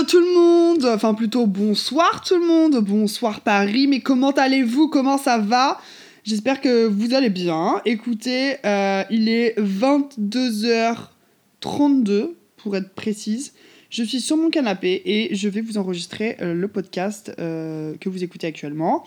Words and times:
Hello 0.00 0.08
tout 0.08 0.20
le 0.20 0.34
monde, 0.34 0.86
enfin 0.86 1.12
plutôt 1.12 1.46
bonsoir 1.46 2.24
tout 2.26 2.38
le 2.38 2.46
monde, 2.46 2.82
bonsoir 2.82 3.42
Paris, 3.42 3.86
mais 3.86 4.00
comment 4.00 4.30
allez-vous, 4.30 4.88
comment 4.88 5.18
ça 5.18 5.36
va? 5.36 5.78
J'espère 6.24 6.62
que 6.62 6.86
vous 6.86 7.12
allez 7.12 7.28
bien. 7.28 7.82
Écoutez, 7.84 8.56
euh, 8.64 9.04
il 9.10 9.28
est 9.28 9.60
22h32 9.60 12.30
pour 12.56 12.78
être 12.78 12.94
précise. 12.94 13.52
Je 13.90 14.02
suis 14.02 14.22
sur 14.22 14.38
mon 14.38 14.48
canapé 14.48 15.02
et 15.04 15.34
je 15.34 15.50
vais 15.50 15.60
vous 15.60 15.76
enregistrer 15.76 16.38
euh, 16.40 16.54
le 16.54 16.68
podcast 16.68 17.34
euh, 17.38 17.92
que 18.00 18.08
vous 18.08 18.24
écoutez 18.24 18.46
actuellement. 18.46 19.04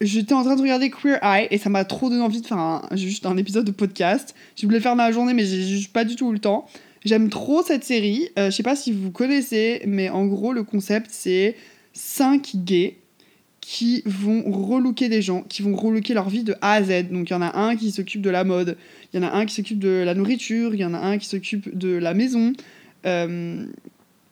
J'étais 0.00 0.32
en 0.32 0.42
train 0.42 0.56
de 0.56 0.62
regarder 0.62 0.90
Queer 0.90 1.22
Eye 1.22 1.46
et 1.52 1.58
ça 1.58 1.70
m'a 1.70 1.84
trop 1.84 2.08
donné 2.08 2.22
envie 2.22 2.40
de 2.40 2.46
faire 2.46 2.88
juste 2.92 3.24
un 3.24 3.36
épisode 3.36 3.66
de 3.66 3.70
podcast. 3.70 4.34
Je 4.56 4.66
voulais 4.66 4.80
faire 4.80 4.96
la 4.96 5.12
journée 5.12 5.34
mais 5.34 5.44
j'ai 5.44 5.62
juste 5.62 5.92
pas 5.92 6.04
du 6.04 6.16
tout 6.16 6.32
le 6.32 6.40
temps. 6.40 6.66
J'aime 7.04 7.30
trop 7.30 7.62
cette 7.62 7.84
série. 7.84 8.28
Euh, 8.38 8.50
je 8.50 8.56
sais 8.56 8.62
pas 8.62 8.76
si 8.76 8.92
vous 8.92 9.10
connaissez, 9.10 9.82
mais 9.86 10.08
en 10.10 10.26
gros, 10.26 10.52
le 10.52 10.64
concept, 10.64 11.08
c'est 11.10 11.56
5 11.94 12.56
gays 12.56 12.96
qui 13.60 14.02
vont 14.04 14.42
relooker 14.50 15.08
des 15.08 15.22
gens, 15.22 15.42
qui 15.42 15.62
vont 15.62 15.76
relooker 15.76 16.14
leur 16.14 16.28
vie 16.28 16.42
de 16.42 16.54
A 16.60 16.72
à 16.72 16.82
Z. 16.82 17.10
Donc 17.10 17.30
il 17.30 17.32
y 17.32 17.36
en 17.36 17.42
a 17.42 17.56
un 17.56 17.76
qui 17.76 17.90
s'occupe 17.90 18.22
de 18.22 18.30
la 18.30 18.44
mode, 18.44 18.76
il 19.12 19.20
y 19.20 19.24
en 19.24 19.26
a 19.26 19.32
un 19.32 19.46
qui 19.46 19.54
s'occupe 19.54 19.78
de 19.78 20.02
la 20.04 20.14
nourriture, 20.14 20.74
il 20.74 20.80
y 20.80 20.84
en 20.84 20.94
a 20.94 20.98
un 20.98 21.18
qui 21.18 21.26
s'occupe 21.26 21.76
de 21.76 21.90
la 21.90 22.14
maison, 22.14 22.52
euh, 23.06 23.66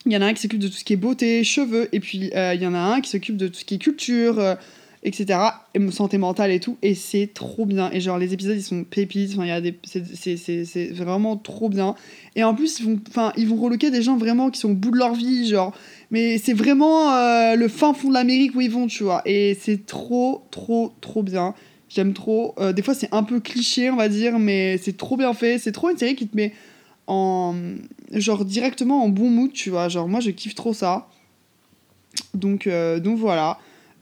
il 0.06 0.12
y 0.12 0.16
en 0.16 0.23
a 0.23 0.27
un 0.27 0.34
qui 0.34 0.42
s'occupe 0.42 0.61
de 0.61 0.69
tout 0.69 0.75
ce 0.75 0.84
qui 0.84 0.95
est 0.95 0.97
beauté, 0.97 1.45
cheveux, 1.45 1.89
et 1.92 2.00
puis 2.00 2.30
euh, 2.34 2.55
il 2.55 2.62
y 2.62 2.66
en 2.66 2.75
a 2.75 2.78
un 2.78 3.00
qui 3.00 3.11
s'occupe 3.11 3.37
de 3.37 3.48
tout 3.48 3.61
ce 3.61 3.64
qui 3.64 3.75
est 3.75 3.78
culture, 3.78 4.56
etc. 5.02 5.38
Et 5.75 5.91
santé 5.91 6.19
mentale 6.19 6.51
et 6.51 6.61
tout. 6.61 6.77
Et 6.83 6.95
c'est 6.95 7.30
trop 7.33 7.66
bien. 7.66 7.91
Et 7.93 8.01
genre, 8.01 8.19
les 8.19 8.34
épisodes, 8.34 8.56
ils 8.56 8.62
sont 8.62 8.84
pépites. 8.84 9.33
Enfin, 9.33 9.45
il 9.45 9.48
y 9.48 9.52
a 9.52 9.61
des... 9.61 9.75
C'est 9.84 10.91
vraiment 10.93 11.37
trop 11.37 11.69
bien. 11.69 11.95
Et 12.37 12.45
en 12.45 12.55
plus, 12.55 12.80
ils 12.80 12.87
vont, 12.87 13.01
enfin, 13.09 13.33
ils 13.37 13.48
vont 13.48 13.56
reloquer 13.56 13.91
des 13.91 14.03
gens 14.03 14.16
vraiment 14.16 14.51
qui 14.51 14.61
sont 14.61 14.70
au 14.70 14.75
bout 14.75 14.91
de 14.91 14.98
leur 14.98 15.15
vie. 15.15 15.48
Genre, 15.48 15.75
mais 16.11 16.39
c'est 16.39 16.53
vraiment 16.53 17.12
euh, 17.12 17.55
le 17.55 17.69
fin 17.69 17.95
fond 17.95 18.09
de 18.09 18.14
l'Amérique 18.14 18.55
où 18.55 18.61
ils 18.61 18.70
vont, 18.70 18.87
tu 18.87 19.05
vois. 19.05 19.22
Et 19.25 19.56
c'est 19.61 19.87
trop, 19.87 20.42
trop, 20.50 20.92
trop 21.00 21.22
bien. 21.22 21.55
J'aime 21.89 22.12
trop. 22.12 22.55
Euh, 22.59 22.72
des 22.72 22.83
fois, 22.83 22.94
c'est 22.94 23.09
un 23.12 23.22
peu 23.22 23.41
cliché, 23.41 23.91
on 23.91 23.97
va 23.97 24.09
dire, 24.09 24.39
mais 24.39 24.78
c'est 24.78 24.97
trop 24.97 25.17
bien 25.17 25.33
fait. 25.33 25.59
C'est 25.59 25.72
trop 25.72 25.91
une 25.91 25.97
série 25.97 26.17
qui 26.17 26.27
te 26.27 26.37
met 26.37 26.53
en. 27.06 27.55
Genre, 28.12 28.44
directement 28.44 29.05
en 29.05 29.09
bon 29.09 29.31
mood, 29.31 29.53
tu 29.53 29.70
vois. 29.70 29.89
Genre, 29.89 30.09
moi, 30.09 30.20
je 30.20 30.31
kiffe 30.31 30.55
trop 30.55 30.75
ça. 30.75 31.09
Donc, 32.34 32.67
euh, 32.67 33.00
donc 33.00 33.19
voilà. 33.19 33.59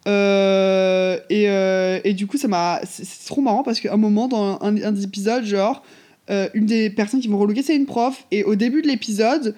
Euh, 0.06 1.18
et, 1.30 1.48
euh, 1.48 2.00
et, 2.04 2.12
du 2.14 2.26
coup, 2.26 2.36
ça 2.36 2.48
m'a. 2.48 2.80
C'est 2.84 3.26
trop 3.26 3.40
marrant 3.40 3.62
parce 3.62 3.80
qu'à 3.80 3.92
un 3.92 3.96
moment, 3.96 4.28
dans 4.28 4.58
un, 4.60 4.72
des 4.72 5.04
épisodes, 5.04 5.44
genre, 5.44 5.82
euh, 6.30 6.48
une 6.54 6.66
des 6.66 6.90
personnes 6.90 7.20
qui 7.20 7.28
vont 7.28 7.38
relooker, 7.38 7.62
c'est 7.62 7.76
une 7.76 7.86
prof. 7.86 8.24
Et 8.30 8.44
au 8.44 8.54
début 8.54 8.82
de 8.82 8.88
l'épisode, 8.88 9.54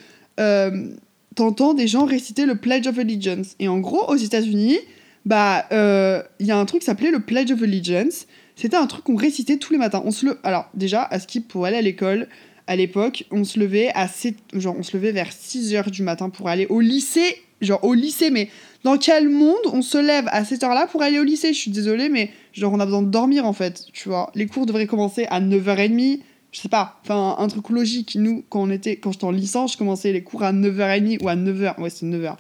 t'entends 1.35 1.75
des 1.75 1.87
gens 1.87 2.05
réciter 2.05 2.47
le 2.47 2.57
Pledge 2.57 2.87
of 2.87 2.99
Allegiance. 2.99 3.55
Et 3.59 3.69
en 3.69 3.79
gros, 3.79 4.09
aux 4.09 4.17
États-Unis, 4.17 4.79
bah, 5.25 5.67
il 5.71 6.47
y 6.47 6.51
a 6.51 6.59
un 6.59 6.65
truc 6.65 6.81
qui 6.81 6.87
s'appelait 6.87 7.11
le 7.11 7.21
Pledge 7.21 7.51
of 7.51 7.63
Allegiance. 7.63 8.27
C'était 8.57 8.77
un 8.77 8.87
truc 8.87 9.05
qu'on 9.05 9.15
récitait 9.15 9.57
tous 9.57 9.73
les 9.73 9.79
matins. 9.79 10.03
On 10.05 10.11
se 10.11 10.27
le... 10.27 10.39
Alors, 10.43 10.69
déjà, 10.75 11.05
à 11.05 11.21
Skip, 11.21 11.47
pour 11.47 11.65
aller 11.65 11.77
à 11.77 11.83
l'école, 11.83 12.27
à 12.67 12.75
l'époque, 12.75 13.25
on 13.31 13.45
se 13.45 13.61
levait 13.61 13.93
à 13.95 14.09
7... 14.09 14.35
genre, 14.55 14.75
on 14.77 14.83
se 14.83 14.97
levait 14.97 15.13
vers 15.13 15.33
6 15.33 15.75
h 15.75 15.91
du 15.91 16.03
matin 16.03 16.29
pour 16.29 16.49
aller 16.49 16.67
au 16.67 16.81
lycée. 16.81 17.37
Genre, 17.61 17.83
au 17.85 17.95
lycée, 17.95 18.31
mais 18.31 18.49
dans 18.85 18.97
quel 18.97 19.29
monde 19.29 19.57
on 19.73 19.83
se 19.83 19.99
lève 19.99 20.29
à 20.29 20.45
cette 20.45 20.63
heure-là 20.63 20.87
pour 20.87 21.03
aller 21.03 21.19
au 21.19 21.25
lycée? 21.25 21.53
Je 21.53 21.59
suis 21.59 21.71
désolée, 21.71 22.09
mais 22.09 22.31
genre 22.53 22.73
on 22.73 22.81
a 22.81 22.85
besoin 22.85 23.03
de 23.03 23.11
dormir 23.11 23.45
en 23.45 23.53
fait, 23.53 23.85
tu 23.93 24.09
vois. 24.09 24.31
Les 24.35 24.47
cours 24.47 24.67
devraient 24.67 24.87
commencer 24.87 25.27
à 25.31 25.41
9h30, 25.41 26.21
je 26.53 26.61
sais 26.61 26.69
pas, 26.69 27.01
enfin 27.03 27.37
un 27.39 27.49
truc 27.49 27.71
logique. 27.71 28.17
Nous, 28.19 28.45
quand 28.49 28.63
on 28.63 28.71
était, 28.71 28.97
quand 28.97 29.13
j'étais 29.13 29.25
en 29.25 29.31
licence, 29.31 29.73
je 29.73 29.79
commençais 29.79 30.13
les 30.13 30.23
cours 30.23 30.43
à 30.43 30.53
9h30 30.53 31.23
ou 31.23 31.29
à 31.29 31.37
9h. 31.37 31.81
Ouais, 31.81 31.91
c'est 31.91 32.07
9h. 32.07 32.37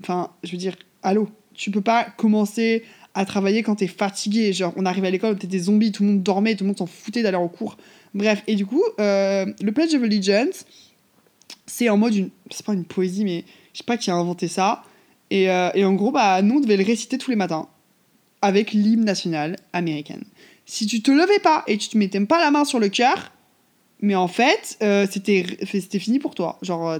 Enfin, 0.00 0.30
je 0.42 0.52
veux 0.52 0.58
dire, 0.58 0.76
allô, 1.02 1.28
tu 1.54 1.70
peux 1.70 1.80
pas 1.80 2.04
commencer 2.16 2.84
à 3.14 3.24
travailler 3.24 3.62
quand 3.62 3.76
t'es 3.76 3.86
fatigué. 3.86 4.52
Genre, 4.52 4.72
on 4.76 4.84
arrive 4.84 5.04
à 5.04 5.10
l'école, 5.10 5.36
des 5.36 5.58
zombies, 5.58 5.90
tout 5.90 6.02
le 6.02 6.10
monde 6.10 6.22
dormait, 6.22 6.54
tout 6.54 6.64
le 6.64 6.68
monde 6.68 6.78
s'en 6.78 6.86
foutait 6.86 7.22
d'aller 7.22 7.36
en 7.36 7.48
cours. 7.48 7.76
Bref, 8.14 8.42
et 8.46 8.54
du 8.54 8.66
coup, 8.66 8.82
euh, 9.00 9.46
le 9.62 9.72
Pledge 9.72 9.94
of 9.94 10.02
Allegiance, 10.02 10.66
c'est 11.66 11.88
en 11.88 11.96
mode 11.96 12.14
une. 12.14 12.30
C'est 12.50 12.64
pas 12.64 12.74
une 12.74 12.84
poésie, 12.84 13.24
mais 13.24 13.44
je 13.72 13.78
sais 13.78 13.84
pas 13.84 13.96
qui 13.96 14.10
a 14.10 14.14
inventé 14.14 14.48
ça. 14.48 14.82
Et, 15.30 15.50
euh, 15.50 15.70
et, 15.74 15.84
en 15.84 15.94
gros, 15.94 16.12
bah, 16.12 16.40
nous, 16.42 16.56
on 16.56 16.60
devait 16.60 16.76
le 16.76 16.84
réciter 16.84 17.18
tous 17.18 17.30
les 17.30 17.36
matins 17.36 17.68
avec 18.42 18.72
l'hymne 18.72 19.04
national 19.04 19.56
américain. 19.72 20.18
Si 20.66 20.86
tu 20.86 21.02
te 21.02 21.10
levais 21.10 21.38
pas 21.38 21.64
et 21.66 21.78
tu 21.78 21.88
te 21.88 21.98
mettais 21.98 22.20
pas 22.20 22.40
la 22.40 22.50
main 22.50 22.64
sur 22.64 22.78
le 22.78 22.88
cœur, 22.88 23.32
mais 24.00 24.14
en 24.14 24.28
fait, 24.28 24.76
euh, 24.82 25.06
c'était 25.10 25.98
fini 25.98 26.18
pour 26.18 26.34
toi. 26.34 26.58
Genre, 26.62 26.88
euh, 26.88 26.98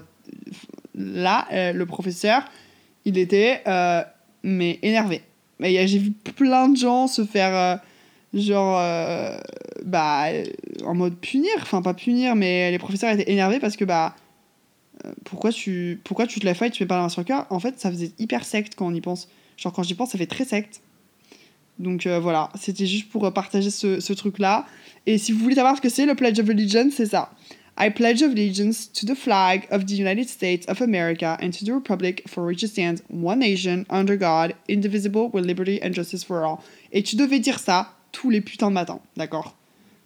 là, 0.94 1.46
euh, 1.52 1.72
le 1.72 1.86
professeur, 1.86 2.42
il 3.04 3.18
était 3.18 3.62
mais 4.42 4.78
énervé. 4.82 5.22
Mais 5.58 5.86
j'ai 5.88 5.98
vu 5.98 6.12
plein 6.12 6.68
de 6.68 6.76
gens 6.76 7.06
se 7.06 7.24
faire, 7.24 7.80
genre, 8.34 8.80
bah, 9.84 10.26
en 10.84 10.94
mode 10.94 11.16
punir. 11.16 11.50
Enfin, 11.62 11.82
pas 11.82 11.94
punir, 11.94 12.36
mais 12.36 12.70
les 12.70 12.78
professeurs 12.78 13.10
étaient 13.12 13.30
énervés 13.30 13.58
parce 13.58 13.76
que, 13.76 13.84
bah, 13.84 14.14
pourquoi 15.24 15.52
tu, 15.52 16.00
pourquoi 16.04 16.26
tu 16.26 16.40
te 16.40 16.58
pas 16.58 16.66
et 16.66 16.70
tu 16.70 16.78
fais 16.78 16.86
pas 16.86 16.96
la 16.96 17.02
main 17.02 17.08
sur 17.08 17.20
le 17.20 17.26
cœur 17.26 17.46
En 17.50 17.60
fait, 17.60 17.78
ça 17.78 17.90
faisait 17.90 18.12
hyper 18.18 18.44
secte 18.44 18.74
quand 18.74 18.86
on 18.86 18.94
y 18.94 19.00
pense. 19.00 19.28
Genre, 19.56 19.72
quand 19.72 19.82
j'y 19.82 19.94
pense, 19.94 20.10
ça 20.10 20.18
fait 20.18 20.26
très 20.26 20.44
secte. 20.44 20.80
Donc 21.78 22.06
euh, 22.06 22.18
voilà, 22.18 22.50
c'était 22.54 22.86
juste 22.86 23.10
pour 23.10 23.30
partager 23.32 23.70
ce, 23.70 24.00
ce 24.00 24.12
truc-là. 24.12 24.66
Et 25.06 25.18
si 25.18 25.32
vous 25.32 25.40
voulez 25.40 25.56
savoir 25.56 25.76
ce 25.76 25.82
que 25.82 25.88
c'est 25.88 26.06
le 26.06 26.14
Pledge 26.14 26.38
of 26.40 26.48
Allegiance, 26.48 26.94
c'est 26.94 27.06
ça. 27.06 27.30
I 27.78 27.90
pledge 27.90 28.22
allegiance 28.22 28.90
to 28.94 29.04
the 29.04 29.14
flag 29.14 29.66
of 29.70 29.84
the 29.84 29.92
United 29.92 30.30
States 30.30 30.66
of 30.66 30.80
America 30.80 31.36
and 31.42 31.50
to 31.50 31.64
the 31.64 31.72
republic 31.72 32.22
for 32.26 32.46
which 32.46 32.62
it 32.62 32.70
stands, 32.70 33.02
one 33.10 33.40
nation, 33.40 33.84
under 33.90 34.16
God, 34.16 34.54
indivisible, 34.66 35.28
with 35.30 35.44
liberty 35.44 35.78
and 35.82 35.92
justice 35.92 36.24
for 36.24 36.42
all. 36.42 36.60
Et 36.92 37.02
tu 37.02 37.16
devais 37.16 37.38
dire 37.38 37.58
ça 37.58 37.92
tous 38.12 38.30
les 38.30 38.40
putains 38.40 38.70
de 38.70 38.74
matins, 38.74 39.00
d'accord? 39.18 39.54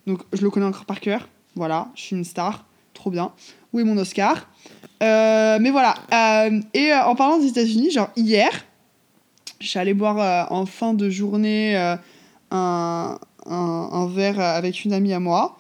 Donc 0.09 0.23
je 0.33 0.43
le 0.43 0.51
connais 0.51 0.67
encore 0.67 0.85
par 0.85 0.99
cœur. 0.99 1.29
Voilà, 1.55 1.93
je 1.95 2.03
suis 2.03 2.17
une 2.17 2.25
star. 2.25 2.65
Trop 3.01 3.11
bien. 3.11 3.33
Où 3.73 3.81
est 3.81 3.85
mon 3.85 3.97
Oscar 3.97 4.47
euh, 5.03 5.59
mais 5.59 5.71
voilà. 5.71 5.95
Euh, 6.13 6.61
et 6.75 6.93
euh, 6.93 7.03
en 7.05 7.15
parlant 7.15 7.39
des 7.39 7.47
États-Unis, 7.47 7.91
genre 7.91 8.11
hier, 8.15 8.51
je 9.59 9.67
suis 9.67 9.95
boire 9.95 10.53
en 10.53 10.67
fin 10.67 10.93
de 10.93 11.09
journée 11.09 11.75
un, 12.51 13.19
un, 13.47 14.07
verre 14.09 14.39
avec 14.39 14.85
une 14.85 14.93
amie 14.93 15.15
à 15.15 15.21
moi. 15.21 15.57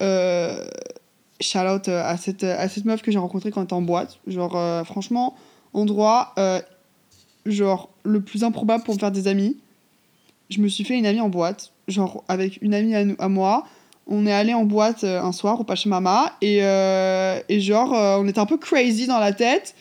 shout 0.00 1.58
out 1.58 1.86
à 1.86 2.16
cette, 2.16 2.42
à 2.42 2.68
cette 2.68 2.84
meuf 2.84 3.02
que 3.02 3.12
j'ai 3.12 3.18
rencontrée 3.18 3.52
quand 3.52 3.60
elle 3.60 3.66
était 3.66 3.74
en 3.74 3.82
boîte. 3.82 4.18
Genre, 4.26 4.84
franchement, 4.84 5.36
endroit, 5.72 6.34
genre, 7.46 7.90
le 8.02 8.20
plus 8.20 8.42
improbable 8.42 8.82
pour 8.82 8.94
me 8.94 8.98
faire 8.98 9.12
des 9.12 9.28
amis. 9.28 9.56
Je 10.48 10.60
me 10.60 10.66
suis 10.66 10.82
fait 10.82 10.98
une 10.98 11.06
amie 11.06 11.20
en 11.20 11.28
boîte, 11.28 11.70
genre, 11.86 12.24
avec 12.26 12.60
une 12.60 12.74
amie 12.74 12.96
à, 12.96 13.04
à 13.20 13.28
moi 13.28 13.68
on 14.10 14.26
est 14.26 14.32
allé 14.32 14.52
en 14.52 14.64
boîte 14.64 15.04
euh, 15.04 15.22
un 15.22 15.32
soir 15.32 15.60
au 15.60 15.64
Pachamama 15.64 16.36
et, 16.42 16.58
euh, 16.62 17.38
et 17.48 17.60
genre 17.60 17.94
euh, 17.94 18.18
on 18.18 18.26
était 18.26 18.40
un 18.40 18.46
peu 18.46 18.58
crazy 18.58 19.06
dans 19.06 19.20
la 19.20 19.32
tête 19.32 19.74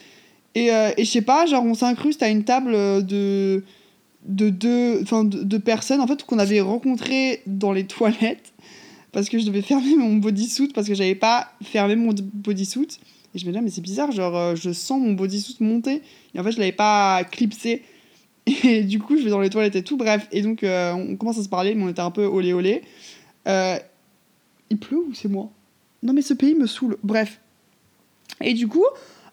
et, 0.55 0.67
et 0.67 1.05
je 1.05 1.09
sais 1.09 1.21
pas 1.21 1.45
genre 1.45 1.63
on 1.63 1.73
s'incruste 1.73 2.23
à 2.23 2.29
une 2.29 2.43
table 2.43 2.71
de 3.05 3.63
de 4.25 4.49
deux 4.49 5.03
de, 5.03 5.57
personnes 5.57 6.01
en 6.01 6.07
fait 6.07 6.23
qu'on 6.23 6.39
avait 6.39 6.61
rencontré 6.61 7.41
dans 7.45 7.71
les 7.71 7.83
toilettes 7.87 8.53
parce 9.11 9.29
que 9.29 9.39
je 9.39 9.45
devais 9.45 9.61
fermer 9.61 9.95
mon 9.95 10.15
bodysuit 10.15 10.69
parce 10.73 10.87
que 10.87 10.93
j'avais 10.93 11.15
pas 11.15 11.51
fermé 11.63 11.95
mon 11.95 12.13
bodysuit 12.33 12.99
et 13.35 13.39
je 13.39 13.45
me 13.45 13.51
disais 13.51 13.61
mais 13.63 13.69
c'est 13.69 13.81
bizarre 13.81 14.11
genre 14.11 14.55
je 14.55 14.71
sens 14.71 14.99
mon 14.99 15.13
bodysuit 15.13 15.57
monter 15.59 16.01
et 16.33 16.39
en 16.39 16.43
fait 16.43 16.51
je 16.51 16.59
l'avais 16.59 16.71
pas 16.71 17.23
clipsé 17.23 17.83
et 18.63 18.83
du 18.83 18.99
coup 18.99 19.17
je 19.17 19.23
vais 19.23 19.29
dans 19.29 19.39
les 19.39 19.51
toilettes 19.51 19.75
et 19.75 19.83
tout 19.83 19.97
bref 19.97 20.27
et 20.31 20.41
donc 20.41 20.63
on 20.63 21.15
commence 21.15 21.37
à 21.37 21.43
se 21.43 21.49
parler 21.49 21.75
mais 21.75 21.83
on 21.83 21.89
était 21.89 22.01
un 22.01 22.11
peu 22.11 22.25
olé 22.25 22.53
olé 22.53 22.81
il 24.69 24.77
pleut 24.77 24.97
ou 24.97 25.13
c'est 25.13 25.29
moi? 25.29 25.49
Non, 26.03 26.13
mais 26.13 26.21
ce 26.21 26.33
pays 26.33 26.55
me 26.55 26.67
saoule. 26.67 26.97
Bref. 27.03 27.39
Et 28.41 28.53
du 28.53 28.67
coup, 28.67 28.85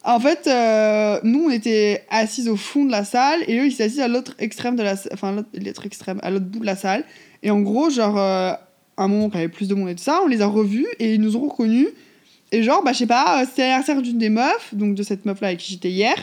en 0.04 0.20
fait, 0.20 0.46
euh, 0.46 1.20
nous, 1.22 1.44
on 1.46 1.50
était 1.50 2.04
assis 2.10 2.48
au 2.48 2.56
fond 2.56 2.84
de 2.84 2.90
la 2.90 3.04
salle 3.04 3.40
et 3.46 3.58
eux, 3.58 3.66
ils 3.66 3.72
étaient 3.72 3.84
assis 3.84 4.00
à 4.00 4.08
l'autre 4.08 4.34
extrême 4.38 4.76
de 4.76 4.82
la 4.82 4.94
Enfin, 5.12 5.44
l'autre 5.54 5.86
extrême, 5.86 6.18
à 6.22 6.30
l'autre 6.30 6.46
bout 6.46 6.60
de 6.60 6.66
la 6.66 6.76
salle. 6.76 7.04
Et 7.42 7.50
en 7.50 7.60
gros, 7.60 7.90
genre, 7.90 8.18
euh, 8.18 8.52
un 8.96 9.08
moment 9.08 9.28
qu'il 9.28 9.40
y 9.40 9.42
avait 9.42 9.52
plus 9.52 9.68
de 9.68 9.74
monde 9.74 9.88
et 9.88 9.94
tout 9.94 10.02
ça, 10.02 10.20
on 10.24 10.26
les 10.26 10.42
a 10.42 10.46
revus 10.46 10.86
et 10.98 11.14
ils 11.14 11.20
nous 11.20 11.36
ont 11.36 11.48
reconnus. 11.48 11.88
Et 12.52 12.62
genre, 12.62 12.82
bah, 12.82 12.92
je 12.92 12.98
sais 12.98 13.06
pas, 13.06 13.44
c'était 13.44 13.62
l'anniversaire 13.62 14.02
d'une 14.02 14.18
des 14.18 14.30
meufs, 14.30 14.74
donc 14.74 14.94
de 14.94 15.02
cette 15.02 15.26
meuf-là 15.26 15.48
avec 15.48 15.58
qui 15.58 15.72
j'étais 15.72 15.90
hier. 15.90 16.14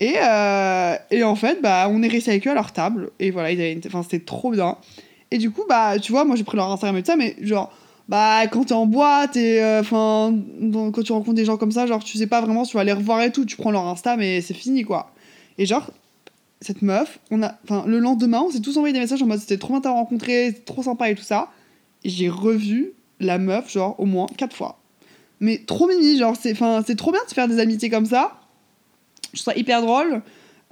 Et, 0.00 0.14
euh, 0.16 0.96
et 1.10 1.22
en 1.22 1.36
fait, 1.36 1.60
bah, 1.62 1.88
on 1.90 2.02
est 2.02 2.08
resté 2.08 2.30
avec 2.32 2.46
eux 2.46 2.50
à 2.50 2.54
leur 2.54 2.72
table. 2.72 3.10
Et 3.18 3.30
voilà, 3.30 3.52
ils 3.52 3.60
avaient... 3.60 3.80
enfin, 3.86 4.02
c'était 4.02 4.24
trop 4.24 4.50
bien. 4.50 4.76
Et 5.30 5.38
du 5.38 5.50
coup, 5.50 5.62
bah, 5.68 5.98
tu 5.98 6.10
vois, 6.10 6.24
moi 6.24 6.36
j'ai 6.36 6.44
pris 6.44 6.56
leur 6.56 6.70
Instagram 6.70 6.96
et 6.96 7.02
tout 7.02 7.06
ça, 7.06 7.16
mais 7.16 7.36
genre, 7.40 7.72
bah 8.10 8.48
quand 8.48 8.64
t'es 8.64 8.74
en 8.74 8.86
boîte 8.86 9.36
et 9.36 9.62
euh, 9.62 9.80
enfin 9.80 10.34
quand 10.92 11.02
tu 11.04 11.12
rencontres 11.12 11.36
des 11.36 11.44
gens 11.44 11.56
comme 11.56 11.70
ça 11.70 11.86
genre 11.86 12.02
tu 12.02 12.18
sais 12.18 12.26
pas 12.26 12.40
vraiment 12.40 12.64
si 12.64 12.72
tu 12.72 12.76
vas 12.76 12.82
les 12.82 12.92
revoir 12.92 13.22
et 13.22 13.30
tout. 13.30 13.44
Tu 13.44 13.56
prends 13.56 13.70
leur 13.70 13.86
insta 13.86 14.16
mais 14.16 14.40
c'est 14.40 14.52
fini 14.52 14.82
quoi. 14.82 15.12
Et 15.56 15.64
genre 15.64 15.92
cette 16.60 16.82
meuf 16.82 17.20
on 17.30 17.40
a 17.44 17.54
enfin 17.62 17.84
le 17.86 18.00
lendemain 18.00 18.42
on 18.44 18.50
s'est 18.50 18.60
tous 18.60 18.76
envoyé 18.76 18.92
des 18.92 18.98
messages 18.98 19.22
en 19.22 19.26
mode 19.26 19.38
c'était 19.38 19.58
trop 19.58 19.74
bien 19.74 19.80
t'avoir 19.80 20.00
rencontré 20.00 20.52
trop 20.66 20.82
sympa 20.82 21.08
et 21.08 21.14
tout 21.14 21.22
ça. 21.22 21.50
J'ai 22.04 22.28
revu 22.28 22.94
la 23.20 23.38
meuf 23.38 23.70
genre 23.72 23.94
au 24.00 24.06
moins 24.06 24.26
quatre 24.36 24.56
fois. 24.56 24.80
Mais 25.38 25.58
trop 25.58 25.86
mimi 25.86 26.18
genre 26.18 26.34
c'est 26.36 26.50
enfin 26.50 26.82
c'est 26.84 26.96
trop 26.96 27.12
bien 27.12 27.22
de 27.22 27.28
se 27.28 27.34
faire 27.34 27.46
des 27.46 27.60
amitiés 27.60 27.90
comme 27.90 28.06
ça. 28.06 28.40
Je 29.32 29.40
trouve 29.40 29.54
ça 29.54 29.56
hyper 29.56 29.82
drôle. 29.82 30.20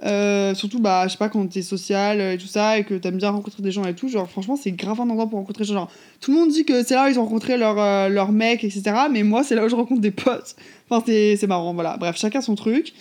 Euh, 0.01 0.55
surtout, 0.55 0.79
bah, 0.79 1.03
je 1.07 1.11
sais 1.11 1.17
pas, 1.17 1.27
quand 1.27 1.45
t'es 1.47 1.61
social 1.61 2.21
et 2.21 2.37
tout 2.37 2.47
ça, 2.47 2.77
et 2.77 2.85
que 2.85 2.93
t'aimes 2.93 3.17
bien 3.17 3.31
rencontrer 3.31 3.61
des 3.61 3.71
gens 3.71 3.83
et 3.83 3.93
tout, 3.93 4.07
genre, 4.07 4.29
franchement, 4.29 4.55
c'est 4.55 4.71
grave 4.71 5.01
un 5.01 5.09
endroit 5.09 5.27
pour 5.27 5.39
rencontrer 5.39 5.65
des 5.65 5.73
gens. 5.73 5.89
Tout 6.21 6.31
le 6.31 6.37
monde 6.37 6.49
dit 6.51 6.63
que 6.63 6.83
c'est 6.83 6.95
là 6.95 7.07
où 7.07 7.09
ils 7.09 7.19
ont 7.19 7.25
rencontré 7.25 7.57
leur, 7.57 7.77
euh, 7.77 8.07
leur 8.07 8.31
mec, 8.31 8.63
etc. 8.63 8.81
Mais 9.11 9.23
moi, 9.23 9.43
c'est 9.43 9.55
là 9.55 9.65
où 9.65 9.69
je 9.69 9.75
rencontre 9.75 10.01
des 10.01 10.11
potes. 10.11 10.55
Enfin, 10.89 11.03
c'est 11.05 11.47
marrant, 11.47 11.73
voilà. 11.73 11.97
Bref, 11.97 12.17
chacun 12.17 12.41
son 12.41 12.55
truc. 12.55 12.93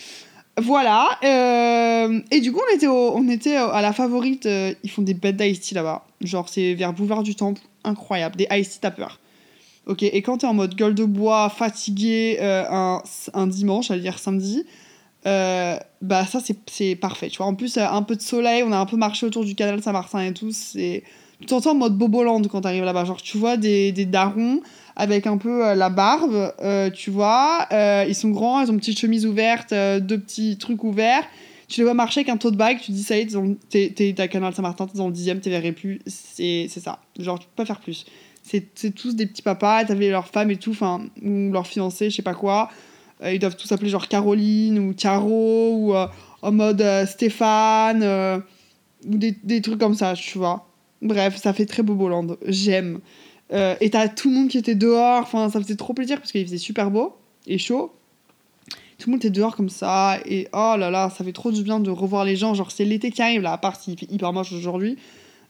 Voilà. 0.60 1.08
euh, 1.22 2.20
et 2.32 2.40
du 2.40 2.50
coup, 2.52 2.60
on 2.68 2.74
était, 2.74 2.88
on 2.88 3.28
était 3.28 3.54
à 3.54 3.80
la 3.80 3.92
favorite. 3.92 4.46
euh, 4.46 4.74
ils 4.82 4.90
font 4.90 5.02
des 5.02 5.14
bêtes 5.14 5.36
d'ice 5.36 5.70
là-bas. 5.72 6.04
Genre, 6.20 6.48
c'est 6.48 6.74
vers 6.74 6.92
Boulevard 6.92 7.22
du 7.22 7.36
Temple. 7.36 7.62
Incroyable. 7.84 8.34
Des 8.34 8.48
ice 8.50 8.80
tea. 8.80 8.88
Ok, 9.86 10.02
et 10.02 10.20
quand 10.20 10.38
t'es 10.38 10.46
en 10.46 10.52
mode 10.52 10.74
gueule 10.74 10.94
de 10.94 11.04
bois, 11.04 11.48
fatigué, 11.48 12.38
euh, 12.40 12.64
un, 12.68 13.02
un 13.32 13.46
dimanche, 13.46 13.88
j'allais 13.88 14.02
dire 14.02 14.18
samedi, 14.18 14.66
euh, 15.28 15.78
bah 16.00 16.24
ça 16.24 16.40
c'est- 16.40 16.96
parfait, 16.96 17.28
tu 17.28 17.38
vois. 17.38 17.46
En 17.46 17.54
plus, 17.54 17.76
euh, 17.76 17.86
un 17.86 18.02
peu 18.02 18.16
de 18.16 18.22
soleil, 18.22 18.62
on 18.62 18.72
a 18.72 18.78
un 18.78 18.86
peu 18.86 18.96
marché 18.96 19.26
autour 19.26 19.44
du 19.44 19.54
canal 19.54 19.82
Saint-Martin 19.82 20.20
et 20.20 20.32
tout, 20.32 20.50
c'est... 20.52 21.02
Tu 21.40 21.46
t'entends 21.46 21.70
en 21.70 21.74
mode 21.76 21.96
Boboland 21.96 22.42
quand 22.50 22.62
t'arrives 22.62 22.84
là-bas, 22.84 23.04
genre 23.04 23.22
tu 23.22 23.38
vois 23.38 23.56
des, 23.56 23.92
des 23.92 24.06
darons 24.06 24.60
avec 24.96 25.28
un 25.28 25.36
peu 25.36 25.64
euh, 25.64 25.74
la 25.76 25.88
barbe, 25.88 26.52
tu 26.94 27.10
vois, 27.10 27.68
ils 27.70 28.14
sont 28.14 28.30
grands, 28.30 28.60
ils 28.60 28.70
ont 28.70 28.72
une 28.72 28.80
petite 28.80 28.98
chemise 28.98 29.24
ouverte, 29.24 29.72
deux 29.72 30.18
petits 30.18 30.58
trucs 30.58 30.82
ouverts, 30.82 31.22
tu 31.68 31.80
les 31.80 31.84
vois 31.84 31.94
marcher 31.94 32.20
avec 32.20 32.30
un 32.30 32.38
tote 32.38 32.56
bag, 32.56 32.78
tu 32.80 32.86
te 32.86 32.92
dis 32.92 33.04
ça 33.04 33.16
y 33.16 33.20
est, 33.20 33.94
t'es 33.94 34.14
à 34.20 34.26
Canal 34.26 34.52
Saint-Martin, 34.52 34.86
t'es 34.88 34.98
dans 34.98 35.06
le 35.06 35.12
dixième, 35.12 35.38
t'es 35.40 35.50
verrais 35.50 35.70
plus, 35.70 36.00
c'est 36.06 36.68
ça, 36.68 36.98
genre 37.20 37.38
tu 37.38 37.46
peux 37.46 37.54
pas 37.62 37.66
faire 37.66 37.80
plus. 37.80 38.04
C'est 38.42 38.94
tous 38.94 39.14
des 39.14 39.26
petits 39.26 39.42
papas, 39.42 39.84
t'avais 39.84 40.08
leurs 40.10 40.26
femmes 40.26 40.50
et 40.50 40.56
tout, 40.56 40.70
enfin, 40.70 41.02
ou 41.22 41.52
leurs 41.52 41.66
fiancés, 41.66 42.08
je 42.10 42.16
sais 42.16 42.22
pas 42.22 42.34
quoi, 42.34 42.70
ils 43.24 43.38
doivent 43.38 43.56
tous 43.56 43.66
s'appeler 43.66 43.90
genre 43.90 44.08
Caroline 44.08 44.78
ou 44.78 44.94
Caro 44.94 45.74
ou 45.74 45.94
euh, 45.94 46.06
en 46.42 46.52
mode 46.52 46.80
euh, 46.80 47.06
Stéphane 47.06 48.02
euh, 48.02 48.38
ou 49.06 49.16
des, 49.16 49.32
des 49.42 49.60
trucs 49.60 49.78
comme 49.78 49.94
ça, 49.94 50.14
tu 50.14 50.38
vois. 50.38 50.68
Bref, 51.02 51.36
ça 51.36 51.52
fait 51.52 51.66
très 51.66 51.82
Boboland. 51.82 52.36
J'aime. 52.46 53.00
Euh, 53.52 53.76
et 53.80 53.90
t'as 53.90 54.08
tout 54.08 54.28
le 54.28 54.34
monde 54.34 54.48
qui 54.48 54.58
était 54.58 54.74
dehors. 54.74 55.22
Enfin, 55.22 55.48
ça 55.50 55.60
faisait 55.60 55.76
trop 55.76 55.94
plaisir 55.94 56.18
parce 56.18 56.32
qu'il 56.32 56.44
faisait 56.44 56.58
super 56.58 56.90
beau 56.90 57.16
et 57.46 57.58
chaud. 57.58 57.92
Tout 58.98 59.08
le 59.08 59.12
monde 59.12 59.20
était 59.20 59.30
dehors 59.30 59.56
comme 59.56 59.68
ça. 59.68 60.18
Et 60.26 60.48
oh 60.52 60.74
là 60.76 60.90
là, 60.90 61.10
ça 61.16 61.24
fait 61.24 61.32
trop 61.32 61.52
du 61.52 61.62
bien 61.62 61.80
de 61.80 61.90
revoir 61.90 62.24
les 62.24 62.36
gens. 62.36 62.54
Genre, 62.54 62.70
c'est 62.70 62.84
l'été 62.84 63.10
qui 63.10 63.22
arrive 63.22 63.42
là, 63.42 63.52
à 63.52 63.58
part 63.58 63.80
s'il 63.80 63.98
fait 63.98 64.10
hyper 64.10 64.32
moche 64.32 64.52
aujourd'hui. 64.52 64.96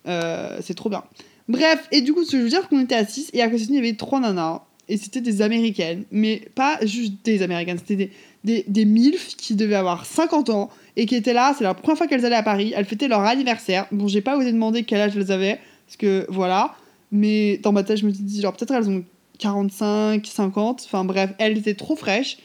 Euh, 0.06 0.59
c'est 0.61 0.75
trop 0.75 0.91
bien. 0.91 1.03
Bref, 1.49 1.88
et 1.93 2.03
du 2.03 2.12
coup, 2.12 2.25
ce 2.25 2.32
que 2.32 2.38
je 2.38 2.43
veux 2.43 2.50
dire, 2.50 2.69
qu'on 2.69 2.81
était 2.81 2.94
à 2.94 3.06
6 3.06 3.31
et 3.32 3.41
à 3.41 3.49
côté 3.49 3.64
de 3.64 3.71
nous, 3.71 3.79
il 3.79 3.85
y 3.85 3.88
avait 3.88 3.97
trois 3.97 4.21
nanas. 4.21 4.62
Et 4.88 4.96
c'était 4.96 5.20
des 5.20 5.43
américaines. 5.43 6.05
Mais 6.11 6.43
pas 6.55 6.79
juste 6.82 7.14
des 7.25 7.43
américaines. 7.43 7.79
C'était 7.79 7.96
des, 7.96 8.12
des, 8.44 8.64
des 8.67 8.85
MILF 8.85 9.37
qui 9.37 9.55
devaient 9.55 9.75
avoir 9.75 10.06
50 10.06 10.50
ans 10.50 10.70
et 10.96 11.06
qui 11.06 11.14
étaient 11.14 11.32
là. 11.32 11.55
C'est 11.56 11.64
la 11.64 11.75
première 11.75 11.99
fois 11.99 12.06
qu'elles 12.06 12.25
allaient 12.25 12.37
à 12.37 12.43
Paris. 12.43 12.73
Elles 12.76 12.87
fêtaient 12.87 13.08
leur 13.08 13.20
anniversaire. 13.20 13.87
Bon, 13.93 14.08
j'ai 14.08 14.23
pas 14.23 14.37
osé 14.37 14.52
demander 14.52 14.85
quel 14.85 15.00
âge 15.00 15.17
elles 15.17 15.32
avaient. 15.32 15.58
Parce 15.87 15.96
que 15.96 16.26
voilà. 16.29 16.75
Mais 17.12 17.58
dans 17.58 17.73
ma 17.73 17.82
tête, 17.82 17.99
je 17.99 18.06
me 18.06 18.11
dis, 18.11 18.40
genre, 18.40 18.55
peut-être 18.55 18.73
elles 18.73 18.88
ont 18.88 19.05
45, 19.38 20.26
50. 20.26 20.82
Enfin 20.85 21.05
bref, 21.05 21.31
elles 21.38 21.58
étaient 21.58 21.75
trop 21.75 21.96
fraîches. 21.96 22.38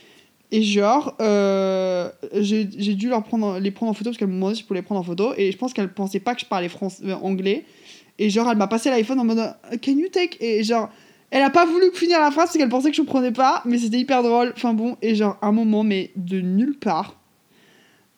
Et 0.51 0.61
genre, 0.61 1.15
euh, 1.19 2.11
j'ai 2.33 2.69
j'ai 2.77 2.93
dû 2.93 3.09
leur 3.09 3.23
prendre, 3.23 3.57
les 3.57 3.71
prendre 3.71 3.89
en 3.89 3.95
photo 3.95 4.11
parce 4.11 4.17
qu'elles 4.17 4.27
m'ont 4.27 4.35
demandé 4.35 4.55
si 4.55 4.61
je 4.61 4.67
pouvais 4.67 4.81
les 4.81 4.85
prendre 4.85 5.01
en 5.01 5.03
photo. 5.03 5.33
Et 5.35 5.51
je 5.51 5.57
pense 5.57 5.73
qu'elles 5.73 5.91
pensaient 5.91 6.19
pas 6.19 6.35
que 6.35 6.41
je 6.41 6.45
parlais 6.45 6.69
français, 6.69 7.03
euh, 7.05 7.15
anglais. 7.15 7.65
Et 8.19 8.29
genre, 8.29 8.47
elle 8.51 8.57
m'a 8.57 8.67
passé 8.67 8.91
l'iPhone 8.91 9.19
en 9.19 9.25
mode 9.25 9.39
euh, 9.39 9.77
Can 9.83 9.93
you 9.93 10.09
take? 10.11 10.37
Et 10.39 10.63
genre, 10.63 10.89
elle 11.33 11.41
a 11.41 11.49
pas 11.49 11.65
voulu 11.65 11.89
finir 11.95 12.19
la 12.19 12.29
phrase 12.29 12.49
parce 12.49 12.57
qu'elle 12.57 12.69
pensait 12.69 12.91
que 12.91 12.95
je 12.95 13.01
prenais 13.01 13.31
pas. 13.31 13.63
Mais 13.65 13.79
c'était 13.79 13.97
hyper 13.97 14.21
drôle. 14.21 14.53
Enfin 14.55 14.75
bon, 14.75 14.97
et 15.01 15.15
genre, 15.15 15.35
un 15.41 15.51
moment, 15.51 15.83
mais 15.83 16.11
de 16.15 16.39
nulle 16.39 16.77
part. 16.77 17.19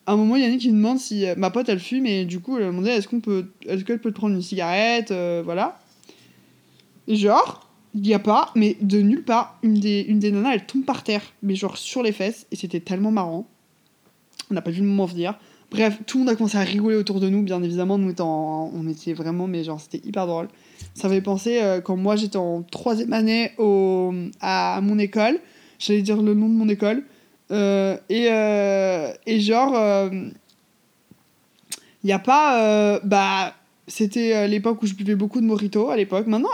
Un 0.06 0.16
moment, 0.16 0.36
Yannick 0.36 0.62
il 0.64 0.72
demande 0.72 0.98
si 0.98 1.24
euh, 1.24 1.34
ma 1.34 1.48
pote 1.48 1.70
elle 1.70 1.80
fume. 1.80 2.04
Et 2.04 2.26
du 2.26 2.40
coup, 2.40 2.58
elle 2.58 2.64
m'a 2.64 2.70
demandé 2.72 2.90
est-ce 2.90 3.08
qu'on 3.08 3.20
peut, 3.20 3.46
est-ce 3.66 3.84
qu'elle 3.84 4.00
peut 4.00 4.10
te 4.10 4.16
prendre 4.16 4.34
une 4.34 4.42
cigarette 4.42 5.12
euh, 5.12 5.40
Voilà. 5.42 5.78
Genre, 7.08 7.70
il 7.94 8.06
y 8.06 8.12
a 8.12 8.18
pas, 8.18 8.50
mais 8.54 8.76
de 8.82 9.00
nulle 9.00 9.24
part, 9.24 9.58
une 9.62 9.80
des, 9.80 10.02
une 10.02 10.18
des 10.18 10.30
nanas, 10.30 10.52
elle 10.52 10.66
tombe 10.66 10.84
par 10.84 11.02
terre, 11.02 11.22
mais 11.42 11.54
genre 11.54 11.78
sur 11.78 12.02
les 12.02 12.12
fesses, 12.12 12.46
et 12.52 12.56
c'était 12.56 12.80
tellement 12.80 13.12
marrant. 13.12 13.48
On 14.50 14.54
n'a 14.54 14.60
pas 14.60 14.70
vu 14.70 14.82
le 14.82 14.88
moment 14.88 15.06
venir. 15.06 15.38
Bref, 15.70 16.00
tout 16.06 16.18
le 16.18 16.24
monde 16.24 16.34
a 16.34 16.36
commencé 16.36 16.58
à 16.58 16.60
rigoler 16.60 16.96
autour 16.96 17.18
de 17.18 17.30
nous, 17.30 17.42
bien 17.42 17.62
évidemment, 17.62 17.96
nous 17.96 18.10
étant, 18.10 18.70
on 18.74 18.86
était 18.88 19.14
vraiment, 19.14 19.46
mais 19.46 19.64
genre 19.64 19.80
c'était 19.80 20.06
hyper 20.06 20.26
drôle. 20.26 20.48
Ça 20.94 21.08
m'avait 21.08 21.20
pensé 21.20 21.60
euh, 21.60 21.80
quand 21.80 21.96
moi 21.96 22.16
j'étais 22.16 22.38
en 22.38 22.62
troisième 22.62 23.12
année 23.12 23.52
au, 23.58 24.12
à 24.40 24.80
mon 24.82 24.98
école, 24.98 25.38
j'allais 25.78 26.02
dire 26.02 26.22
le 26.22 26.34
nom 26.34 26.48
de 26.48 26.54
mon 26.54 26.68
école, 26.68 27.02
euh, 27.50 27.96
et, 28.08 28.28
euh, 28.30 29.12
et 29.26 29.40
genre, 29.40 30.10
il 32.02 32.06
n'y 32.06 32.12
a 32.12 32.18
pas, 32.18 32.98
bah, 33.04 33.54
c'était 33.88 34.48
l'époque 34.48 34.82
où 34.82 34.86
je 34.86 34.94
buvais 34.94 35.14
beaucoup 35.14 35.40
de 35.40 35.46
mojito 35.46 35.90
à 35.90 35.96
l'époque. 35.96 36.26
Maintenant, 36.26 36.50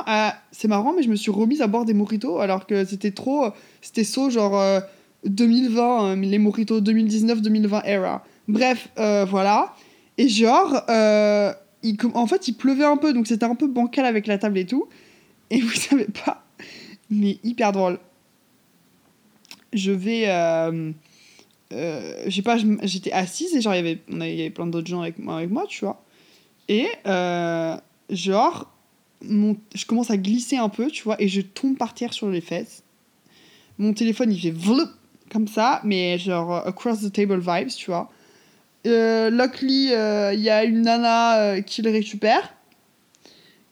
c'est 0.50 0.68
marrant, 0.68 0.92
mais 0.92 1.02
je 1.02 1.08
me 1.08 1.16
suis 1.16 1.30
remise 1.30 1.62
à 1.62 1.66
boire 1.66 1.84
des 1.84 1.94
mojitos 1.94 2.38
alors 2.38 2.66
que 2.66 2.84
c'était 2.84 3.12
trop. 3.12 3.46
C'était 3.80 4.04
saut, 4.04 4.28
genre 4.28 4.58
euh, 4.60 4.80
2020, 5.24 6.04
euh, 6.04 6.16
les 6.16 6.38
mojitos 6.38 6.80
2019-2020 6.80 7.82
era. 7.86 8.24
Bref, 8.48 8.88
voilà. 8.96 9.74
Et 10.18 10.28
genre, 10.28 10.82
il 11.82 11.96
en 12.14 12.26
fait, 12.26 12.48
il 12.48 12.54
pleuvait 12.54 12.84
un 12.84 12.96
peu, 12.96 13.12
donc 13.12 13.26
c'était 13.26 13.44
un 13.44 13.54
peu 13.54 13.66
bancal 13.66 14.04
avec 14.06 14.26
la 14.26 14.38
table 14.38 14.58
et 14.58 14.66
tout. 14.66 14.88
Et 15.50 15.60
vous 15.60 15.70
savez 15.74 16.06
pas, 16.24 16.44
mais 17.10 17.38
hyper 17.42 17.72
drôle. 17.72 17.98
Je 19.72 19.90
vais. 19.92 20.24
Euh, 20.28 20.92
euh, 21.72 22.24
je 22.26 22.42
pas, 22.42 22.58
j'étais 22.82 23.12
assise 23.12 23.54
et 23.56 23.60
genre, 23.60 23.74
il 23.74 23.76
y 23.76 23.80
avait, 23.80 23.98
on 24.10 24.20
avait- 24.20 24.50
plein 24.50 24.66
d'autres 24.66 24.88
gens 24.88 25.00
avec, 25.00 25.18
moi- 25.18 25.64
tu 25.68 25.84
vois. 25.84 26.04
Et 26.68 26.86
euh, 27.06 27.76
genre, 28.10 28.70
mon, 29.22 29.56
je 29.74 29.86
commence 29.86 30.10
à 30.10 30.16
glisser 30.16 30.56
un 30.58 30.68
peu, 30.68 30.88
tu 30.88 31.02
vois, 31.02 31.20
et 31.20 31.28
je 31.28 31.40
tombe 31.40 31.76
par 31.76 31.94
terre 31.94 32.12
sur 32.12 32.28
les 32.28 32.40
fesses. 32.42 32.82
Mon 33.78 33.94
téléphone, 33.94 34.30
il 34.30 34.38
fait 34.40 34.50
vloup, 34.50 34.86
comme 35.30 35.48
ça, 35.48 35.80
mais 35.84 36.18
genre 36.18 36.52
across 36.66 37.00
the 37.00 37.10
table 37.12 37.40
vibes, 37.40 37.68
tu 37.68 37.86
vois. 37.90 38.10
Euh, 38.86 39.30
euh, 39.30 40.30
il 40.34 40.40
y 40.40 40.50
a 40.50 40.64
une 40.64 40.82
nana 40.82 41.38
euh, 41.38 41.60
qui 41.60 41.82
le 41.82 41.90
récupère. 41.90 42.54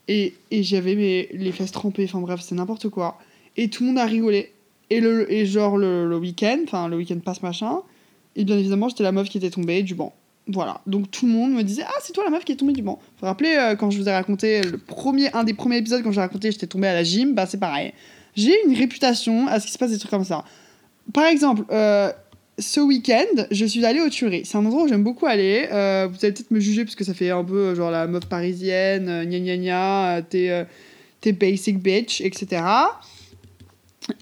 Et, 0.09 0.35
et 0.51 0.63
j'avais 0.63 1.29
les 1.33 1.53
fesses 1.53 1.71
trempées, 1.71 2.05
enfin 2.05 2.21
bref, 2.21 2.41
c'est 2.43 2.55
n'importe 2.55 2.89
quoi. 2.89 3.19
Et 3.57 3.71
tout 3.71 3.85
le 3.85 3.89
monde 3.89 3.99
a 3.99 4.07
rigolé. 4.07 4.53
Et, 4.91 5.01
le, 5.01 5.33
et 5.33 5.47
genre 5.47 5.77
le, 5.77 6.09
le 6.09 6.17
week-end, 6.17 6.59
enfin 6.65 6.89
le 6.89 6.97
week-end 6.97 7.19
passe 7.21 7.43
machin, 7.43 7.83
et 8.35 8.45
bien 8.45 8.59
évidemment, 8.59 8.89
j'étais 8.89 9.05
la 9.05 9.13
meuf 9.13 9.29
qui 9.29 9.39
était 9.39 9.51
tombée 9.51 9.83
du 9.83 9.95
banc. 9.95 10.13
Voilà, 10.49 10.81
donc 10.87 11.11
tout 11.11 11.27
le 11.27 11.33
monde 11.33 11.53
me 11.53 11.63
disait 11.63 11.85
Ah, 11.87 11.99
c'est 12.03 12.13
toi 12.13 12.25
la 12.25 12.31
meuf 12.31 12.45
qui 12.45 12.53
est 12.53 12.57
tombée 12.57 12.73
du 12.73 12.83
banc. 12.83 12.99
Vous 13.01 13.21
vous 13.21 13.27
rappelez 13.27 13.57
euh, 13.57 13.77
quand 13.77 13.91
je 13.91 13.99
vous 13.99 14.09
ai 14.09 14.13
raconté 14.13 14.63
le 14.63 14.79
premier, 14.79 15.33
un 15.33 15.45
des 15.45 15.55
premiers 15.55 15.77
épisodes, 15.77 16.03
quand 16.03 16.13
j'ai 16.13 16.21
raconté 16.21 16.51
j'étais 16.51 16.67
tombée 16.67 16.89
à 16.89 16.95
la 16.95 17.05
gym, 17.05 17.35
bah 17.35 17.47
c'est 17.47 17.61
pareil. 17.61 17.93
J'ai 18.35 18.55
une 18.67 18.75
réputation 18.75 19.47
à 19.47 19.61
ce 19.61 19.67
qu'il 19.67 19.73
se 19.73 19.79
passe 19.79 19.91
des 19.91 19.99
trucs 19.99 20.11
comme 20.11 20.25
ça. 20.25 20.45
Par 21.13 21.27
exemple, 21.27 21.65
euh, 21.71 22.11
ce 22.61 22.81
week-end, 22.81 23.47
je 23.51 23.65
suis 23.65 23.85
allée 23.85 24.01
aux 24.01 24.09
Tuileries. 24.09 24.45
C'est 24.45 24.57
un 24.57 24.65
endroit 24.65 24.85
où 24.85 24.89
j'aime 24.89 25.03
beaucoup 25.03 25.27
aller. 25.27 25.69
Euh, 25.73 26.09
vous 26.11 26.19
allez 26.23 26.33
peut-être 26.33 26.51
me 26.51 26.61
juger 26.61 26.85
parce 26.85 26.95
que 26.95 27.05
ça 27.05 27.15
fait 27.15 27.31
un 27.31 27.45
peu 27.45 27.57
euh, 27.57 27.75
genre 27.75 27.91
la 27.91 28.07
meuf 28.07 28.27
parisienne, 28.27 29.09
euh, 29.09 29.25
gna 29.25 29.39
gna 29.41 29.57
gna, 29.57 30.23
t'es, 30.23 30.67
t'es 31.21 31.33
basic 31.33 31.79
bitch, 31.79 32.21
etc. 32.21 32.63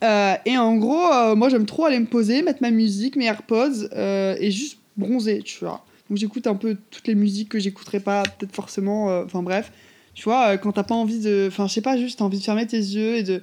Et 0.03 0.57
en 0.57 0.77
gros, 0.77 1.35
moi 1.37 1.49
j'aime 1.49 1.67
trop 1.67 1.87
aller 1.87 1.99
me 1.99 2.07
poser, 2.07 2.43
mettre 2.43 2.63
ma 2.63 2.71
musique, 2.71 3.17
mes 3.17 3.27
AirPods 3.27 3.89
et 3.95 4.51
juste 4.51 4.79
bronzer, 4.97 5.43
tu 5.43 5.65
vois. 5.65 5.85
Donc 6.09 6.19
j'écoute 6.19 6.47
un 6.47 6.55
peu 6.55 6.77
toutes 6.91 7.07
les 7.07 7.15
musiques 7.15 7.51
que 7.51 7.59
j'écouterais 7.59 8.01
pas, 8.01 8.23
peut-être 8.23 8.55
forcément. 8.55 9.07
Enfin 9.25 9.43
bref, 9.43 9.73
tu 10.15 10.25
vois, 10.25 10.59
quand 10.59 10.73
t'as 10.73 10.83
pas 10.83 10.95
envie 10.95 11.21
de. 11.21 11.47
Enfin, 11.49 11.67
je 11.67 11.75
sais 11.75 11.81
pas, 11.81 11.97
juste 11.97 12.21
envie 12.21 12.39
de 12.39 12.45
fermer 12.45 12.67
tes 12.67 12.77
yeux 12.77 13.17
et 13.17 13.23
de, 13.23 13.43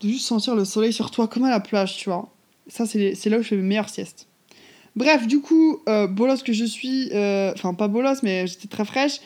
de 0.00 0.08
juste 0.08 0.26
sentir 0.26 0.54
le 0.54 0.64
soleil 0.64 0.92
sur 0.92 1.10
toi 1.10 1.26
comme 1.28 1.44
à 1.44 1.50
la 1.50 1.60
plage, 1.60 1.96
tu 1.96 2.10
vois. 2.10 2.28
Ça, 2.66 2.86
c'est 2.86 3.14
c'est 3.14 3.30
là 3.30 3.38
où 3.38 3.42
je 3.42 3.48
fais 3.48 3.56
mes 3.56 3.62
meilleures 3.62 3.88
siestes. 3.88 4.27
Bref, 4.96 5.26
du 5.26 5.40
coup, 5.40 5.78
euh, 5.88 6.06
bolos 6.06 6.42
que 6.42 6.52
je 6.52 6.64
suis, 6.64 7.10
euh, 7.12 7.52
enfin 7.54 7.74
pas 7.74 7.88
bolos, 7.88 8.22
mais 8.22 8.46
j'étais 8.46 8.68
très 8.68 8.84
fraîche. 8.84 9.20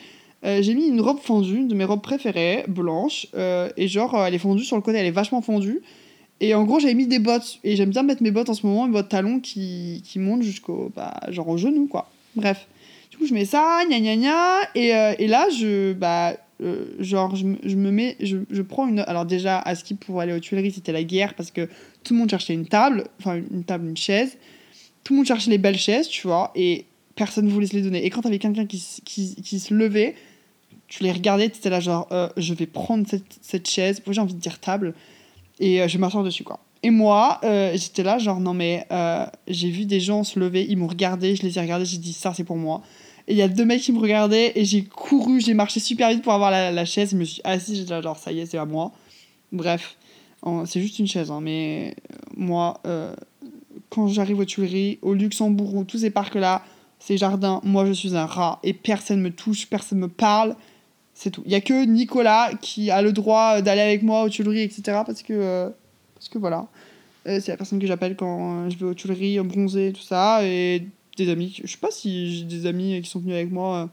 euh, 0.45 0.61
j'ai 0.61 0.75
mis 0.75 0.87
une 0.87 1.01
robe 1.01 1.19
fendue, 1.19 1.55
une 1.57 1.67
de 1.67 1.75
mes 1.75 1.85
robes 1.85 2.01
préférées, 2.01 2.65
blanche, 2.67 3.27
euh, 3.33 3.69
et 3.77 3.87
genre 3.87 4.25
elle 4.25 4.33
est 4.33 4.39
fondue 4.39 4.63
sur 4.63 4.75
le 4.75 4.81
côté, 4.81 4.97
elle 4.97 5.05
est 5.05 5.11
vachement 5.11 5.41
fondue. 5.41 5.81
Et 6.41 6.53
en 6.53 6.63
gros, 6.63 6.79
j'avais 6.79 6.93
mis 6.95 7.07
des 7.07 7.19
bottes, 7.19 7.59
et 7.63 7.75
j'aime 7.75 7.91
bien 7.91 8.03
mettre 8.03 8.21
mes 8.21 8.31
bottes 8.31 8.49
en 8.49 8.53
ce 8.53 8.65
moment, 8.67 8.85
mes 8.85 8.91
bottes 8.91 9.09
talons 9.09 9.39
qui, 9.39 10.03
qui 10.05 10.19
montent 10.19 10.43
jusqu'au, 10.43 10.91
bah, 10.95 11.13
genre 11.29 11.47
au 11.47 11.57
genou, 11.57 11.87
quoi. 11.87 12.09
Bref. 12.35 12.67
Du 13.09 13.17
coup, 13.17 13.25
je 13.25 13.33
mets 13.33 13.45
ça, 13.45 13.79
gna 13.87 13.99
gna 13.99 14.17
gna, 14.17 14.59
et, 14.75 14.87
et 15.23 15.27
là, 15.27 15.47
je, 15.49 15.93
bah, 15.93 16.33
genre, 16.99 17.35
je, 17.35 17.45
je 17.63 17.75
me 17.75 17.91
mets, 17.91 18.17
je, 18.19 18.37
je 18.49 18.61
prends 18.61 18.87
une. 18.87 18.99
Alors, 18.99 19.25
déjà, 19.25 19.59
à 19.59 19.75
Ski 19.75 19.93
pour 19.93 20.19
aller 20.19 20.33
aux 20.33 20.39
Tuileries, 20.39 20.71
c'était 20.71 20.91
la 20.91 21.03
guerre 21.03 21.35
parce 21.35 21.51
que 21.51 21.69
tout 22.03 22.13
le 22.13 22.19
monde 22.19 22.29
cherchait 22.29 22.53
une 22.53 22.65
table, 22.65 23.05
enfin, 23.19 23.39
une 23.51 23.63
table, 23.63 23.87
une 23.87 23.97
chaise. 23.97 24.37
Tout 25.03 25.13
le 25.13 25.17
monde 25.17 25.25
cherchait 25.25 25.51
les 25.51 25.57
belles 25.57 25.77
chaises, 25.77 26.07
tu 26.07 26.27
vois, 26.27 26.51
et 26.55 26.85
personne 27.15 27.45
ne 27.45 27.51
voulait 27.51 27.67
se 27.67 27.75
les 27.75 27.81
donner. 27.81 28.05
Et 28.05 28.09
quand 28.09 28.21
t'avais 28.21 28.39
quelqu'un 28.39 28.65
qui, 28.65 28.83
qui, 29.03 29.35
qui 29.35 29.59
se 29.59 29.73
levait, 29.73 30.15
tu 30.87 31.03
les 31.03 31.11
regardais, 31.11 31.49
t'étais 31.49 31.69
là, 31.69 31.79
genre, 31.79 32.07
euh, 32.11 32.29
je 32.37 32.53
vais 32.53 32.67
prendre 32.67 33.07
cette, 33.07 33.25
cette 33.41 33.67
chaise, 33.69 34.01
j'ai 34.07 34.21
envie 34.21 34.33
de 34.33 34.39
dire 34.39 34.59
table, 34.59 34.93
et 35.59 35.81
euh, 35.81 35.87
je 35.87 35.93
vais 35.93 35.99
m'asseoir 35.99 36.23
dessus, 36.23 36.43
quoi. 36.43 36.59
Et 36.85 36.89
moi, 36.89 37.39
euh, 37.43 37.71
j'étais 37.75 38.03
là, 38.03 38.17
genre, 38.17 38.41
non 38.41 38.53
mais 38.53 38.85
euh, 38.91 39.25
j'ai 39.47 39.69
vu 39.69 39.85
des 39.85 40.01
gens 40.01 40.25
se 40.25 40.37
lever, 40.37 40.65
ils 40.67 40.77
m'ont 40.77 40.87
regardé, 40.87 41.35
je 41.35 41.43
les 41.43 41.57
ai 41.57 41.61
regardés, 41.61 41.85
j'ai 41.85 41.97
dit, 41.97 42.11
ça 42.11 42.33
c'est 42.33 42.43
pour 42.43 42.57
moi. 42.57 42.81
Et 43.29 43.31
il 43.31 43.37
y 43.37 43.41
a 43.41 43.47
deux 43.47 43.63
mecs 43.63 43.81
qui 43.81 43.93
me 43.93 43.99
regardaient 43.99 44.51
et 44.55 44.65
j'ai 44.65 44.83
couru, 44.83 45.39
j'ai 45.39 45.53
marché 45.53 45.79
super 45.79 46.09
vite 46.09 46.21
pour 46.21 46.33
avoir 46.33 46.51
la, 46.51 46.71
la 46.71 46.83
chaise. 46.83 47.11
Je 47.11 47.15
me 47.15 47.23
suis 47.23 47.41
assise, 47.45 47.77
j'étais 47.77 47.91
là, 47.91 48.01
genre, 48.01 48.17
ça 48.17 48.33
y 48.33 48.41
est, 48.41 48.45
c'est 48.45 48.57
à 48.57 48.65
moi. 48.65 48.91
Bref, 49.53 49.95
c'est 50.65 50.81
juste 50.81 50.99
une 50.99 51.07
chaise, 51.07 51.31
hein, 51.31 51.39
mais 51.41 51.95
moi, 52.35 52.81
quand 53.93 54.07
j'arrive 54.07 54.39
aux 54.39 54.45
Tuileries, 54.45 54.97
au 55.01 55.13
Luxembourg, 55.13 55.75
ou 55.75 55.83
tous 55.83 55.99
ces 55.99 56.09
parcs-là, 56.09 56.63
ces 56.99 57.17
jardins, 57.17 57.61
moi 57.63 57.85
je 57.85 57.91
suis 57.91 58.15
un 58.15 58.25
rat 58.25 58.59
et 58.63 58.73
personne 58.73 59.21
me 59.21 59.29
touche, 59.29 59.67
personne 59.67 59.99
me 59.99 60.07
parle. 60.07 60.55
C'est 61.13 61.29
tout. 61.29 61.43
Il 61.45 61.51
y 61.51 61.55
a 61.55 61.61
que 61.61 61.85
Nicolas 61.85 62.51
qui 62.59 62.89
a 62.89 63.01
le 63.01 63.11
droit 63.11 63.61
d'aller 63.61 63.81
avec 63.81 64.01
moi 64.01 64.23
aux 64.23 64.29
Tuileries, 64.29 64.63
etc. 64.63 65.01
Parce 65.05 65.21
que 65.21 65.71
parce 66.15 66.29
que 66.29 66.39
voilà, 66.39 66.67
euh, 67.27 67.39
c'est 67.39 67.51
la 67.51 67.57
personne 67.57 67.79
que 67.79 67.85
j'appelle 67.85 68.15
quand 68.15 68.65
euh, 68.65 68.69
je 68.69 68.77
vais 68.77 68.85
aux 68.85 68.93
Tuileries, 68.93 69.39
bronzer, 69.39 69.93
tout 69.93 70.01
ça. 70.01 70.43
Et 70.43 70.87
des 71.17 71.29
amis, 71.29 71.59
je 71.63 71.69
sais 71.69 71.77
pas 71.77 71.91
si 71.91 72.37
j'ai 72.37 72.45
des 72.45 72.65
amis 72.65 72.99
qui 73.01 73.09
sont 73.09 73.19
venus 73.19 73.35
avec 73.35 73.51
moi 73.51 73.77
euh, 73.77 73.87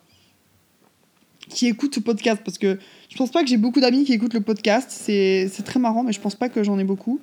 qui 1.49 1.67
écoutent 1.67 1.97
ce 1.97 2.01
podcast 2.01 2.41
parce 2.45 2.57
que 2.57 2.79
je 3.11 3.17
pense 3.17 3.31
pas 3.31 3.43
que 3.43 3.49
j'ai 3.49 3.57
beaucoup 3.59 3.81
d'amis 3.81 4.05
qui 4.05 4.13
écoutent 4.13 4.35
le 4.35 4.41
podcast. 4.41 4.89
C'est 4.91 5.51
très 5.65 5.81
marrant, 5.81 6.05
mais 6.05 6.13
je 6.13 6.21
pense 6.21 6.37
pas 6.37 6.49
que 6.49 6.63
j'en 6.63 6.79
ai 6.79 6.85
beaucoup. 6.85 7.21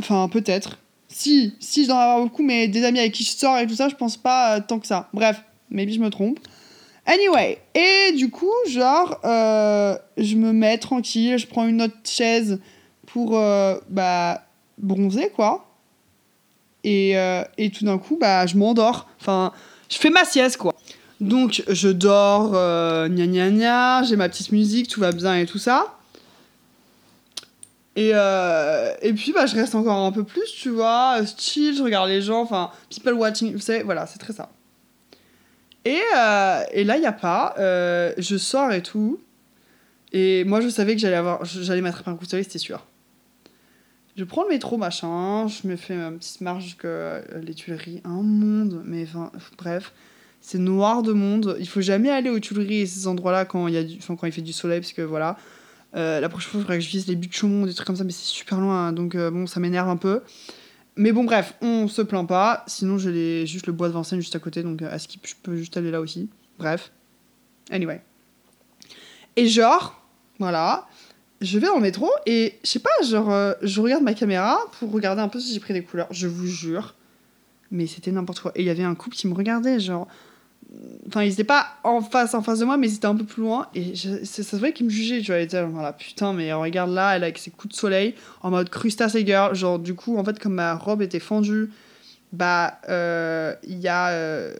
Enfin, 0.00 0.28
peut-être. 0.28 0.78
Si, 1.08 1.54
si, 1.60 1.84
je 1.84 1.88
dois 1.88 1.98
avoir 1.98 2.22
beaucoup, 2.22 2.42
mais 2.42 2.68
des 2.68 2.84
amis 2.84 2.98
avec 2.98 3.12
qui 3.12 3.24
je 3.24 3.30
sors 3.30 3.58
et 3.58 3.66
tout 3.66 3.74
ça, 3.74 3.88
je 3.88 3.94
pense 3.94 4.16
pas 4.16 4.60
tant 4.60 4.78
que 4.78 4.86
ça. 4.86 5.08
Bref, 5.12 5.42
maybe 5.70 5.90
je 5.92 6.00
me 6.00 6.10
trompe. 6.10 6.38
Anyway, 7.06 7.58
et 7.74 8.12
du 8.12 8.30
coup, 8.30 8.52
genre, 8.68 9.18
je 9.24 10.34
me 10.36 10.52
mets 10.52 10.76
tranquille, 10.76 11.38
je 11.38 11.46
prends 11.46 11.66
une 11.66 11.80
autre 11.80 11.96
chaise 12.04 12.60
pour 13.12 13.36
euh, 13.36 13.76
bah, 13.88 14.42
bronzer, 14.78 15.30
quoi. 15.30 15.66
Et, 16.84 17.18
euh, 17.18 17.42
et 17.56 17.70
tout 17.70 17.84
d'un 17.84 17.98
coup, 17.98 18.16
bah, 18.20 18.46
je 18.46 18.56
m'endors. 18.56 19.08
Enfin, 19.20 19.52
je 19.88 19.96
fais 19.96 20.10
ma 20.10 20.24
sieste, 20.24 20.58
quoi. 20.58 20.74
Donc, 21.20 21.62
je 21.68 21.88
dors, 21.88 22.52
euh, 22.54 23.08
gna 23.08 23.26
gna 23.26 23.50
gna, 23.50 24.02
j'ai 24.04 24.16
ma 24.16 24.28
petite 24.28 24.52
musique, 24.52 24.88
tout 24.88 25.00
va 25.00 25.12
bien 25.12 25.36
et 25.36 25.46
tout 25.46 25.58
ça. 25.58 25.97
Et, 27.98 28.12
euh, 28.14 28.94
et 29.02 29.12
puis, 29.12 29.32
bah, 29.32 29.46
je 29.46 29.56
reste 29.56 29.74
encore 29.74 29.96
un 29.96 30.12
peu 30.12 30.22
plus, 30.22 30.52
tu 30.52 30.68
vois, 30.68 31.18
chill, 31.36 31.76
je 31.76 31.82
regarde 31.82 32.08
les 32.08 32.22
gens, 32.22 32.42
enfin, 32.42 32.70
people 32.90 33.14
watching, 33.14 33.52
vous 33.52 33.58
savez, 33.58 33.82
voilà, 33.82 34.06
c'est 34.06 34.20
très 34.20 34.32
ça. 34.32 34.50
Et, 35.84 35.98
et 36.72 36.84
là, 36.84 36.96
il 36.96 37.00
n'y 37.00 37.06
a 37.06 37.12
pas, 37.12 37.54
je 37.58 38.36
sors 38.38 38.70
et 38.70 38.82
tout. 38.82 39.18
Et 40.12 40.44
moi, 40.44 40.60
je 40.60 40.68
savais 40.68 40.94
que 40.94 41.00
j'allais 41.00 41.16
avoir, 41.16 41.44
j'allais 41.44 41.80
m'attraper 41.80 42.10
un 42.10 42.14
coup 42.14 42.24
de 42.24 42.30
soleil, 42.30 42.44
c'était 42.44 42.60
sûr. 42.60 42.86
Je 44.16 44.22
prends 44.22 44.44
le 44.44 44.48
métro, 44.50 44.76
machin, 44.76 45.48
je 45.48 45.66
me 45.66 45.74
fais 45.74 45.96
ma 45.96 46.12
petite 46.12 46.40
marche 46.40 46.76
que 46.76 46.86
euh, 46.86 47.20
les 47.42 47.54
Tuileries, 47.54 48.00
un 48.04 48.22
monde, 48.22 48.82
mais 48.84 49.04
enfin, 49.04 49.32
bref, 49.56 49.92
c'est 50.40 50.58
noir 50.58 51.02
de 51.02 51.12
monde. 51.12 51.56
Il 51.58 51.68
faut 51.68 51.80
jamais 51.80 52.10
aller 52.10 52.30
aux 52.30 52.38
Tuileries 52.38 52.80
et 52.82 52.86
ces 52.86 53.08
endroits-là 53.08 53.44
quand, 53.44 53.68
quand 53.68 54.26
il 54.26 54.32
fait 54.32 54.42
du 54.42 54.52
soleil, 54.52 54.80
parce 54.80 54.92
que 54.92 55.02
voilà. 55.02 55.36
Euh, 55.94 56.20
la 56.20 56.28
prochaine 56.28 56.50
fois, 56.50 56.60
il 56.60 56.62
faudrait 56.62 56.78
que 56.78 56.84
je 56.84 56.90
vise 56.90 57.06
les 57.06 57.16
buts 57.16 57.28
de 57.28 57.32
Chaumont, 57.32 57.66
des 57.66 57.74
trucs 57.74 57.86
comme 57.86 57.96
ça, 57.96 58.04
mais 58.04 58.12
c'est 58.12 58.24
super 58.24 58.60
loin, 58.60 58.92
donc 58.92 59.14
euh, 59.14 59.30
bon, 59.30 59.46
ça 59.46 59.60
m'énerve 59.60 59.88
un 59.88 59.96
peu. 59.96 60.22
Mais 60.96 61.12
bon, 61.12 61.24
bref, 61.24 61.54
on 61.62 61.88
se 61.88 62.02
plaint 62.02 62.26
pas. 62.26 62.64
Sinon, 62.66 62.98
j'ai 62.98 63.46
juste 63.46 63.66
le 63.66 63.72
bois 63.72 63.88
de 63.88 63.92
Vincennes 63.92 64.20
juste 64.20 64.34
à 64.36 64.40
côté, 64.40 64.62
donc 64.62 64.82
à 64.82 64.98
Skip, 64.98 65.26
je 65.26 65.34
peux 65.42 65.56
juste 65.56 65.76
aller 65.76 65.90
là 65.90 66.00
aussi. 66.00 66.28
Bref. 66.58 66.90
Anyway. 67.70 68.02
Et 69.36 69.46
genre, 69.46 70.04
voilà 70.38 70.88
je 71.40 71.58
vais 71.58 71.66
dans 71.66 71.76
le 71.76 71.82
métro 71.82 72.10
et 72.26 72.58
je 72.64 72.68
sais 72.68 72.78
pas, 72.78 72.90
genre, 73.04 73.30
euh, 73.30 73.52
je 73.62 73.80
regarde 73.80 74.02
ma 74.02 74.14
caméra 74.14 74.58
pour 74.78 74.90
regarder 74.92 75.22
un 75.22 75.28
peu 75.28 75.38
si 75.38 75.54
j'ai 75.54 75.60
pris 75.60 75.74
des 75.74 75.82
couleurs. 75.82 76.08
Je 76.10 76.26
vous 76.26 76.46
jure. 76.46 76.94
Mais 77.70 77.86
c'était 77.86 78.10
n'importe 78.10 78.40
quoi. 78.40 78.52
Et 78.54 78.62
il 78.62 78.66
y 78.66 78.70
avait 78.70 78.84
un 78.84 78.94
couple 78.94 79.16
qui 79.16 79.28
me 79.28 79.34
regardait, 79.34 79.78
genre. 79.78 80.08
Enfin, 81.06 81.22
ils 81.22 81.32
étaient 81.32 81.44
pas 81.44 81.78
en 81.82 82.02
face, 82.02 82.34
en 82.34 82.42
face 82.42 82.58
de 82.58 82.64
moi, 82.66 82.76
mais 82.76 82.88
ils 82.88 82.96
étaient 82.96 83.06
un 83.06 83.16
peu 83.16 83.24
plus 83.24 83.42
loin. 83.42 83.68
Et 83.74 83.94
ça 83.96 84.42
se 84.42 84.56
voyait 84.56 84.74
qu'ils 84.74 84.86
me 84.86 84.90
jugeaient. 84.90 85.20
Tu 85.20 85.28
vois, 85.28 85.40
ils 85.40 85.44
étaient 85.44 85.64
voilà, 85.64 85.92
putain, 85.92 86.32
mais 86.32 86.52
regarde 86.52 86.90
là, 86.90 87.16
elle 87.16 87.24
avec 87.24 87.38
ses 87.38 87.50
coups 87.50 87.74
de 87.74 87.78
soleil, 87.78 88.14
en 88.42 88.50
mode 88.50 88.68
crustacé 88.68 89.24
girl. 89.24 89.54
Genre, 89.54 89.78
du 89.78 89.94
coup, 89.94 90.18
en 90.18 90.24
fait, 90.24 90.38
comme 90.38 90.54
ma 90.54 90.74
robe 90.74 91.00
était 91.00 91.20
fendue, 91.20 91.70
bah, 92.32 92.78
euh, 92.88 93.54
il 93.62 93.78
y, 93.78 93.88
euh, 93.88 94.52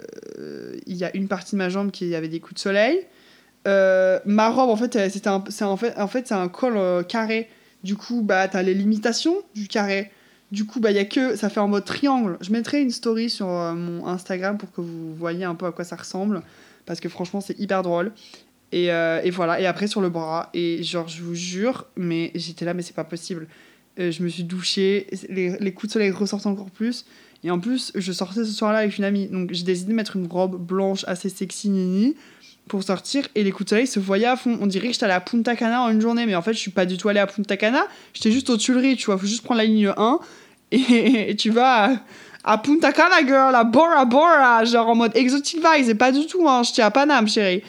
y 0.87 1.05
a 1.05 1.15
une 1.15 1.29
partie 1.29 1.53
de 1.53 1.59
ma 1.59 1.69
jambe 1.69 1.91
qui 1.91 2.15
avait 2.15 2.29
des 2.29 2.41
coups 2.41 2.55
de 2.55 2.61
soleil. 2.61 3.07
Euh, 3.67 4.19
ma 4.25 4.49
robe, 4.49 4.71
en 4.71 4.77
fait, 4.77 5.11
c'était 5.11 5.29
c'est 5.51 5.65
en 5.65 5.77
fait, 5.77 5.95
en 5.99 6.09
fait, 6.09 6.27
c'est 6.27 6.35
un 6.35 6.49
col 6.49 7.05
carré. 7.07 7.49
Du 7.85 7.97
coup, 7.97 8.23
bah, 8.23 8.49
t'as 8.49 8.63
les 8.63 8.75
limitations 8.75 9.37
du 9.55 9.69
carré. 9.69 10.11
Du 10.51 10.65
coup, 10.65 10.81
bah, 10.81 10.91
y 10.91 10.99
a 10.99 11.05
que, 11.05 11.37
ça 11.37 11.51
fait 11.51 11.61
en 11.61 11.69
mode 11.69 11.85
triangle. 11.85 12.39
Je 12.41 12.51
mettrai 12.53 12.81
une 12.81 12.91
story 12.91 13.29
sur 13.29 13.49
euh, 13.49 13.75
mon 13.75 14.07
Instagram 14.07 14.57
pour 14.57 14.73
que 14.73 14.81
vous 14.81 15.15
voyez 15.15 15.45
un 15.45 15.55
peu 15.55 15.67
à 15.67 15.73
quoi 15.73 15.85
ça 15.85 15.97
ressemble. 15.97 16.43
Parce 16.87 17.01
que 17.01 17.09
franchement, 17.09 17.41
c'est 17.41 17.59
hyper 17.59 17.83
drôle. 17.83 18.13
Et, 18.73 18.87
et, 18.87 19.31
voilà. 19.31 19.61
Et 19.61 19.67
après, 19.67 19.87
sur 19.87 20.01
le 20.01 20.09
bras. 20.09 20.51
Et 20.55 20.83
genre, 20.83 21.09
je 21.09 21.23
vous 21.23 21.35
jure, 21.35 21.87
mais 21.97 22.33
j'étais 22.35 22.65
là, 22.65 22.75
mais 22.75 22.83
c'est 22.83 22.95
pas 22.95 23.05
possible. 23.05 23.47
je 23.99 24.23
me 24.23 24.29
suis 24.29 24.45
douchée. 24.45 25.07
Les, 25.29 25.59
les, 25.59 25.73
coups 25.73 25.89
de 25.89 25.93
soleil 25.93 26.11
ressortent 26.11 26.47
encore 26.47 26.71
plus. 26.71 27.05
Et 27.45 27.51
en 27.51 27.61
plus, 27.61 27.93
je 27.95 28.13
sortais 28.13 28.45
ce 28.45 28.53
soir-là 28.53 28.79
avec 28.79 28.97
une 28.97 29.05
amie. 29.05 29.27
Donc, 29.29 29.53
j'ai 29.53 29.65
décidé 29.65 29.91
de 29.91 29.97
mettre 29.97 30.17
une 30.17 30.27
robe 30.27 30.57
blanche 30.59 31.05
assez 31.07 31.29
sexy, 31.29 31.69
nini 31.69 32.15
pour 32.69 32.83
sortir 32.83 33.27
et 33.35 33.43
les 33.43 33.51
coups 33.51 33.65
de 33.65 33.71
soleil 33.71 33.87
se 33.87 33.99
voyaient 33.99 34.27
à 34.27 34.37
fond. 34.37 34.59
On 34.61 34.67
dirait 34.67 34.89
que 34.89 34.93
j'étais 34.93 35.07
à 35.07 35.21
Punta 35.21 35.57
Cana 35.57 35.83
en 35.83 35.89
une 35.89 36.01
journée, 36.01 36.27
mais 36.27 36.37
en 36.37 36.43
fait, 36.43 36.53
je 36.53 36.59
suis 36.59 36.71
pas 36.71 36.87
du 36.87 36.97
tout 36.97 37.09
allée 37.09 37.21
à 37.21 37.27
Punta 37.27 37.57
Cana. 37.57 37.87
J'étais 38.15 38.31
juste 38.31 38.51
aux 38.51 38.57
Tuileries, 38.57 38.97
tu 38.97 39.07
vois. 39.07 39.19
Faut 39.19 39.27
juste 39.27 39.43
prendre 39.43 39.59
la 39.59 39.65
ligne 39.65 39.93
1 39.97 40.19
et, 40.73 41.35
tu 41.37 41.51
vas 41.51 41.91
à, 42.45 42.59
Punta 42.59 42.93
Cana, 42.93 43.27
girl, 43.27 43.55
à 43.55 43.65
Bora 43.65 44.05
Bora, 44.05 44.65
genre 44.65 44.89
en 44.89 44.95
mode 44.95 45.17
exotic 45.17 45.57
vibes, 45.57 45.89
et 45.89 45.95
pas 45.95 46.13
du 46.13 46.27
tout, 46.27 46.49
hein. 46.49 46.63
J'étais 46.63 46.83
à 46.83 46.91
Paname, 46.91 47.27
chérie. 47.27 47.63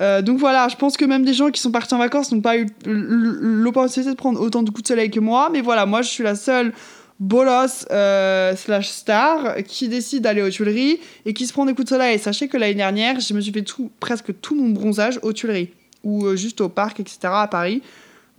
Euh, 0.00 0.22
donc 0.22 0.38
voilà, 0.38 0.68
je 0.68 0.76
pense 0.76 0.96
que 0.96 1.04
même 1.04 1.24
des 1.24 1.34
gens 1.34 1.50
qui 1.50 1.60
sont 1.60 1.70
partis 1.70 1.92
en 1.94 1.98
vacances 1.98 2.32
n'ont 2.32 2.40
pas 2.40 2.56
eu 2.56 2.66
l'opportunité 2.86 4.10
de 4.10 4.16
prendre 4.16 4.40
autant 4.40 4.62
de 4.62 4.70
coups 4.70 4.82
de 4.82 4.88
soleil 4.88 5.10
que 5.10 5.20
moi, 5.20 5.50
mais 5.52 5.60
voilà, 5.60 5.84
moi 5.84 6.02
je 6.02 6.08
suis 6.08 6.24
la 6.24 6.34
seule 6.34 6.72
bolos 7.20 7.86
euh, 7.90 8.56
slash 8.56 8.88
star 8.88 9.56
qui 9.64 9.88
décide 9.88 10.22
d'aller 10.22 10.42
aux 10.42 10.48
Tuileries 10.48 10.98
et 11.26 11.34
qui 11.34 11.46
se 11.46 11.52
prend 11.52 11.66
des 11.66 11.74
coups 11.74 11.84
de 11.84 11.90
soleil. 11.90 12.18
Sachez 12.18 12.48
que 12.48 12.56
l'année 12.56 12.74
dernière, 12.74 13.20
je 13.20 13.34
me 13.34 13.40
suis 13.40 13.52
fait 13.52 13.64
presque 14.00 14.40
tout 14.40 14.54
mon 14.54 14.70
bronzage 14.70 15.20
aux 15.22 15.32
Tuileries 15.32 15.70
ou 16.02 16.24
euh, 16.24 16.34
juste 16.34 16.62
au 16.62 16.70
parc, 16.70 16.98
etc. 16.98 17.18
à 17.24 17.46
Paris. 17.46 17.82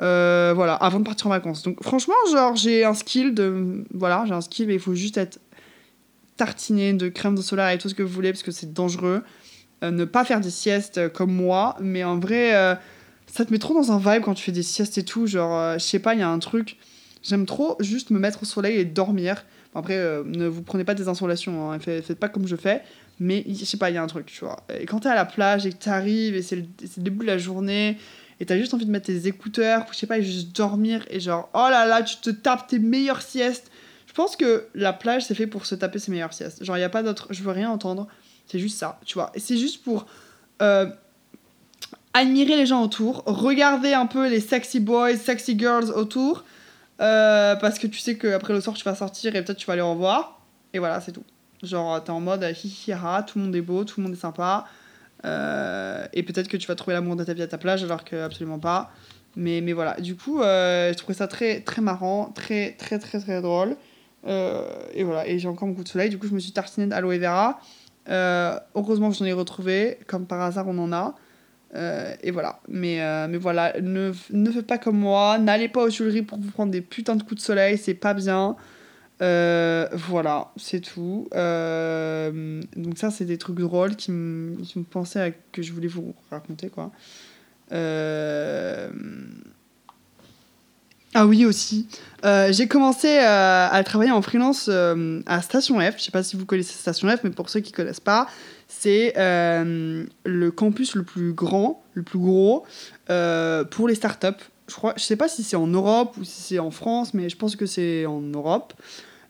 Euh, 0.02 0.52
voilà, 0.56 0.74
avant 0.74 1.00
de 1.00 1.06
partir 1.06 1.28
en 1.28 1.30
vacances. 1.30 1.62
Donc 1.62 1.82
franchement, 1.84 2.16
genre, 2.32 2.56
j'ai 2.56 2.84
un 2.84 2.96
skill 2.96 3.36
de. 3.36 3.86
Voilà, 3.94 4.24
j'ai 4.28 4.34
un 4.34 4.42
skill, 4.42 4.68
mais 4.68 4.74
il 4.74 4.80
faut 4.80 4.96
juste 4.96 5.18
être 5.18 5.40
tartiné 6.38 6.94
de 6.94 7.08
crème 7.08 7.36
de 7.36 7.42
solaire 7.44 7.70
et 7.70 7.78
tout 7.78 7.88
ce 7.88 7.94
que 7.94 8.02
vous 8.02 8.12
voulez 8.12 8.32
parce 8.32 8.42
que 8.42 8.52
c'est 8.52 8.74
dangereux. 8.74 9.22
ne 9.84 10.06
pas 10.06 10.26
faire 10.26 10.42
des 10.42 10.50
siestes 10.50 11.10
comme 11.10 11.32
moi, 11.32 11.76
mais 11.80 12.04
en 12.04 12.18
vrai, 12.18 12.80
ça 13.28 13.46
te 13.46 13.54
met 13.54 13.60
trop 13.60 13.76
dans 13.76 13.92
un 13.92 14.00
vibe 14.00 14.24
quand 14.24 14.34
tu 14.34 14.44
fais 14.44 14.52
des 14.52 14.64
siestes 14.64 14.98
et 14.98 15.06
tout. 15.06 15.28
Genre, 15.28 15.74
je 15.74 15.84
sais 15.84 16.00
pas, 16.00 16.16
il 16.16 16.22
y 16.22 16.24
a 16.24 16.30
un 16.30 16.40
truc 16.40 16.78
J'aime 17.24 17.46
trop 17.46 17.78
juste 17.80 18.10
me 18.10 18.20
mettre 18.20 18.44
au 18.44 18.46
soleil 18.46 18.78
et 18.78 18.86
dormir. 18.86 19.46
après, 19.76 19.96
euh, 19.96 20.24
ne 20.26 20.48
vous 20.48 20.64
prenez 20.64 20.84
pas 20.84 20.96
des 20.96 21.08
insolations, 21.08 21.72
hein. 21.72 21.80
faites, 21.80 22.16
pas 22.16 22.30
comme 22.30 22.48
je 22.48 22.56
fais. 22.56 22.82
Mais 23.20 23.46
je 23.48 23.64
sais 23.66 23.78
pas, 23.78 23.92
il 23.92 23.94
y 23.94 23.98
a 23.98 24.04
un 24.04 24.08
truc, 24.08 24.26
tu 24.26 24.44
vois. 24.44 24.66
Et 24.80 24.86
quand 24.86 25.02
t'es 25.02 25.10
à 25.10 25.16
la 25.16 25.26
plage 25.26 25.66
et 25.68 25.72
que 25.72 25.78
t'arrives 25.78 26.36
et 26.36 26.42
c'est 26.42 26.56
le, 26.56 26.64
début 26.98 27.26
de 27.26 27.32
la 27.32 27.38
journée 27.38 27.98
et 28.40 28.46
t'as 28.46 28.58
juste 28.58 28.74
envie 28.74 28.88
de 28.88 28.92
mettre 28.92 29.06
tes 29.06 29.28
écouteurs, 29.28 29.86
je 29.92 29.98
sais 29.98 30.08
pas, 30.08 30.18
et 30.18 30.24
juste 30.24 30.56
dormir 30.56 31.06
et 31.12 31.20
genre, 31.20 31.50
oh 31.54 31.68
là 31.70 31.86
là, 31.86 32.02
tu 32.02 32.18
te 32.18 32.32
tapes 32.32 32.68
tes 32.68 32.80
meilleures 32.80 33.22
siestes. 33.22 33.70
Je 34.08 34.14
pense 34.14 34.36
que 34.36 34.66
la 34.74 34.92
plage, 34.92 35.26
c'est 35.26 35.36
fait 35.36 35.46
pour 35.46 35.68
se 35.68 35.76
taper 35.76 36.00
ses 36.00 36.12
meilleures 36.12 36.34
siestes. 36.34 36.64
Genre, 36.64 36.76
il 36.76 36.82
y 36.82 36.84
a 36.84 36.90
pas 36.90 37.04
d'autre, 37.04 37.28
je 37.30 37.44
veux 37.44 37.52
rien 37.52 37.70
entendre. 37.70 38.08
C'est 38.48 38.58
juste 38.58 38.80
ça, 38.80 39.00
tu 39.06 39.14
vois. 39.14 39.32
Et 39.36 39.40
c'est 39.40 39.58
juste 39.58 39.84
pour 39.84 40.08
euh, 40.64 40.88
admirer 42.16 42.56
les 42.56 42.66
gens 42.66 42.84
autour, 42.84 43.24
regarder 43.26 43.94
un 43.94 44.08
peu 44.08 44.28
les 44.28 44.40
sexy 44.40 44.80
boys, 44.80 45.16
sexy 45.18 45.58
girls 45.58 45.92
autour 45.92 46.44
euh, 47.02 47.56
parce 47.56 47.80
que 47.80 47.88
tu 47.88 48.00
sais 48.00 48.18
qu'après 48.18 48.54
le 48.54 48.62
soir, 48.62 48.76
tu 48.76 48.84
vas 48.84 48.96
sortir 48.96 49.36
et 49.36 49.44
peut-être 49.44 49.58
tu 49.58 49.66
vas 49.66 49.74
aller 49.74 49.82
en 49.82 49.96
voir. 49.96 50.42
Et 50.74 50.80
voilà, 50.80 51.02
c'est 51.02 51.12
tout. 51.12 51.24
Genre, 51.64 52.04
t'es 52.04 52.12
en 52.12 52.20
mode 52.20 52.44
hi 52.44 52.94
tout 53.28 53.40
le 53.40 53.46
monde 53.46 53.56
est 53.56 53.62
beau, 53.62 53.84
tout 53.84 54.00
le 54.00 54.06
monde 54.06 54.14
est 54.14 54.20
sympa. 54.20 54.66
Euh, 55.26 56.06
et 56.14 56.24
peut-être 56.24 56.48
que 56.48 56.58
tu 56.58 56.68
vas 56.68 56.76
trouver 56.76 56.96
l'amour 56.96 57.16
de 57.16 57.24
ta 57.24 57.34
vie 57.34 57.42
à 57.42 57.48
ta 57.48 57.58
plage, 57.58 57.84
alors 57.84 58.04
que 58.04 58.16
absolument 58.16 58.60
pas. 58.60 58.92
Mais, 59.36 59.62
mais 59.62 59.74
voilà, 59.74 60.00
du 60.00 60.16
coup, 60.16 60.42
euh, 60.42 60.92
je 60.92 60.98
trouvais 60.98 61.14
ça 61.14 61.28
très, 61.28 61.62
très 61.62 61.82
marrant, 61.82 62.32
très, 62.36 62.74
très, 62.74 63.00
très, 63.00 63.20
très 63.20 63.42
drôle. 63.42 63.76
et 64.26 65.04
voilà, 65.04 65.28
et 65.28 65.40
j'ai 65.40 65.48
encore 65.48 65.68
mon 65.68 65.74
coup 65.74 65.84
de 65.84 65.90
soleil. 65.90 66.10
Du 66.10 66.18
coup, 66.18 66.28
je 66.28 66.34
me 66.34 66.40
suis 66.40 66.52
tartiné 66.52 66.88
d'aloe 66.88 67.18
vera. 67.18 67.60
heureusement, 68.76 69.12
j'en 69.12 69.26
ai 69.26 69.34
retrouvé. 69.34 70.00
Comme 70.08 70.28
par 70.28 70.42
hasard, 70.42 70.68
on 70.68 70.78
en 70.78 70.92
a. 70.94 71.16
Euh, 71.76 72.14
et 72.22 72.32
voilà. 72.32 72.60
Mais, 72.68 73.02
euh, 73.02 73.28
mais 73.30 73.38
voilà, 73.38 73.80
ne, 73.82 74.12
ne 74.32 74.52
faites 74.52 74.68
pas 74.68 74.78
comme 74.78 74.98
moi. 74.98 75.38
N'allez 75.38 75.70
pas 75.70 75.84
aux 75.84 75.90
Tuileries 75.90 76.24
pour 76.24 76.40
vous 76.40 76.52
prendre 76.52 76.72
des 76.72 76.82
putains 76.82 77.16
de 77.16 77.24
coups 77.24 77.42
de 77.42 77.46
soleil. 77.46 77.78
C'est 77.78 77.94
pas 77.94 78.14
bien. 78.14 78.56
Euh, 79.22 79.88
voilà, 79.94 80.52
c'est 80.58 80.82
tout. 80.82 81.28
donc 81.32 82.98
ça, 82.98 83.12
c'est 83.12 83.26
des 83.26 83.38
trucs 83.38 83.60
drôles 83.60 83.96
qui 83.96 84.12
me, 84.12 84.58
pensaient 84.90 85.38
que 85.52 85.62
je 85.62 85.74
voulais 85.74 85.88
vous 85.88 86.16
raconter, 86.30 86.70
quoi. 86.70 86.92
Ah 91.22 91.28
oui, 91.28 91.46
aussi. 91.46 91.86
Euh, 92.26 92.52
j'ai 92.52 92.68
commencé 92.68 93.08
euh, 93.08 93.68
à 93.70 93.84
travailler 93.84 94.10
en 94.10 94.24
freelance 94.24 94.68
euh, 94.72 95.22
à 95.28 95.44
Station 95.44 95.80
F. 95.80 96.00
Je 96.00 96.06
sais 96.06 96.12
pas 96.12 96.24
si 96.24 96.36
vous 96.36 96.48
connaissez 96.48 96.74
Station 96.74 97.08
F, 97.16 97.20
mais 97.24 97.30
pour 97.30 97.48
ceux 97.52 97.60
qui 97.60 97.72
connaissent 97.72 98.00
pas, 98.00 98.26
c'est 98.68 99.14
le 99.16 100.50
campus 100.50 100.96
le 100.96 101.04
plus 101.04 101.34
grand, 101.34 101.84
le 101.94 102.02
plus 102.02 102.18
gros 102.18 102.66
pour 103.06 103.88
les 103.88 103.94
startups. 103.94 104.42
Je 104.68 104.74
crois, 104.74 104.96
je 104.98 105.04
sais 105.04 105.16
pas 105.16 105.28
si 105.28 105.44
c'est 105.44 105.58
en 105.58 105.68
Europe 105.68 106.16
ou 106.20 106.24
si 106.24 106.42
c'est 106.42 106.60
en 106.60 106.72
France, 106.72 107.14
mais 107.14 107.30
je 107.30 107.38
pense 107.38 107.56
que 107.56 107.68
c'est 107.68 108.08
en 108.08 108.22
Europe. 108.22 108.74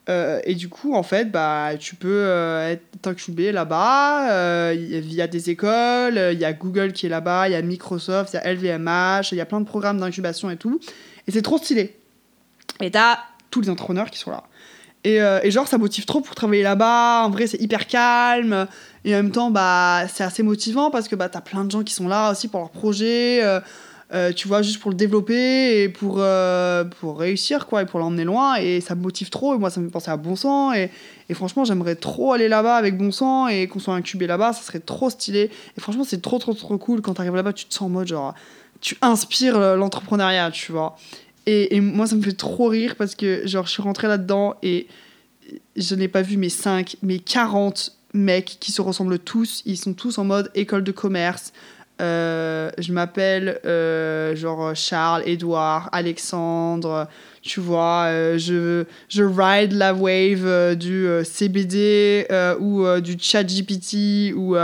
et 0.07 0.55
du 0.55 0.69
coup, 0.69 0.93
en 0.93 1.03
fait, 1.03 1.29
bah, 1.29 1.71
tu 1.77 1.95
peux 1.95 2.25
être 2.69 3.05
incubé 3.05 3.51
là-bas 3.51 4.73
via 4.75 5.27
des 5.27 5.49
écoles. 5.49 6.29
Il 6.31 6.39
y 6.39 6.45
a 6.45 6.53
Google 6.53 6.93
qui 6.93 7.07
est 7.07 7.09
là-bas, 7.09 7.49
il 7.49 7.51
y 7.51 7.55
a 7.55 7.61
Microsoft, 7.61 8.31
il 8.31 8.37
y 8.37 8.39
a 8.39 8.53
LVMH, 8.53 9.33
il 9.33 9.39
y 9.39 9.41
a 9.41 9.45
plein 9.45 9.59
de 9.59 9.65
programmes 9.65 9.99
d'incubation 9.99 10.49
et 10.49 10.55
tout. 10.55 10.79
Et 11.27 11.31
c'est 11.31 11.41
trop 11.41 11.57
stylé. 11.57 11.97
Et 12.79 12.91
t'as 12.91 13.19
tous 13.49 13.61
les 13.61 13.69
entrepreneurs 13.69 14.09
qui 14.09 14.19
sont 14.19 14.31
là. 14.31 14.43
Et, 15.03 15.21
euh, 15.21 15.39
et, 15.43 15.49
genre, 15.51 15.67
ça 15.67 15.77
motive 15.77 16.05
trop 16.05 16.21
pour 16.21 16.35
travailler 16.35 16.63
là-bas. 16.63 17.23
En 17.25 17.29
vrai, 17.29 17.47
c'est 17.47 17.59
hyper 17.59 17.87
calme. 17.87 18.67
Et 19.03 19.13
en 19.13 19.17
même 19.17 19.31
temps, 19.31 19.49
bah, 19.49 20.03
c'est 20.07 20.23
assez 20.23 20.43
motivant 20.43 20.91
parce 20.91 21.07
que 21.07 21.15
bah, 21.15 21.27
t'as 21.27 21.41
plein 21.41 21.65
de 21.65 21.71
gens 21.71 21.83
qui 21.83 21.93
sont 21.93 22.07
là 22.07 22.31
aussi 22.31 22.47
pour 22.47 22.59
leur 22.59 22.69
projet. 22.69 23.43
Euh, 23.43 23.59
euh, 24.13 24.33
tu 24.33 24.47
vois, 24.47 24.61
juste 24.61 24.79
pour 24.79 24.91
le 24.91 24.97
développer 24.97 25.81
et 25.81 25.89
pour, 25.89 26.21
pour 26.99 27.19
réussir, 27.19 27.65
quoi, 27.65 27.81
et 27.81 27.85
pour 27.85 27.99
l'emmener 27.99 28.25
loin. 28.25 28.55
Et 28.55 28.81
ça 28.81 28.93
me 28.93 29.01
motive 29.01 29.29
trop. 29.29 29.55
Et 29.55 29.57
moi, 29.57 29.69
ça 29.69 29.79
me 29.79 29.87
fait 29.87 29.91
penser 29.91 30.11
à 30.11 30.17
Bon 30.17 30.35
Sang. 30.35 30.73
Et, 30.73 30.91
et 31.29 31.33
franchement, 31.33 31.65
j'aimerais 31.65 31.95
trop 31.95 32.33
aller 32.33 32.47
là-bas 32.47 32.75
avec 32.75 32.97
Bon 32.97 33.11
Sang 33.11 33.47
et 33.47 33.67
qu'on 33.67 33.79
soit 33.79 33.95
incubé 33.95 34.27
là-bas. 34.27 34.53
Ça 34.53 34.61
serait 34.61 34.79
trop 34.81 35.09
stylé. 35.09 35.49
Et 35.77 35.81
franchement, 35.81 36.03
c'est 36.03 36.21
trop, 36.21 36.37
trop, 36.37 36.53
trop 36.53 36.77
cool. 36.77 37.01
Quand 37.01 37.15
t'arrives 37.15 37.35
là-bas, 37.35 37.53
tu 37.53 37.65
te 37.65 37.73
sens 37.73 37.83
en 37.83 37.89
mode 37.89 38.07
genre. 38.07 38.35
Tu 38.81 38.97
inspires 39.01 39.77
l'entrepreneuriat, 39.77 40.51
tu 40.51 40.71
vois. 40.71 40.97
Et, 41.45 41.75
et, 41.75 41.81
moi, 41.81 42.07
ça 42.07 42.15
me 42.15 42.21
fait 42.21 42.33
trop 42.33 42.67
rire 42.67 42.95
parce 42.97 43.15
que, 43.15 43.47
genre, 43.47 43.65
je 43.65 43.71
suis 43.71 43.81
rentrée 43.81 44.07
là-dedans 44.07 44.55
et 44.61 44.87
je 45.75 45.95
n'ai 45.95 46.07
pas 46.07 46.21
vu 46.21 46.37
mes 46.37 46.49
5, 46.49 46.97
mes 47.01 47.19
40 47.19 47.95
mecs 48.13 48.57
qui 48.59 48.71
se 48.71 48.81
ressemblent 48.81 49.19
tous. 49.19 49.61
Ils 49.65 49.77
sont 49.77 49.93
tous 49.93 50.17
en 50.17 50.25
mode 50.25 50.51
école 50.55 50.83
de 50.83 50.91
commerce. 50.91 51.53
Euh, 52.01 52.71
je 52.79 52.93
m'appelle 52.93 53.59
euh, 53.65 54.35
genre 54.35 54.75
Charles, 54.75 55.23
Edouard, 55.25 55.89
Alexandre. 55.91 57.07
Tu 57.41 57.59
vois, 57.59 58.05
euh, 58.07 58.37
je, 58.37 58.85
je 59.07 59.23
ride 59.23 59.73
la 59.73 59.93
wave 59.93 60.75
du 60.75 61.07
CBD 61.23 62.25
ou 62.59 62.85
du 63.01 63.17
chat 63.19 63.43
GPT 63.43 64.33
ou 64.35 64.55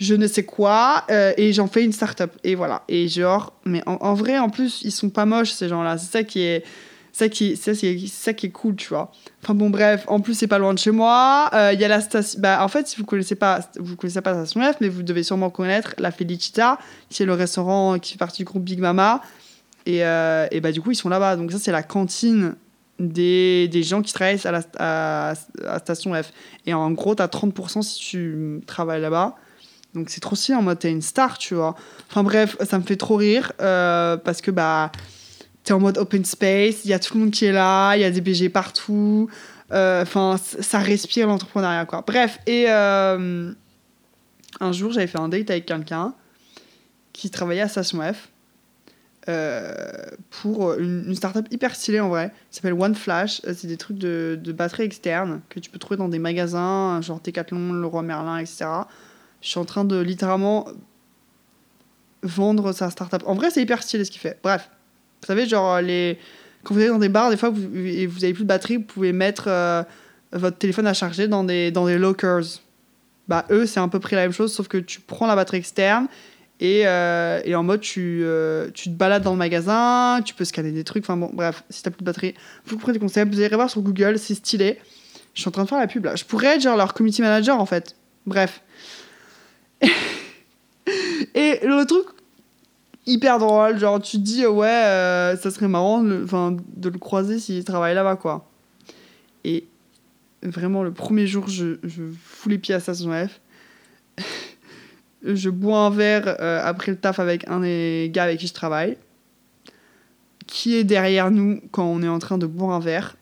je 0.00 0.14
ne 0.14 0.26
sais 0.26 0.44
quoi, 0.44 1.04
euh, 1.10 1.34
et 1.36 1.52
j'en 1.52 1.66
fais 1.66 1.84
une 1.84 1.92
start-up. 1.92 2.32
Et 2.42 2.54
voilà. 2.54 2.82
Et 2.88 3.06
genre, 3.06 3.52
mais 3.66 3.82
en, 3.86 4.14
vrai, 4.14 4.38
en 4.38 4.48
plus, 4.48 4.80
ils 4.82 4.92
sont 4.92 5.10
pas 5.10 5.26
moches, 5.26 5.52
ces 5.52 5.68
gens-là. 5.68 5.98
C'est 5.98 6.10
ça 6.10 6.24
qui 6.24 6.40
est. 6.40 6.64
Ça 7.12 7.28
qui, 7.28 7.56
ça, 7.56 7.74
c'est 7.74 7.98
ça 8.06 8.32
qui 8.32 8.46
est 8.46 8.50
cool, 8.50 8.76
tu 8.76 8.88
vois. 8.88 9.10
Enfin 9.42 9.52
bon, 9.52 9.68
bref, 9.68 10.04
en 10.06 10.20
plus, 10.20 10.34
c'est 10.34 10.46
pas 10.46 10.58
loin 10.58 10.72
de 10.72 10.78
chez 10.78 10.92
moi. 10.92 11.50
Euh, 11.52 11.72
il 11.74 11.80
y 11.80 11.84
a 11.84 11.88
la 11.88 12.00
station. 12.00 12.40
Bah, 12.40 12.64
en 12.64 12.68
fait, 12.68 12.86
si 12.86 12.96
vous 12.96 13.04
connaissez 13.04 13.34
pas, 13.34 13.60
vous 13.80 13.96
connaissez 13.96 14.20
pas 14.20 14.32
la 14.32 14.46
station 14.46 14.62
F, 14.62 14.76
mais 14.80 14.88
vous 14.88 15.02
devez 15.02 15.24
sûrement 15.24 15.50
connaître 15.50 15.94
la 15.98 16.12
Felicita, 16.12 16.78
qui 17.10 17.24
est 17.24 17.26
le 17.26 17.34
restaurant 17.34 17.98
qui 17.98 18.12
fait 18.12 18.18
partie 18.18 18.38
du 18.38 18.44
groupe 18.44 18.62
Big 18.62 18.78
Mama. 18.78 19.22
Et, 19.86 20.04
euh, 20.04 20.46
et 20.52 20.60
bah, 20.60 20.70
du 20.70 20.80
coup, 20.80 20.92
ils 20.92 20.96
sont 20.96 21.08
là-bas. 21.08 21.34
Donc, 21.34 21.50
ça, 21.50 21.58
c'est 21.58 21.72
la 21.72 21.82
cantine 21.82 22.54
des, 23.00 23.66
des, 23.68 23.82
gens 23.82 24.02
qui 24.02 24.12
travaillent 24.12 24.40
à 24.44 24.52
la 24.52 24.62
à, 24.78 25.78
Station 25.80 26.14
F. 26.14 26.32
Et 26.64 26.74
en 26.74 26.92
gros, 26.92 27.16
tu 27.16 27.22
as 27.22 27.26
30% 27.26 27.82
si 27.82 27.98
tu 27.98 28.60
travailles 28.66 29.02
là-bas. 29.02 29.36
Donc 29.94 30.08
c'est 30.10 30.20
trop 30.20 30.36
stylé 30.36 30.56
en 30.56 30.62
mode 30.62 30.78
t'es 30.78 30.90
une 30.90 31.02
star, 31.02 31.38
tu 31.38 31.54
vois. 31.54 31.74
Enfin 32.10 32.22
bref, 32.22 32.56
ça 32.64 32.78
me 32.78 32.84
fait 32.84 32.96
trop 32.96 33.16
rire 33.16 33.52
euh, 33.60 34.16
parce 34.16 34.40
que 34.40 34.50
bah 34.50 34.92
t'es 35.64 35.72
en 35.72 35.80
mode 35.80 35.98
open 35.98 36.24
space, 36.24 36.84
il 36.84 36.90
y 36.90 36.94
a 36.94 36.98
tout 36.98 37.14
le 37.14 37.20
monde 37.20 37.30
qui 37.32 37.44
est 37.44 37.52
là, 37.52 37.96
il 37.96 38.00
y 38.00 38.04
a 38.04 38.10
des 38.10 38.20
BG 38.20 38.48
partout. 38.48 39.28
Euh, 39.72 40.02
enfin, 40.02 40.36
ça 40.38 40.78
respire 40.78 41.26
l'entrepreneuriat 41.26 41.86
quoi. 41.86 42.04
Bref, 42.06 42.38
et 42.46 42.66
euh, 42.68 43.52
un 44.60 44.72
jour 44.72 44.92
j'avais 44.92 45.06
fait 45.06 45.18
un 45.18 45.28
date 45.28 45.50
avec 45.50 45.66
quelqu'un 45.66 46.14
qui 47.12 47.30
travaillait 47.30 47.62
à 47.62 47.68
Station 47.68 48.00
F. 48.00 48.28
pour 50.30 50.74
une, 50.74 51.14
startup 51.14 51.46
hyper 51.50 51.74
stylée 51.74 52.00
en 52.00 52.08
vrai, 52.08 52.32
qui 52.50 52.56
s'appelle 52.56 52.74
One 52.74 52.94
Flash. 52.94 53.42
C'est 53.42 53.66
des 53.66 53.76
trucs 53.76 53.98
de, 53.98 54.38
de 54.40 54.52
batterie 54.52 54.84
externe 54.84 55.40
que 55.48 55.58
tu 55.58 55.68
peux 55.68 55.78
trouver 55.78 55.98
dans 55.98 56.08
des 56.08 56.20
magasins, 56.20 57.00
genre 57.00 57.20
Decathlon, 57.20 57.72
Leroy 57.72 58.02
Merlin, 58.02 58.38
etc 58.38 58.66
je 59.40 59.48
suis 59.48 59.58
en 59.58 59.64
train 59.64 59.84
de 59.84 59.98
littéralement 59.98 60.68
vendre 62.22 62.72
sa 62.72 62.90
startup. 62.90 63.22
En 63.26 63.34
vrai, 63.34 63.50
c'est 63.50 63.62
hyper 63.62 63.82
stylé 63.82 64.04
ce 64.04 64.10
qu'il 64.10 64.20
fait. 64.20 64.38
Bref, 64.42 64.68
vous 65.20 65.26
savez, 65.26 65.46
genre, 65.46 65.80
les... 65.80 66.18
quand 66.62 66.74
vous 66.74 66.80
êtes 66.80 66.90
dans 66.90 66.98
des 66.98 67.08
bars, 67.08 67.30
des 67.30 67.36
fois, 67.36 67.52
et 67.74 68.06
vous 68.06 68.24
avez 68.24 68.34
plus 68.34 68.44
de 68.44 68.48
batterie, 68.48 68.76
vous 68.76 68.84
pouvez 68.84 69.12
mettre 69.12 69.44
euh, 69.48 69.82
votre 70.32 70.58
téléphone 70.58 70.86
à 70.86 70.94
charger 70.94 71.28
dans 71.28 71.44
des, 71.44 71.70
dans 71.70 71.86
des 71.86 71.98
lockers. 71.98 72.60
Bah, 73.28 73.46
eux, 73.50 73.64
c'est 73.64 73.80
à 73.80 73.88
peu 73.88 74.00
près 74.00 74.16
la 74.16 74.22
même 74.22 74.32
chose, 74.32 74.52
sauf 74.52 74.68
que 74.68 74.78
tu 74.78 75.00
prends 75.00 75.26
la 75.26 75.36
batterie 75.36 75.58
externe 75.58 76.08
et, 76.58 76.82
euh, 76.84 77.40
et 77.44 77.54
en 77.54 77.62
mode, 77.62 77.80
tu, 77.80 78.22
euh, 78.24 78.70
tu 78.74 78.90
te 78.90 78.94
balades 78.94 79.22
dans 79.22 79.32
le 79.32 79.38
magasin, 79.38 80.20
tu 80.22 80.34
peux 80.34 80.44
scanner 80.44 80.72
des 80.72 80.84
trucs. 80.84 81.04
Enfin 81.04 81.16
bon, 81.16 81.30
bref, 81.32 81.62
si 81.70 81.82
t'as 81.82 81.90
plus 81.90 82.00
de 82.00 82.04
batterie, 82.04 82.34
vous 82.66 82.76
prenez 82.76 82.94
le 82.94 83.00
concept, 83.00 83.32
vous 83.32 83.40
allez 83.40 83.54
voir 83.54 83.70
sur 83.70 83.80
Google, 83.80 84.18
c'est 84.18 84.34
stylé. 84.34 84.78
Je 85.32 85.40
suis 85.40 85.48
en 85.48 85.52
train 85.52 85.62
de 85.62 85.68
faire 85.68 85.78
la 85.78 85.86
pub 85.86 86.04
là. 86.04 86.16
Je 86.16 86.24
pourrais 86.24 86.56
être 86.56 86.60
genre 86.60 86.76
leur 86.76 86.92
community 86.92 87.22
manager 87.22 87.58
en 87.58 87.66
fait. 87.66 87.96
Bref. 88.26 88.62
et 91.34 91.60
le 91.62 91.84
truc 91.84 92.06
hyper 93.06 93.38
drôle, 93.38 93.78
genre 93.78 94.00
tu 94.00 94.18
te 94.18 94.22
dis 94.22 94.46
ouais, 94.46 94.68
euh, 94.68 95.36
ça 95.36 95.50
serait 95.50 95.68
marrant 95.68 96.02
de, 96.02 96.24
le 96.88 96.98
croiser 96.98 97.38
s'il 97.38 97.64
travaille 97.64 97.94
là-bas 97.94 98.16
quoi. 98.16 98.48
Et 99.44 99.64
vraiment 100.42 100.82
le 100.82 100.92
premier 100.92 101.26
jour, 101.26 101.48
je, 101.48 101.78
je 101.82 102.02
fous 102.22 102.48
les 102.48 102.58
pieds 102.58 102.74
à 102.74 102.80
Station 102.80 103.10
F. 103.12 103.40
je 105.22 105.50
bois 105.50 105.80
un 105.80 105.90
verre 105.90 106.36
euh, 106.40 106.60
après 106.64 106.92
le 106.92 106.98
taf 106.98 107.18
avec 107.18 107.48
un 107.48 107.60
des 107.60 108.10
gars 108.12 108.24
avec 108.24 108.40
qui 108.40 108.46
je 108.46 108.54
travaille, 108.54 108.96
qui 110.46 110.76
est 110.76 110.84
derrière 110.84 111.30
nous 111.30 111.60
quand 111.70 111.84
on 111.84 112.02
est 112.02 112.08
en 112.08 112.18
train 112.18 112.38
de 112.38 112.46
boire 112.46 112.74
un 112.74 112.80
verre. 112.80 113.16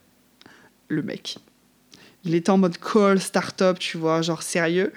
Le 0.88 1.02
mec. 1.02 1.38
Il 2.24 2.34
était 2.34 2.50
en 2.50 2.58
mode 2.58 2.78
call, 2.78 3.20
start-up, 3.20 3.78
tu 3.78 3.98
vois, 3.98 4.22
genre 4.22 4.42
sérieux. 4.42 4.92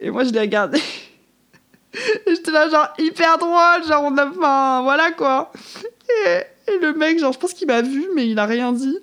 Et 0.00 0.10
moi, 0.10 0.24
je 0.24 0.30
l'ai 0.30 0.40
regardé. 0.40 0.80
J'étais 2.26 2.50
là, 2.50 2.68
genre, 2.68 2.88
hyper 2.98 3.38
drôle, 3.38 3.86
genre, 3.88 4.04
on 4.04 4.16
a. 4.16 4.26
Enfin, 4.26 4.82
voilà 4.82 5.10
quoi. 5.12 5.52
Et, 6.26 6.78
le 6.80 6.94
mec, 6.94 7.18
genre, 7.18 7.32
je 7.32 7.38
pense 7.38 7.54
qu'il 7.54 7.66
m'a 7.66 7.82
vu, 7.82 8.06
mais 8.14 8.28
il 8.28 8.38
a 8.38 8.46
rien 8.46 8.72
dit. 8.72 8.98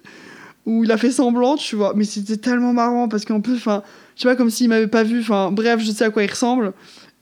Ou 0.65 0.83
il 0.83 0.91
a 0.91 0.97
fait 0.97 1.11
semblant, 1.11 1.55
tu 1.57 1.75
vois. 1.75 1.93
Mais 1.95 2.03
c'était 2.03 2.37
tellement 2.37 2.73
marrant 2.73 3.07
parce 3.07 3.25
qu'en 3.25 3.41
plus, 3.41 3.55
enfin, 3.55 3.83
tu 4.15 4.23
vois, 4.23 4.35
comme 4.35 4.49
s'il 4.49 4.69
m'avait 4.69 4.87
pas 4.87 5.03
vu. 5.03 5.21
Enfin, 5.21 5.51
bref, 5.51 5.79
je 5.81 5.91
sais 5.91 6.05
à 6.05 6.09
quoi 6.09 6.23
il 6.23 6.29
ressemble. 6.29 6.73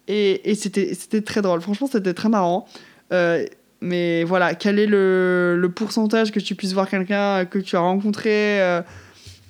Et, 0.07 0.49
et 0.49 0.55
c'était 0.55 1.21
très 1.21 1.41
drôle. 1.41 1.61
Franchement, 1.61 1.87
c'était 1.91 2.13
très 2.13 2.29
marrant. 2.29 2.67
Euh, 3.13 3.45
mais 3.81 4.23
voilà, 4.23 4.55
quel 4.55 4.79
est 4.79 4.87
le, 4.87 5.55
le, 5.57 5.69
pourcentage 5.69 6.31
que 6.31 6.39
tu 6.39 6.55
puisses 6.55 6.73
voir 6.73 6.89
quelqu'un 6.89 7.45
que 7.45 7.59
tu 7.59 7.75
as 7.75 7.79
rencontré 7.79 8.61
euh, 8.61 8.81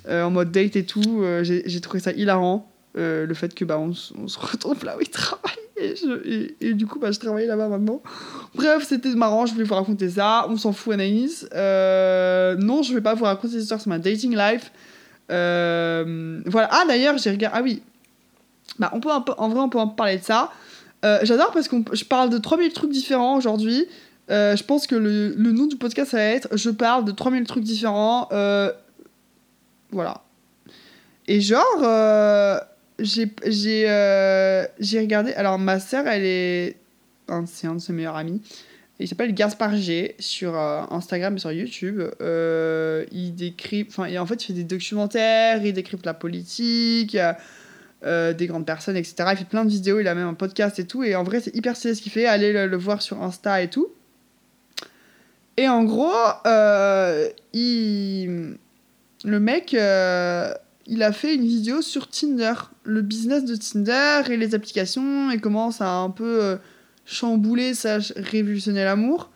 euh, 0.08 0.24
en 0.24 0.32
mode 0.32 0.52
date 0.52 0.76
et 0.76 0.86
tout 0.86 1.24
J'ai 1.42 1.82
trouvé 1.82 2.00
ça 2.00 2.12
hilarant. 2.12 2.72
le 2.96 3.34
fait 3.34 3.56
que 3.56 3.66
bah, 3.66 3.80
on, 3.80 3.94
on 4.18 4.28
se 4.28 4.40
retrouve 4.40 4.86
là 4.86 4.98
où 4.98 5.02
il 5.02 5.10
travaille. 5.10 5.59
Et, 6.62 6.74
du 6.74 6.86
coup, 6.86 7.00
bah, 7.00 7.12
je 7.12 7.20
travaille 7.20 7.46
là-bas 7.46 7.68
maintenant. 7.68 8.02
Bref, 8.56 8.86
c'était 8.88 9.10
marrant, 9.10 9.46
je 9.46 9.54
voulais 9.54 9.66
vous 9.66 9.76
raconter 9.76 10.10
ça. 10.10 10.46
On 10.50 10.58
s'en 10.58 10.74
fout, 10.74 10.94
Anaïs. 10.94 11.48
Euh, 11.54 12.56
non, 12.56 12.84
je 12.84 12.94
vais 12.94 13.02
pas 13.02 13.14
vous 13.14 13.26
raconter 13.26 13.54
cette 13.54 13.64
histoire 13.64 13.82
sur 13.82 13.90
ma 13.90 14.00
dating 14.00 14.36
life. 14.36 14.72
Euh, 15.32 16.42
voilà. 16.46 16.70
Ah, 16.72 16.84
d'ailleurs, 16.88 17.18
j'ai 17.18 17.32
regardé. 17.32 17.58
Ah 17.60 17.64
oui. 17.64 17.82
Bah, 18.78 18.92
on 18.94 19.00
peut 19.00 19.10
en 19.10 19.50
vrai, 19.50 19.60
on 19.60 19.70
peut 19.70 19.80
en 19.80 19.88
parler 19.88 20.18
de 20.18 20.24
ça. 20.24 20.52
Euh, 21.06 21.20
j'adore 21.24 21.52
parce 21.52 21.68
que 21.68 21.78
je 21.94 22.04
parle 22.04 22.30
de 22.30 22.38
3000 22.38 22.74
trucs 22.74 22.92
différents 22.92 23.38
aujourd'hui. 23.38 23.86
je 24.30 24.64
pense 24.64 24.86
que 24.86 24.96
le, 24.96 25.30
le, 25.30 25.52
nom 25.52 25.66
du 25.66 25.76
podcast, 25.76 26.12
ça 26.12 26.18
va 26.18 26.24
être 26.24 26.56
Je 26.56 26.70
parle 26.70 27.06
de 27.06 27.12
3000 27.12 27.46
trucs 27.46 27.64
différents. 27.64 28.28
voilà. 29.92 30.22
Et 31.28 31.42
genre 31.42 31.84
j'ai 33.02 33.86
euh, 33.90 34.66
regardé. 34.78 35.34
Alors, 35.34 35.60
ma 35.60 35.80
sœur, 35.80 36.08
elle 36.08 36.26
est. 36.26 36.78
C'est 37.46 37.68
un 37.68 37.76
de 37.76 37.80
ses 37.80 37.94
meilleurs 37.94 38.16
amis. 38.16 38.42
Il 39.00 39.08
s'appelle 39.08 39.34
Gaspard 39.34 39.78
G 39.78 40.16
sur 40.20 40.58
euh, 40.58 40.82
Instagram 40.90 41.36
et 41.36 41.40
sur 41.40 41.52
YouTube. 41.52 42.02
Euh, 42.22 43.06
il 43.12 43.36
décrit. 43.36 43.86
Enfin, 43.88 44.14
en 44.18 44.26
fait, 44.26 44.44
il 44.44 44.48
fait 44.48 44.54
des 44.54 44.64
documentaires, 44.64 45.64
il 45.64 45.74
décrit 45.74 45.98
la 46.04 46.14
politique, 46.14 47.18
des 48.04 48.48
grandes 48.48 48.66
personnes, 48.66 48.98
etc. 48.98 49.30
Il 49.32 49.38
fait 49.38 49.46
plein 49.46 49.64
de 49.64 49.70
vidéos, 49.70 50.00
il 50.00 50.08
a 50.08 50.16
même 50.16 50.28
un 50.28 50.34
podcast 50.34 50.80
et 50.80 50.88
tout. 50.88 51.04
Et 51.04 51.16
en 51.16 51.24
vrai, 51.24 51.40
c'est 51.40 51.56
hyper 51.56 51.76
stylé 51.76 51.96
ce 51.96 52.02
qu'il 52.02 52.12
fait. 52.12 52.26
Allez 52.26 52.52
le, 52.52 52.68
le, 52.68 52.78
voir 52.78 53.02
sur 53.02 53.22
Insta 53.22 53.62
et 53.62 53.70
tout. 53.70 53.90
Et 55.58 55.68
en 55.68 55.84
gros, 55.84 56.12
il... 57.54 58.58
le 59.24 59.40
mec 59.40 59.76
il 60.90 61.04
a 61.04 61.12
fait 61.12 61.36
une 61.36 61.46
vidéo 61.46 61.82
sur 61.82 62.10
Tinder, 62.10 62.54
le 62.84 63.02
business 63.02 63.46
de 63.46 63.56
Tinder 63.56 64.22
et 64.32 64.38
les 64.38 64.56
applications, 64.56 65.30
et 65.30 65.38
comment 65.38 65.70
ça 65.70 65.88
a 65.88 65.98
un 65.98 66.10
peu 66.10 66.44
euh, 66.44 66.56
chamboulé, 67.06 67.76
ça 67.76 68.00
révolutionné 68.16 68.84
l'amour. 68.84 69.30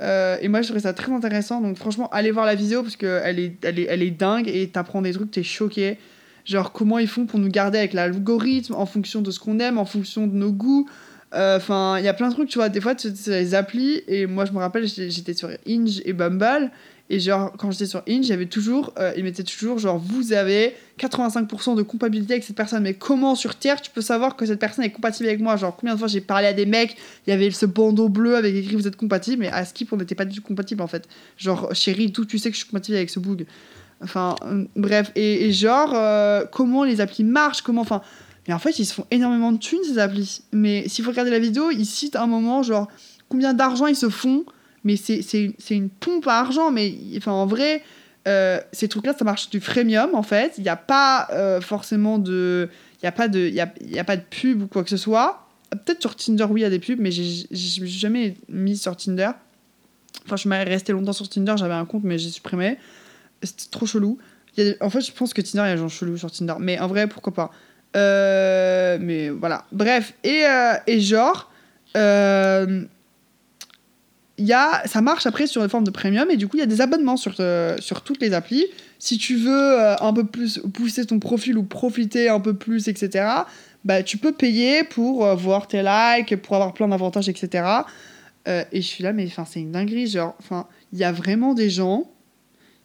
Euh, 0.00 0.36
et 0.40 0.48
moi, 0.48 0.60
je 0.60 0.66
trouvais 0.66 0.80
ça 0.80 0.92
très 0.92 1.12
intéressant. 1.12 1.60
Donc, 1.60 1.76
franchement, 1.76 2.08
allez 2.10 2.32
voir 2.32 2.46
la 2.46 2.56
vidéo 2.56 2.82
parce 2.82 2.96
qu'elle 2.96 3.38
est, 3.38 3.56
elle 3.62 3.78
est, 3.78 3.86
elle 3.88 4.02
est 4.02 4.10
dingue 4.10 4.48
et 4.48 4.68
t'apprends 4.68 5.00
des 5.00 5.12
trucs, 5.12 5.30
t'es 5.30 5.44
choqué. 5.44 5.98
Genre, 6.44 6.72
comment 6.72 6.98
ils 6.98 7.08
font 7.08 7.26
pour 7.26 7.38
nous 7.38 7.48
garder 7.48 7.78
avec 7.78 7.92
l'algorithme 7.92 8.74
en 8.74 8.86
fonction 8.86 9.22
de 9.22 9.30
ce 9.30 9.38
qu'on 9.38 9.60
aime, 9.60 9.78
en 9.78 9.84
fonction 9.84 10.26
de 10.26 10.34
nos 10.34 10.52
goûts. 10.52 10.88
Euh, 11.34 11.58
Enfin, 11.58 11.96
il 11.98 12.04
y 12.04 12.08
a 12.08 12.14
plein 12.14 12.28
de 12.28 12.34
trucs, 12.34 12.48
tu 12.48 12.58
vois. 12.58 12.70
Des 12.70 12.80
fois, 12.80 12.94
tu 12.94 13.08
les 13.26 13.54
applis. 13.54 14.02
Et 14.08 14.26
moi, 14.26 14.46
je 14.46 14.52
me 14.52 14.58
rappelle, 14.58 14.86
j'étais 14.86 15.34
sur 15.34 15.50
Inge 15.68 16.00
et 16.04 16.12
Bumble. 16.12 16.70
Et 17.10 17.20
genre, 17.20 17.52
quand 17.56 17.70
j'étais 17.70 17.86
sur 17.86 18.02
Inge, 18.06 18.26
j'avais 18.26 18.46
toujours, 18.46 18.92
euh, 18.98 19.12
ils 19.16 19.24
mettaient 19.24 19.42
toujours, 19.42 19.78
genre, 19.78 19.98
vous 19.98 20.34
avez 20.34 20.74
85% 20.98 21.74
de 21.74 21.82
compatibilité 21.82 22.34
avec 22.34 22.44
cette 22.44 22.56
personne. 22.56 22.82
Mais 22.82 22.94
comment 22.94 23.34
sur 23.34 23.54
Terre 23.54 23.80
tu 23.80 23.90
peux 23.90 24.02
savoir 24.02 24.36
que 24.36 24.44
cette 24.44 24.58
personne 24.58 24.84
est 24.84 24.90
compatible 24.90 25.28
avec 25.28 25.40
moi? 25.40 25.56
Genre, 25.56 25.74
combien 25.74 25.94
de 25.94 25.98
fois 25.98 26.08
j'ai 26.08 26.20
parlé 26.20 26.46
à 26.46 26.52
des 26.52 26.66
mecs, 26.66 26.96
il 27.26 27.30
y 27.30 27.32
avait 27.32 27.50
ce 27.50 27.64
bandeau 27.64 28.10
bleu 28.10 28.36
avec 28.36 28.54
écrit 28.54 28.76
vous 28.76 28.86
êtes 28.86 28.96
compatible, 28.96 29.40
mais 29.40 29.48
à 29.48 29.64
Skip, 29.64 29.92
on 29.92 29.96
n'était 29.96 30.14
pas 30.14 30.26
du 30.26 30.36
tout 30.36 30.42
compatible 30.42 30.82
en 30.82 30.86
fait. 30.86 31.08
Genre, 31.38 31.74
chérie, 31.74 32.10
d'où 32.10 32.26
tu 32.26 32.38
sais 32.38 32.50
que 32.50 32.54
je 32.54 32.60
suis 32.60 32.68
compatible 32.68 32.98
avec 32.98 33.08
ce 33.08 33.20
bug? 33.20 33.46
Enfin, 34.02 34.36
euh, 34.42 34.64
bref. 34.76 35.10
Et, 35.16 35.50
genre, 35.50 35.92
euh, 35.94 36.44
comment 36.50 36.84
les 36.84 37.00
applis 37.00 37.24
marchent, 37.24 37.62
comment. 37.62 37.82
Enfin. 37.82 38.02
Mais 38.46 38.54
en 38.54 38.58
fait, 38.58 38.78
ils 38.78 38.86
se 38.86 38.94
font 38.94 39.06
énormément 39.10 39.52
de 39.52 39.58
thunes, 39.58 39.82
ces 39.84 39.98
applis. 39.98 40.42
Mais 40.52 40.88
s'il 40.88 41.04
faut 41.04 41.10
regarder 41.10 41.30
la 41.30 41.38
vidéo, 41.38 41.70
ils 41.70 41.84
citent 41.84 42.16
un 42.16 42.26
moment, 42.26 42.62
genre, 42.62 42.88
combien 43.28 43.52
d'argent 43.52 43.86
ils 43.86 43.96
se 43.96 44.08
font 44.08 44.44
mais 44.88 44.96
c'est 44.96 45.54
une 45.70 45.90
pompe 45.90 46.26
à 46.26 46.40
argent. 46.40 46.70
Mais 46.70 46.94
enfin, 47.18 47.32
en 47.32 47.44
vrai, 47.44 47.82
euh, 48.26 48.58
ces 48.72 48.88
trucs-là, 48.88 49.14
ça 49.16 49.24
marche 49.24 49.50
du 49.50 49.60
freemium 49.60 50.14
en 50.14 50.22
fait. 50.22 50.54
Il 50.56 50.62
n'y 50.62 50.70
a 50.70 50.76
pas 50.76 51.28
euh, 51.32 51.60
forcément 51.60 52.18
de. 52.18 52.70
Il 53.02 53.06
n'y 53.06 53.08
a, 53.08 53.48
y 53.48 53.60
a, 53.60 53.74
y 53.82 53.98
a 53.98 54.04
pas 54.04 54.16
de 54.16 54.22
pub 54.22 54.62
ou 54.62 54.66
quoi 54.66 54.82
que 54.82 54.90
ce 54.90 54.96
soit. 54.96 55.46
Peut-être 55.70 56.00
sur 56.00 56.16
Tinder, 56.16 56.46
oui, 56.48 56.60
il 56.60 56.64
y 56.64 56.66
a 56.66 56.70
des 56.70 56.78
pubs, 56.78 56.98
mais 56.98 57.10
j'ai 57.10 57.46
jamais 57.50 58.36
mis 58.48 58.78
sur 58.78 58.96
Tinder. 58.96 59.30
Enfin, 60.24 60.36
je 60.36 60.40
suis 60.40 60.48
resté 60.48 60.92
longtemps 60.92 61.12
sur 61.12 61.28
Tinder, 61.28 61.54
j'avais 61.58 61.74
un 61.74 61.84
compte, 61.84 62.04
mais 62.04 62.16
j'ai 62.16 62.30
supprimé. 62.30 62.78
C'était 63.42 63.70
trop 63.70 63.84
chelou. 63.84 64.18
en 64.80 64.90
fait, 64.90 65.02
je 65.02 65.12
pense 65.12 65.34
que 65.34 65.42
Tinder, 65.42 65.64
il 65.66 65.68
y 65.68 65.72
a 65.72 65.74
des 65.74 65.80
gens 65.80 65.88
chelous 65.88 66.16
sur 66.16 66.30
Tinder. 66.30 66.54
Mais 66.58 66.80
en 66.80 66.86
vrai, 66.86 67.06
pourquoi 67.06 67.34
pas. 67.34 67.50
Euh, 67.94 68.96
mais 69.00 69.28
voilà. 69.28 69.66
Bref. 69.70 70.14
Et, 70.24 70.44
et 70.86 71.00
genre 71.00 71.50
y 74.46 74.52
a, 74.52 74.86
ça 74.86 75.00
marche 75.00 75.26
après 75.26 75.46
sur 75.46 75.62
une 75.62 75.68
forme 75.68 75.84
de 75.84 75.90
premium 75.90 76.30
et 76.30 76.36
du 76.36 76.46
coup 76.46 76.56
il 76.56 76.60
y 76.60 76.62
a 76.62 76.66
des 76.66 76.80
abonnements 76.80 77.16
sur, 77.16 77.34
euh, 77.40 77.76
sur 77.80 78.02
toutes 78.02 78.20
les 78.20 78.32
applis. 78.32 78.66
Si 78.98 79.18
tu 79.18 79.36
veux 79.36 79.80
euh, 79.80 79.96
un 80.00 80.12
peu 80.12 80.24
plus 80.24 80.60
pousser 80.72 81.06
ton 81.06 81.18
profil 81.18 81.58
ou 81.58 81.64
profiter 81.64 82.28
un 82.28 82.40
peu 82.40 82.54
plus, 82.54 82.88
etc., 82.88 83.26
bah, 83.84 84.02
tu 84.02 84.18
peux 84.18 84.32
payer 84.32 84.84
pour 84.84 85.24
euh, 85.24 85.34
voir 85.34 85.66
tes 85.66 85.82
likes, 85.82 86.36
pour 86.42 86.56
avoir 86.56 86.72
plein 86.72 86.88
d'avantages, 86.88 87.28
etc. 87.28 87.64
et 88.46 88.80
je 88.80 88.86
suis 88.86 89.04
là, 89.04 89.12
mais 89.12 89.28
c'est 89.46 89.60
une 89.60 89.72
dinguerie. 89.72 90.14
Il 90.92 90.98
y 90.98 91.04
a 91.04 91.12
vraiment 91.12 91.52
des 91.52 91.68
gens 91.68 92.10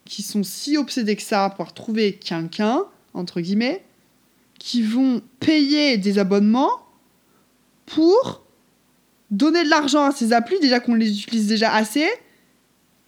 qui 0.06 0.22
sont 0.22 0.44
si 0.44 0.76
obsédés 0.76 1.16
que 1.16 1.22
ça 1.22 1.54
pour 1.56 1.74
trouver 1.74 2.14
quelqu'un, 2.14 2.84
entre 3.14 3.40
guillemets, 3.40 3.84
qui 4.60 4.82
vont 4.82 5.22
payer 5.40 5.98
des 5.98 6.20
abonnements 6.20 6.84
pour 7.86 8.43
donner 9.34 9.64
de 9.64 9.70
l'argent 9.70 10.04
à 10.06 10.12
ces 10.12 10.32
applis, 10.32 10.60
déjà 10.60 10.80
qu'on 10.80 10.96
les 10.96 11.22
utilise 11.22 11.48
déjà 11.48 11.74
assez. 11.74 12.06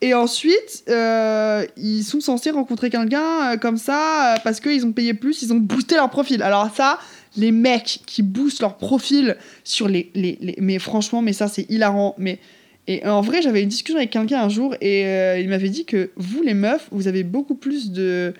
Et 0.01 0.13
ensuite, 0.13 0.83
euh, 0.89 1.65
ils 1.77 2.03
sont 2.03 2.19
censés 2.19 2.49
rencontrer 2.49 2.89
quelqu'un 2.89 3.53
euh, 3.53 3.57
comme 3.57 3.77
ça 3.77 4.33
euh, 4.33 4.37
parce 4.43 4.59
qu'ils 4.59 4.85
ont 4.85 4.91
payé 4.91 5.13
plus, 5.13 5.41
ils 5.41 5.53
ont 5.53 5.57
boosté 5.57 5.95
leur 5.95 6.09
profil. 6.09 6.43
Alors 6.43 6.69
ça, 6.75 6.99
les 7.37 7.51
mecs 7.51 8.01
qui 8.05 8.21
boostent 8.21 8.61
leur 8.61 8.77
profil 8.77 9.37
sur 9.63 9.87
les... 9.87 10.11
les, 10.13 10.37
les... 10.41 10.55
Mais 10.59 10.79
franchement, 10.79 11.21
mais 11.21 11.33
ça 11.33 11.47
c'est 11.47 11.69
hilarant. 11.69 12.15
Mais... 12.17 12.39
Et 12.87 13.05
en 13.07 13.21
vrai, 13.21 13.41
j'avais 13.41 13.63
une 13.63 13.69
discussion 13.69 13.97
avec 13.97 14.11
quelqu'un 14.11 14.43
un 14.43 14.49
jour 14.49 14.75
et 14.79 15.39
il 15.41 15.49
m'avait 15.49 15.69
dit 15.69 15.85
que 15.85 16.11
vous, 16.17 16.43
les 16.43 16.53
meufs, 16.53 16.87
vous 16.91 17.07
avez 17.07 17.23
beaucoup 17.23 17.55
plus 17.55 17.89
de 17.89 18.35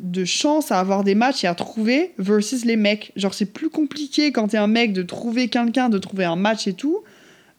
de 0.00 0.24
chance 0.24 0.70
à 0.70 0.78
avoir 0.78 1.04
des 1.04 1.14
matchs 1.14 1.44
et 1.44 1.46
à 1.46 1.54
trouver 1.54 2.12
versus 2.18 2.64
les 2.64 2.76
mecs. 2.76 3.12
Genre, 3.16 3.34
c'est 3.34 3.46
plus 3.52 3.70
compliqué 3.70 4.32
quand 4.32 4.48
t'es 4.48 4.56
un 4.56 4.66
mec 4.66 4.92
de 4.92 5.02
trouver 5.02 5.48
quelqu'un, 5.48 5.88
de 5.88 5.98
trouver 5.98 6.24
un 6.24 6.36
match 6.36 6.66
et 6.66 6.74
tout, 6.74 7.02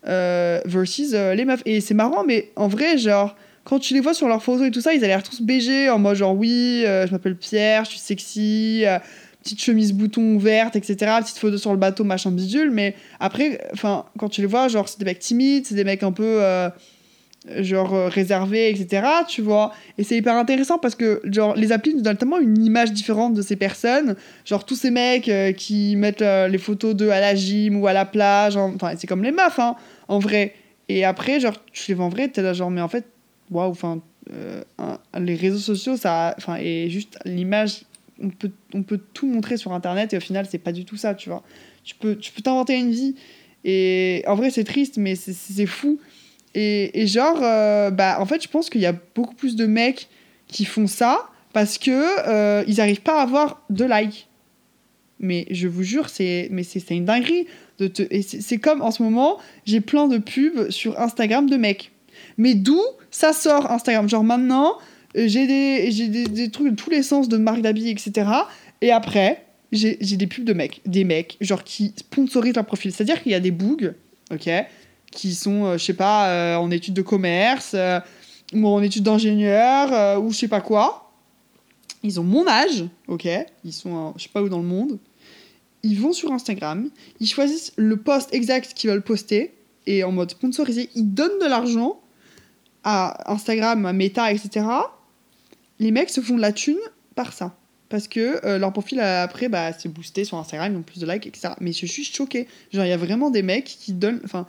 euh, 0.08 0.60
versus 0.65 1.12
euh, 1.13 1.34
les 1.36 1.46
meufs. 1.46 1.62
Et 1.65 1.82
c'est 1.82 1.94
marrant, 1.94 2.24
mais 2.24 2.52
en 2.56 2.67
vrai, 2.67 2.98
genre, 2.98 3.36
quand 3.63 3.80
tu 3.80 3.94
les 3.94 4.00
vois 4.00 4.13
sur 4.13 4.28
leurs 4.28 4.41
photos 4.41 4.67
et 4.67 4.72
tout 4.72 4.82
ça, 4.82 4.94
ils 4.94 5.04
ont 5.04 5.08
l'air 5.08 5.24
tous 5.24 5.41
BG 5.41 5.89
en 5.89 6.00
mode 6.00 6.15
genre, 6.15 6.36
oui, 6.36 6.84
euh, 6.86 7.06
je 7.06 7.12
m'appelle 7.12 7.36
Pierre, 7.36 7.86
je 7.86 7.91
suis 7.91 8.00
sexy, 8.00 8.84
petite 9.44 9.62
chemise 9.62 9.94
bouton 9.94 10.36
ouverte, 10.36 10.76
etc. 10.76 10.96
Petite 11.22 11.38
photo 11.38 11.58
sur 11.58 11.72
le 11.72 11.78
bateau, 11.78 12.04
machin 12.04 12.32
bidule. 12.32 12.72
Mais 12.72 12.96
après, 13.20 13.60
enfin, 13.74 14.06
quand 14.17 14.30
tu 14.30 14.41
les 14.41 14.48
vois, 14.48 14.67
genre, 14.67 14.88
c'est 14.88 15.00
des 15.00 15.06
mecs 15.06 15.20
timides, 15.20 15.65
c'est 15.67 15.76
des 15.76 15.84
mecs 15.84 16.04
un 16.04 16.12
peu 16.12 16.41
genre 17.48 17.94
euh, 17.94 18.08
réservé, 18.08 18.70
etc. 18.70 19.08
Tu 19.28 19.42
vois. 19.42 19.74
Et 19.98 20.04
c'est 20.04 20.16
hyper 20.16 20.36
intéressant 20.36 20.78
parce 20.78 20.96
que 20.96 21.22
genre 21.26 21.56
les 21.56 21.72
applis 21.72 21.94
nous 21.94 22.02
donnent 22.02 22.18
tellement 22.18 22.40
une 22.40 22.64
image 22.64 22.92
différente 22.92 23.34
de 23.34 23.42
ces 23.42 23.56
personnes. 23.56 24.16
Genre 24.46 24.66
tous 24.66 24.76
ces 24.76 24.92
mecs 24.92 25.28
euh, 25.28 25.52
qui 25.52 25.96
mettent 25.96 26.22
euh, 26.22 26.48
les 26.48 26.58
photos 26.58 26.96
d'eux 26.96 27.10
à 27.10 27.20
la 27.20 27.36
gym 27.36 27.82
ou 27.82 27.88
à 27.88 27.94
la 27.94 28.06
plage. 28.06 28.58
Enfin, 28.58 28.94
c'est 28.98 29.08
comme 29.08 29.24
les 29.24 29.32
meufs, 29.32 29.60
hein, 29.60 29.76
en 30.08 30.20
vrai. 30.20 30.54
Et 30.90 31.06
après, 31.06 31.40
genre, 31.40 31.56
tu 31.72 31.84
les 31.90 31.94
vois 31.96 32.06
en 32.06 32.10
vrai, 32.10 32.28
t'es 32.28 32.42
là 32.42 32.54
genre, 32.54 32.70
mais 32.70 32.82
en 32.82 32.90
fait, 32.90 33.06
waouh, 33.50 33.72
enfin, 33.72 34.02
les 35.18 35.36
réseaux 35.36 35.58
sociaux, 35.58 35.96
ça, 35.96 36.36
enfin, 36.38 36.58
et 36.60 36.90
juste 36.90 37.18
l'image, 37.24 37.84
on 38.22 38.30
peut, 38.30 38.52
on 38.74 38.84
peut 38.84 39.00
tout 39.14 39.26
montrer 39.26 39.56
sur 39.56 39.72
Internet 39.72 40.14
et 40.14 40.18
au 40.18 40.20
final, 40.20 40.46
c'est 40.50 40.58
pas 40.58 40.74
du 40.74 40.84
tout 40.84 40.98
ça, 40.98 41.16
tu 41.16 41.30
vois. 41.30 41.44
Tu 41.86 41.96
peux, 41.96 42.18
tu 42.18 42.34
peux 42.34 42.42
t'inventer 42.42 42.78
une 42.78 42.92
vie. 42.92 43.16
Et 43.64 44.24
en 44.28 44.36
vrai, 44.36 44.50
c'est 44.50 44.64
triste, 44.64 44.98
mais 44.98 45.16
c'est 45.16 45.66
fou 45.66 46.00
et, 46.54 47.08
genre, 47.08 47.40
euh, 47.42 47.92
bah, 47.92 48.18
en 48.20 48.26
fait, 48.26 48.44
je 48.44 48.48
pense 48.48 48.70
qu'il 48.70 48.82
y 48.82 48.86
a 48.86 48.96
beaucoup 49.16 49.36
plus 49.36 49.56
de 49.56 49.66
mecs 49.66 50.10
qui 50.48 50.66
font 50.66 50.88
ça 50.88 51.30
parce 51.54 51.78
que 51.78 51.92
euh, 52.28 52.64
ils 52.68 52.78
n'arrivent 52.78 53.02
pas 53.02 53.20
à 53.20 53.24
avoir 53.24 53.64
de 53.70 53.86
likes. 53.86 54.28
Mais 55.20 55.46
je 55.52 55.68
vous 55.68 55.84
jure, 55.84 56.10
c'est 56.10 56.48
mais 56.52 56.64
c'est 56.64 56.90
une 56.90 57.06
dinguerie. 57.06 57.46
De 57.78 57.88
te... 57.88 58.04
c'est 58.22 58.58
comme 58.58 58.82
en 58.82 58.92
ce 58.92 59.04
moment, 59.04 59.38
j'ai 59.66 59.80
plein 59.80 60.08
de 60.08 60.18
pubs 60.18 60.70
sur 60.72 61.00
Instagram 61.00 61.50
de 61.50 61.58
mecs. 61.58 61.92
Mais 62.38 62.56
d'où 62.56 62.82
ça 63.12 63.32
sort 63.32 63.72
Instagram? 63.72 64.10
Genre 64.10 64.24
maintenant, 64.24 64.78
euh, 65.16 65.28
j'ai 65.28 65.46
des, 65.46 66.08
des, 66.10 66.26
des, 66.26 66.50
trucs 66.50 66.72
de 66.72 66.76
tous 66.76 66.90
les 66.90 67.04
sens 67.04 67.30
de 67.30 67.38
marques 67.38 67.62
d'habits, 67.62 67.90
etc. 67.90 68.30
Et 68.82 68.92
après, 68.92 69.46
j'ai 69.72 69.96
des 69.96 70.28
pubs 70.28 70.44
de 70.44 70.54
mecs. 70.54 70.82
Des 70.86 71.04
mecs, 71.04 71.38
genre 71.40 71.64
qui 71.64 71.94
sponsorisent 71.96 72.56
leur 72.56 72.66
profil. 72.66 72.92
C'est-à-dire 72.92 73.22
qu'il 73.22 73.32
y 73.32 73.36
a 73.36 73.40
des 73.40 73.52
bugs, 73.52 73.94
ok 74.34 74.50
qui 75.12 75.36
sont, 75.36 75.65
euh, 75.65 75.78
je 75.78 75.84
sais 75.84 75.93
pas, 75.93 76.30
euh, 76.30 76.56
en 76.56 76.71
études 76.71 76.93
de 76.93 77.02
commerce 77.02 77.71
euh, 77.76 78.00
ou 78.54 78.65
en 78.65 78.82
études 78.82 79.04
d'ingénieur 79.04 80.21
ou 80.21 80.32
je 80.32 80.38
sais 80.38 80.47
pas 80.47 80.62
quoi. 80.62 81.12
Ils 82.04 82.19
ont 82.19 82.24
mon 82.24 82.47
âge, 82.47 82.86
ok? 83.08 83.28
Ils 83.63 83.74
sont, 83.74 84.13
je 84.17 84.24
sais 84.24 84.30
pas 84.30 84.41
où 84.41 84.50
dans 84.50 84.58
le 84.58 84.67
monde. 84.67 84.97
Ils 85.84 86.00
vont 86.00 86.13
sur 86.13 86.32
Instagram, 86.32 86.89
ils 87.19 87.28
choisissent 87.28 87.74
le 87.76 87.97
post 87.97 88.34
exact 88.34 88.74
qu'ils 88.74 88.89
veulent 88.89 89.02
poster 89.02 89.54
et 89.88 90.04
en 90.04 90.12
mode 90.12 90.32
sponsorisé, 90.32 90.89
ils 90.95 91.12
donnent 91.12 91.39
de 91.39 91.47
l'argent 91.47 92.00
à 92.84 93.32
Instagram, 93.32 93.86
à 93.86 93.93
Meta, 93.93 94.32
etc. 94.32 94.65
Les 95.80 95.91
mecs 95.91 96.10
se 96.10 96.21
font 96.21 96.36
de 96.36 96.41
la 96.41 96.52
thune 96.52 96.78
par 97.15 97.34
ça. 97.34 97.56
Parce 97.89 98.08
que 98.08 98.58
leur 98.58 98.71
profil 98.71 99.00
après, 99.00 99.50
bah, 99.50 99.74
c'est 99.74 99.89
boosté 99.89 100.24
sur 100.24 100.38
Instagram, 100.38 100.71
ils 100.74 100.78
ont 100.78 100.84
plus 100.84 101.00
de 101.00 101.12
likes, 101.12 101.28
etc. 101.28 101.56
Mais 101.60 101.74
je 101.74 101.86
suis 101.86 102.04
choquée. 102.04 102.47
Genre, 102.71 102.86
il 102.86 102.89
y 102.89 102.93
a 102.93 102.97
vraiment 102.97 103.32
des 103.32 103.41
mecs 103.41 103.65
qui 103.65 103.93
donnent. 103.93 104.21
Enfin, 104.24 104.47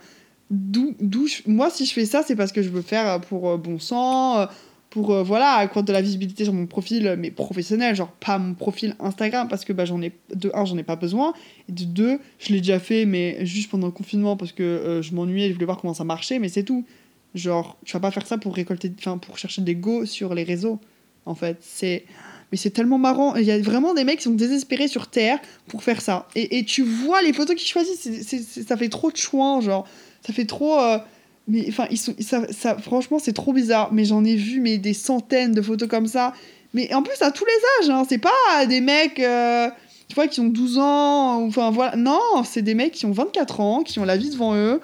d'où, 0.53 1.27
moi, 1.47 1.69
si 1.69 1.85
je 1.85 1.93
fais 1.93 2.05
ça, 2.05 2.23
c'est 2.23 2.35
parce 2.35 2.51
que 2.51 2.61
je 2.61 2.69
veux 2.69 2.81
faire 2.81 3.19
pour 3.21 3.49
euh, 3.49 3.57
bon 3.57 3.79
sang, 3.79 4.39
euh, 4.39 4.45
pour 4.89 5.11
euh, 5.11 5.23
voilà, 5.23 5.53
accroître 5.53 5.87
de 5.87 5.93
la 5.93 6.01
visibilité 6.01 6.43
sur 6.43 6.53
mon 6.53 6.67
profil, 6.67 7.15
mais 7.17 7.31
professionnel, 7.31 7.95
genre 7.95 8.11
pas 8.11 8.37
mon 8.37 8.53
profil 8.53 8.95
Instagram, 8.99 9.47
parce 9.47 9.65
que 9.65 9.73
bah, 9.73 9.85
j'en 9.85 10.01
ai, 10.01 10.11
de 10.33 10.51
un, 10.53 10.65
j'en 10.65 10.77
ai 10.77 10.83
pas 10.83 10.95
besoin, 10.95 11.33
et 11.67 11.71
de 11.71 11.83
deux, 11.83 12.19
je 12.39 12.53
l'ai 12.53 12.59
déjà 12.59 12.79
fait, 12.79 13.05
mais 13.05 13.45
juste 13.45 13.71
pendant 13.71 13.87
le 13.87 13.93
confinement, 13.93 14.37
parce 14.37 14.51
que 14.51 15.01
je 15.03 15.15
m'ennuyais, 15.15 15.49
je 15.49 15.53
voulais 15.53 15.65
voir 15.65 15.79
comment 15.79 15.95
ça 15.95 16.03
marchait, 16.03 16.39
mais 16.39 16.49
c'est 16.49 16.63
tout. 16.63 16.85
Genre, 17.33 17.77
je 17.83 17.93
vais 17.93 17.99
pas 17.99 18.11
faire 18.11 18.27
ça 18.27 18.37
pour 18.37 18.55
récolter, 18.55 18.93
enfin, 18.99 19.17
pour 19.17 19.39
chercher 19.39 19.63
des 19.63 19.73
go 19.73 20.05
sur 20.05 20.35
les 20.35 20.43
réseaux, 20.43 20.79
en 21.25 21.35
fait. 21.35 21.57
C'est. 21.61 22.05
Mais 22.51 22.57
c'est 22.57 22.69
tellement 22.69 22.99
marrant. 22.99 23.35
Il 23.35 23.45
y 23.45 23.51
a 23.51 23.59
vraiment 23.59 23.95
des 23.95 24.03
mecs 24.03 24.17
qui 24.17 24.25
sont 24.25 24.35
désespérés 24.35 24.87
sur 24.87 25.07
Terre 25.07 25.39
pour 25.67 25.81
faire 25.81 26.01
ça. 26.01 26.27
Et, 26.35 26.59
et 26.59 26.63
tu 26.63 26.83
vois 26.83 27.23
les 27.23 27.33
photos 27.33 27.55
qu'ils 27.55 27.67
choisissent, 27.67 28.67
ça 28.67 28.77
fait 28.77 28.89
trop 28.89 29.09
de 29.09 29.17
chouin, 29.17 29.59
genre 29.59 29.87
ça 30.25 30.33
fait 30.33 30.45
trop. 30.45 30.79
Euh, 30.79 30.97
mais 31.47 31.65
enfin, 31.67 31.87
ils 31.91 31.97
sont, 31.97 32.15
ça, 32.19 32.51
ça, 32.51 32.77
franchement, 32.77 33.19
c'est 33.19 33.33
trop 33.33 33.53
bizarre. 33.53 33.91
Mais 33.93 34.05
j'en 34.05 34.23
ai 34.23 34.35
vu 34.35 34.59
mais 34.59 34.77
des 34.77 34.93
centaines 34.93 35.53
de 35.53 35.61
photos 35.61 35.89
comme 35.89 36.07
ça. 36.07 36.33
Mais 36.73 36.93
en 36.93 37.03
plus, 37.03 37.21
à 37.21 37.31
tous 37.31 37.45
les 37.45 37.85
âges. 37.85 37.89
Hein. 37.89 38.05
C'est 38.07 38.19
pas 38.19 38.65
des 38.67 38.81
mecs. 38.81 39.19
Euh, 39.19 39.69
tu 40.07 40.15
vois, 40.15 40.27
qui 40.27 40.39
ont 40.39 40.47
12 40.47 40.77
ans. 40.77 41.45
Enfin, 41.45 41.71
voilà. 41.71 41.95
Non, 41.95 42.43
c'est 42.45 42.61
des 42.61 42.75
mecs 42.75 42.93
qui 42.93 43.05
ont 43.05 43.11
24 43.11 43.59
ans, 43.59 43.83
qui 43.83 43.99
ont 43.99 44.05
la 44.05 44.17
vie 44.17 44.29
devant 44.29 44.55
eux. 44.55 44.79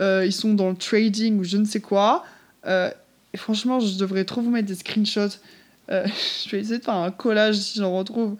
Euh, 0.00 0.24
ils 0.26 0.32
sont 0.32 0.54
dans 0.54 0.70
le 0.70 0.76
trading 0.76 1.38
ou 1.38 1.44
je 1.44 1.56
ne 1.56 1.64
sais 1.64 1.80
quoi. 1.80 2.24
et 2.66 3.36
franchement, 3.36 3.80
je 3.80 3.98
devrais 3.98 4.24
trop 4.24 4.40
vous 4.40 4.50
mettre 4.50 4.68
des 4.68 4.74
screenshots. 4.74 5.38
je 5.88 6.50
vais 6.50 6.60
essayer 6.60 6.78
de 6.78 6.84
faire 6.84 6.94
un 6.94 7.10
collage 7.10 7.56
si 7.56 7.78
j'en 7.78 7.96
retrouve. 7.96 8.36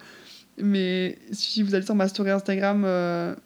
Mais 0.57 1.19
si 1.33 1.63
vous 1.63 1.75
allez 1.75 1.85
sur 1.85 1.97
ma 1.97 2.07
story 2.07 2.31
Instagram, 2.31 2.83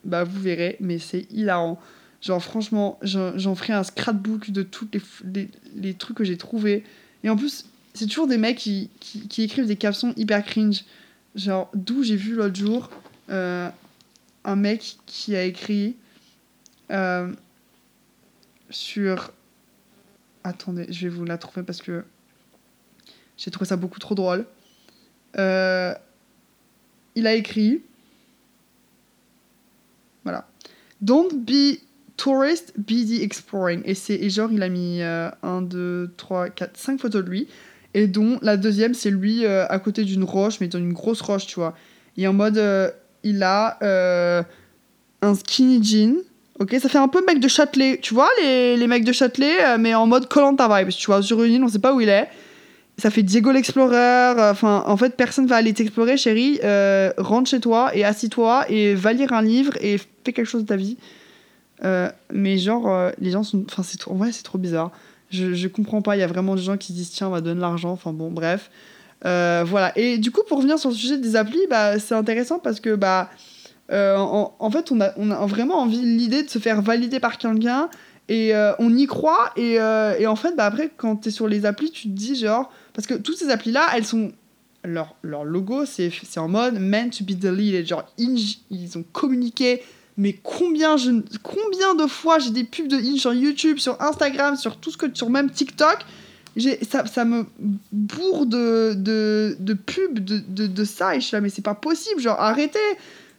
bah, 0.04 0.24
vous 0.24 0.40
verrez. 0.40 0.76
Mais 0.80 0.98
c'est 0.98 1.26
hilarant. 1.32 1.78
Genre, 2.20 2.42
franchement, 2.42 2.98
j'en 3.02 3.54
ferai 3.54 3.72
un 3.72 3.84
scrapbook 3.84 4.50
de 4.50 4.62
tous 4.62 4.88
les, 5.24 5.48
les, 5.76 5.94
trucs 5.94 6.16
que 6.16 6.24
j'ai 6.24 6.36
trouvés. 6.36 6.82
Et 7.22 7.30
en 7.30 7.36
plus, 7.36 7.66
c'est 7.94 8.06
toujours 8.06 8.26
des 8.26 8.38
mecs 8.38 8.58
qui, 8.58 8.90
qui, 9.00 9.42
écrivent 9.42 9.66
des 9.66 9.76
captions 9.76 10.12
hyper 10.16 10.44
cringe. 10.44 10.84
Genre, 11.36 11.70
d'où 11.74 12.02
j'ai 12.02 12.16
vu 12.16 12.34
l'autre 12.34 12.56
jour 12.56 12.90
euh, 13.30 13.68
un 14.44 14.56
mec 14.56 14.96
qui 15.06 15.36
a 15.36 15.44
écrit 15.44 15.96
euh, 16.90 17.32
sur. 18.70 19.32
Attendez, 20.42 20.86
je 20.90 21.08
vais 21.08 21.14
vous 21.14 21.24
la 21.24 21.38
trouver 21.38 21.62
parce 21.62 21.82
que 21.82 22.04
j'ai 23.36 23.50
trouvé 23.50 23.68
ça 23.68 23.76
beaucoup 23.76 24.00
trop 24.00 24.16
drôle. 24.16 24.44
Euh, 25.38 25.94
il 27.14 27.26
a 27.28 27.34
écrit. 27.34 27.82
Voilà. 30.24 30.48
Don't 31.00 31.32
be 31.32 31.78
tourist, 32.18 32.74
the 32.86 33.22
exploring. 33.22 33.80
Et, 33.86 33.94
c'est, 33.94 34.28
genre, 34.28 34.50
il 34.52 34.62
a 34.62 34.68
mis 34.68 35.00
1, 35.02 35.62
2, 35.62 36.10
3, 36.18 36.50
4, 36.50 36.76
5 36.76 37.00
photos 37.00 37.24
de 37.24 37.30
lui. 37.30 37.48
Et 37.94 38.06
dont 38.06 38.38
la 38.42 38.58
deuxième, 38.58 38.92
c'est 38.92 39.10
lui 39.10 39.46
euh, 39.46 39.66
à 39.68 39.78
côté 39.78 40.04
d'une 40.04 40.24
roche, 40.24 40.60
mais 40.60 40.68
dans 40.68 40.78
une 40.78 40.92
grosse 40.92 41.22
roche, 41.22 41.46
tu 41.46 41.54
vois. 41.54 41.74
Et 42.18 42.28
en 42.28 42.34
mode, 42.34 42.58
euh, 42.58 42.90
il 43.22 43.42
a 43.42 43.78
un 45.22 45.34
skinny 45.34 45.82
jean. 45.82 46.16
Ok, 46.58 46.76
ça 46.80 46.88
fait 46.88 46.98
un 46.98 47.08
peu 47.08 47.24
mec 47.24 47.40
de 47.40 47.48
Châtelet. 47.48 47.98
Tu 48.02 48.12
vois, 48.12 48.28
les, 48.42 48.76
les 48.76 48.86
mecs 48.86 49.04
de 49.04 49.12
Châtelet, 49.12 49.78
mais 49.78 49.94
en 49.94 50.06
mode 50.06 50.28
collant 50.28 50.54
ta 50.54 50.68
vibe. 50.68 50.90
Tu 50.90 51.06
vois, 51.06 51.22
sur 51.22 51.42
une 51.42 51.54
île, 51.54 51.64
on 51.64 51.68
sait 51.68 51.78
pas 51.78 51.94
où 51.94 52.00
il 52.00 52.08
est 52.08 52.28
ça 52.98 53.10
fait 53.10 53.22
Diego 53.22 53.52
l'explorer. 53.52 53.96
Euh, 53.96 54.50
enfin, 54.50 54.82
en 54.86 54.96
fait, 54.96 55.16
personne 55.16 55.46
va 55.46 55.56
aller 55.56 55.72
t'explorer, 55.72 56.16
chérie. 56.16 56.58
Euh, 56.64 57.12
rentre 57.16 57.48
chez 57.48 57.60
toi 57.60 57.90
et 57.94 58.04
assis-toi 58.04 58.66
et 58.68 58.94
va 58.94 59.12
lire 59.12 59.32
un 59.32 59.42
livre 59.42 59.72
et 59.80 59.98
fais 59.98 60.32
quelque 60.32 60.44
chose 60.44 60.62
de 60.62 60.66
ta 60.66 60.76
vie. 60.76 60.98
Euh, 61.84 62.10
mais 62.32 62.58
genre, 62.58 63.10
les 63.18 63.30
gens 63.30 63.42
sont. 63.42 63.64
Enfin, 63.70 63.82
c'est 63.82 64.06
en 64.08 64.14
vrai, 64.14 64.32
c'est 64.32 64.42
trop 64.42 64.58
bizarre. 64.58 64.90
Je, 65.30 65.54
je 65.54 65.68
comprends 65.68 66.02
pas. 66.02 66.16
Il 66.16 66.20
y 66.20 66.22
a 66.22 66.26
vraiment 66.26 66.54
des 66.54 66.62
gens 66.62 66.76
qui 66.76 66.88
se 66.88 66.92
disent 66.92 67.10
tiens, 67.10 67.28
on 67.28 67.32
va 67.32 67.40
donner 67.40 67.60
l'argent. 67.60 67.90
Enfin, 67.90 68.12
bon, 68.12 68.30
bref. 68.30 68.70
voilà. 69.22 69.92
Et 69.96 70.18
du 70.18 70.30
coup, 70.30 70.42
pour 70.48 70.58
revenir 70.58 70.78
sur 70.78 70.90
le 70.90 70.96
sujet 70.96 71.18
des 71.18 71.36
applis, 71.36 71.66
bah, 71.70 71.98
c'est 71.98 72.14
intéressant 72.14 72.58
parce 72.58 72.80
que, 72.80 72.94
bah, 72.94 73.30
en, 73.90 74.54
en, 74.58 74.70
fait, 74.70 74.90
on 74.92 75.00
a, 75.00 75.12
on 75.16 75.30
a 75.30 75.46
vraiment 75.46 75.80
envie 75.80 76.00
l'idée 76.00 76.42
de 76.42 76.50
se 76.50 76.58
faire 76.58 76.82
valider 76.82 77.20
par 77.20 77.38
quelqu'un 77.38 77.88
et 78.28 78.52
on 78.78 78.96
y 78.96 79.06
croit. 79.06 79.52
Et, 79.56 79.74
et 79.74 80.26
en 80.26 80.36
fait, 80.36 80.56
bah, 80.56 80.64
après, 80.66 80.90
quand 80.96 81.16
tu 81.16 81.28
es 81.28 81.32
sur 81.32 81.46
les 81.48 81.66
applis, 81.66 81.90
tu 81.90 82.08
te 82.08 82.14
dis 82.14 82.34
genre 82.34 82.70
parce 82.98 83.06
que 83.06 83.14
toutes 83.14 83.36
ces 83.36 83.50
applis-là, 83.50 83.86
elles 83.94 84.04
sont. 84.04 84.32
Leur, 84.84 85.16
leur 85.22 85.44
logo, 85.44 85.84
c'est 85.84 86.10
en 86.36 86.48
mode 86.48 86.80
meant 86.80 87.10
to 87.10 87.24
be 87.24 87.38
deleted. 87.38 87.86
Genre, 87.86 88.04
ils 88.16 88.96
ont 88.96 89.04
communiqué. 89.12 89.82
Mais 90.18 90.34
combien, 90.42 90.96
je, 90.96 91.10
combien 91.42 91.94
de 91.94 92.06
fois 92.06 92.38
j'ai 92.38 92.50
des 92.50 92.64
pubs 92.64 92.88
de 92.88 92.96
Inge 92.96 93.20
sur 93.20 93.32
YouTube, 93.32 93.78
sur 93.78 94.00
Instagram, 94.02 94.56
sur 94.56 94.76
tout 94.76 94.90
ce 94.90 94.98
que. 94.98 95.06
sur 95.14 95.30
même 95.30 95.50
TikTok 95.50 96.04
ça, 96.88 97.06
ça 97.06 97.24
me 97.24 97.46
bourre 97.92 98.46
de, 98.46 98.94
de, 98.94 99.74
pubs 99.74 100.18
de, 100.18 100.66
de, 100.66 100.84
ça. 100.84 101.14
Et 101.14 101.20
je 101.20 101.26
suis 101.26 101.34
là, 101.34 101.40
mais 101.40 101.50
c'est 101.50 101.62
pas 101.62 101.74
possible. 101.74 102.20
Genre, 102.20 102.38
arrêtez. 102.40 102.78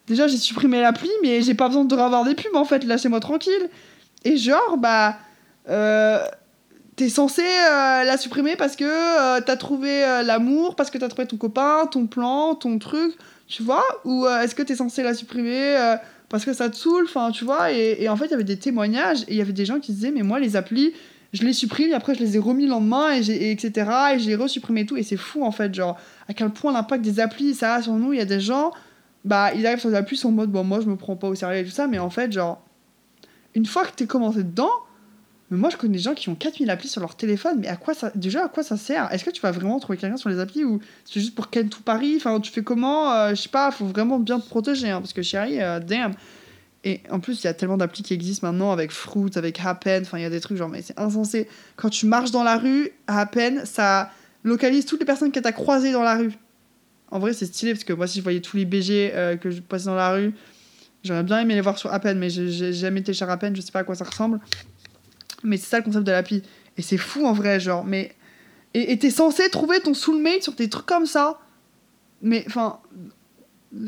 Déjà, 0.07 0.27
j'ai 0.27 0.37
supprimé 0.37 0.81
l'appli, 0.81 1.09
mais 1.21 1.41
j'ai 1.41 1.53
pas 1.53 1.67
besoin 1.67 1.85
de 1.85 1.93
revoir 1.93 2.23
des 2.23 2.35
pubs 2.35 2.55
en 2.55 2.65
fait. 2.65 2.83
Lâchez-moi 2.83 3.19
tranquille. 3.19 3.69
Et 4.23 4.37
genre, 4.37 4.77
bah. 4.77 5.17
Euh, 5.67 6.25
t'es 6.95 7.09
censé 7.09 7.43
euh, 7.43 8.03
la 8.03 8.17
supprimer 8.17 8.55
parce 8.55 8.75
que 8.75 8.83
euh, 8.83 9.39
t'as 9.45 9.55
trouvé 9.55 10.01
l'amour, 10.25 10.75
parce 10.75 10.89
que 10.89 10.97
t'as 10.97 11.09
trouvé 11.09 11.27
ton 11.27 11.37
copain, 11.37 11.85
ton 11.85 12.07
plan, 12.07 12.55
ton 12.55 12.79
truc, 12.79 13.13
tu 13.47 13.61
vois? 13.61 13.85
Ou 14.03 14.25
est-ce 14.27 14.55
que 14.55 14.63
t'es 14.63 14.75
censé 14.75 15.03
la 15.03 15.13
supprimer 15.13 15.95
parce 16.29 16.45
que 16.45 16.53
ça 16.53 16.69
te 16.69 16.75
saoule, 16.75 17.05
enfin, 17.05 17.31
tu 17.31 17.43
vois 17.43 17.71
et, 17.71 18.07
en 18.07 18.15
fait, 18.15 18.25
il 18.25 18.31
y 18.31 18.33
avait 18.35 18.43
des 18.43 18.59
témoignages 18.59 19.23
et 19.23 19.31
il 19.33 19.35
y 19.35 19.41
avait 19.41 19.53
des 19.53 19.65
gens 19.65 19.79
qui 19.79 19.93
disaient, 19.93 20.11
mais 20.11 20.21
moi, 20.21 20.39
les 20.39 20.55
applis, 20.55 20.93
je 21.33 21.43
les 21.43 21.53
supprime 21.53 21.89
et 21.89 21.93
après, 21.93 22.15
je 22.15 22.19
les 22.19 22.35
ai 22.37 22.39
remis 22.39 22.65
le 22.65 22.69
lendemain, 22.69 23.13
et, 23.15 23.27
et 23.29 23.51
etc. 23.51 23.89
Et 24.13 24.19
j'ai 24.19 24.35
resupprimé 24.35 24.85
tout. 24.85 24.95
Et 24.95 25.03
c'est 25.03 25.17
fou, 25.17 25.43
en 25.43 25.51
fait, 25.51 25.73
genre, 25.73 25.97
à 26.27 26.33
quel 26.33 26.51
point 26.51 26.71
l'impact 26.71 27.03
des 27.03 27.19
applis, 27.19 27.53
ça 27.55 27.75
a 27.75 27.81
sur 27.81 27.93
nous. 27.93 28.13
Il 28.13 28.19
y 28.19 28.21
a 28.21 28.25
des 28.25 28.39
gens, 28.39 28.71
bah, 29.25 29.51
ils 29.55 29.65
arrivent 29.65 29.79
sur 29.79 29.89
les 29.89 29.95
applis, 29.95 30.19
en 30.23 30.31
mode, 30.31 30.51
bon, 30.51 30.63
moi, 30.63 30.81
je 30.81 30.87
me 30.87 30.95
prends 30.95 31.15
pas 31.15 31.27
au 31.27 31.35
sérieux 31.35 31.61
et 31.61 31.65
tout 31.65 31.71
ça, 31.71 31.87
mais 31.87 31.99
en 31.99 32.09
fait, 32.09 32.31
genre, 32.31 32.61
une 33.55 33.65
fois 33.65 33.85
que 33.85 33.91
t'es 33.95 34.05
commencé 34.05 34.43
dedans, 34.43 34.71
mais 35.51 35.57
moi, 35.57 35.69
je 35.69 35.77
connais 35.77 35.93
des 35.93 36.03
gens 36.03 36.13
qui 36.13 36.29
ont 36.29 36.35
4000 36.35 36.69
applis 36.69 36.89
sur 36.89 37.01
leur 37.01 37.15
téléphone. 37.15 37.57
Mais 37.59 37.67
à 37.67 37.75
quoi 37.75 37.93
ça, 37.93 38.11
déjà, 38.13 38.45
à 38.45 38.49
quoi 38.49 38.61
ça 38.61 38.77
sert? 38.77 39.11
Est-ce 39.11 39.23
que 39.23 39.31
tu 39.31 39.41
vas 39.41 39.51
vraiment 39.51 39.79
trouver 39.79 39.97
quelqu'un 39.97 40.17
sur 40.17 40.29
les 40.29 40.39
applis 40.39 40.63
ou 40.63 40.79
c'est 41.05 41.19
juste 41.19 41.33
pour 41.33 41.49
ken 41.49 41.69
tout 41.69 41.81
Paris? 41.81 42.15
Enfin, 42.17 42.39
tu 42.39 42.51
fais 42.51 42.61
comment? 42.61 43.11
Euh, 43.11 43.29
Je 43.31 43.41
sais 43.41 43.49
pas, 43.49 43.71
faut 43.71 43.85
vraiment 43.85 44.19
bien 44.19 44.39
te 44.39 44.47
protéger. 44.47 44.89
Hein, 44.89 44.99
parce 45.01 45.13
que 45.13 45.23
chérie, 45.23 45.61
euh, 45.61 45.79
damn. 45.79 46.13
Et 46.83 47.01
en 47.09 47.19
plus, 47.19 47.43
il 47.43 47.45
y 47.45 47.47
a 47.47 47.53
tellement 47.53 47.77
d'applis 47.77 48.03
qui 48.03 48.13
existent 48.13 48.47
maintenant 48.47 48.71
avec 48.71 48.91
Fruit, 48.91 49.31
avec 49.35 49.59
Happen. 49.59 50.03
Enfin, 50.03 50.19
il 50.19 50.21
y 50.21 50.25
a 50.25 50.29
des 50.29 50.39
trucs 50.39 50.57
genre, 50.57 50.69
mais 50.69 50.81
c'est 50.81 50.97
insensé. 50.99 51.47
Quand 51.75 51.89
tu 51.89 52.05
marches 52.05 52.31
dans 52.31 52.43
la 52.43 52.57
rue, 52.57 52.91
Happen, 53.07 53.65
ça 53.65 54.11
localise 54.43 54.85
toutes 54.85 54.99
les 54.99 55.05
personnes 55.05 55.31
que 55.31 55.39
tu 55.39 55.47
as 55.47 55.51
croisées 55.51 55.91
dans 55.91 56.03
la 56.03 56.15
rue. 56.15 56.33
En 57.11 57.17
vrai, 57.17 57.33
c'est 57.33 57.47
stylé 57.47 57.73
parce 57.73 57.83
que 57.83 57.93
moi, 57.93 58.05
si 58.05 58.19
je 58.19 58.23
voyais 58.23 58.39
tous 58.39 58.55
les 58.55 58.65
BG 58.65 59.11
euh, 59.13 59.35
que 59.35 59.49
je 59.49 59.61
passais 59.61 59.85
dans 59.85 59.95
la 59.95 60.11
rue, 60.11 60.33
j'aurais 61.03 61.23
bien 61.23 61.39
aimé 61.39 61.55
les 61.55 61.61
voir 61.61 61.77
sur 61.77 61.91
Happen, 61.91 62.17
mais 62.17 62.29
j'ai 62.29 62.71
jamais 62.71 62.99
été 62.99 63.07
téléchargé 63.07 63.33
Happen, 63.33 63.55
je 63.55 63.61
sais 63.61 63.71
pas 63.71 63.79
à 63.79 63.83
quoi 63.83 63.95
ça 63.95 64.05
ressemble. 64.05 64.39
Mais 65.43 65.57
c'est 65.57 65.67
ça 65.67 65.77
le 65.77 65.83
concept 65.83 66.05
de 66.05 66.11
l'appli. 66.11 66.43
Et 66.77 66.81
c'est 66.81 66.97
fou 66.97 67.25
en 67.25 67.33
vrai, 67.33 67.59
genre. 67.59 67.85
Mais. 67.85 68.15
Et 68.75 68.99
t'es 68.99 69.09
censé 69.09 69.49
trouver 69.49 69.79
ton 69.79 69.95
soulmate 69.95 70.43
sur 70.43 70.53
des 70.53 70.69
trucs 70.69 70.85
comme 70.85 71.05
ça. 71.05 71.39
Mais 72.21 72.43
enfin. 72.47 72.79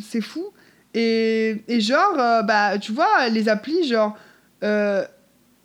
C'est 0.02 0.22
fou. 0.22 0.46
Et, 0.94 1.64
et 1.68 1.82
genre, 1.82 2.20
euh, 2.20 2.42
bah, 2.44 2.78
tu 2.78 2.92
vois, 2.92 3.30
les 3.30 3.50
applis, 3.50 3.88
genre. 3.88 4.18
Euh, 4.64 5.06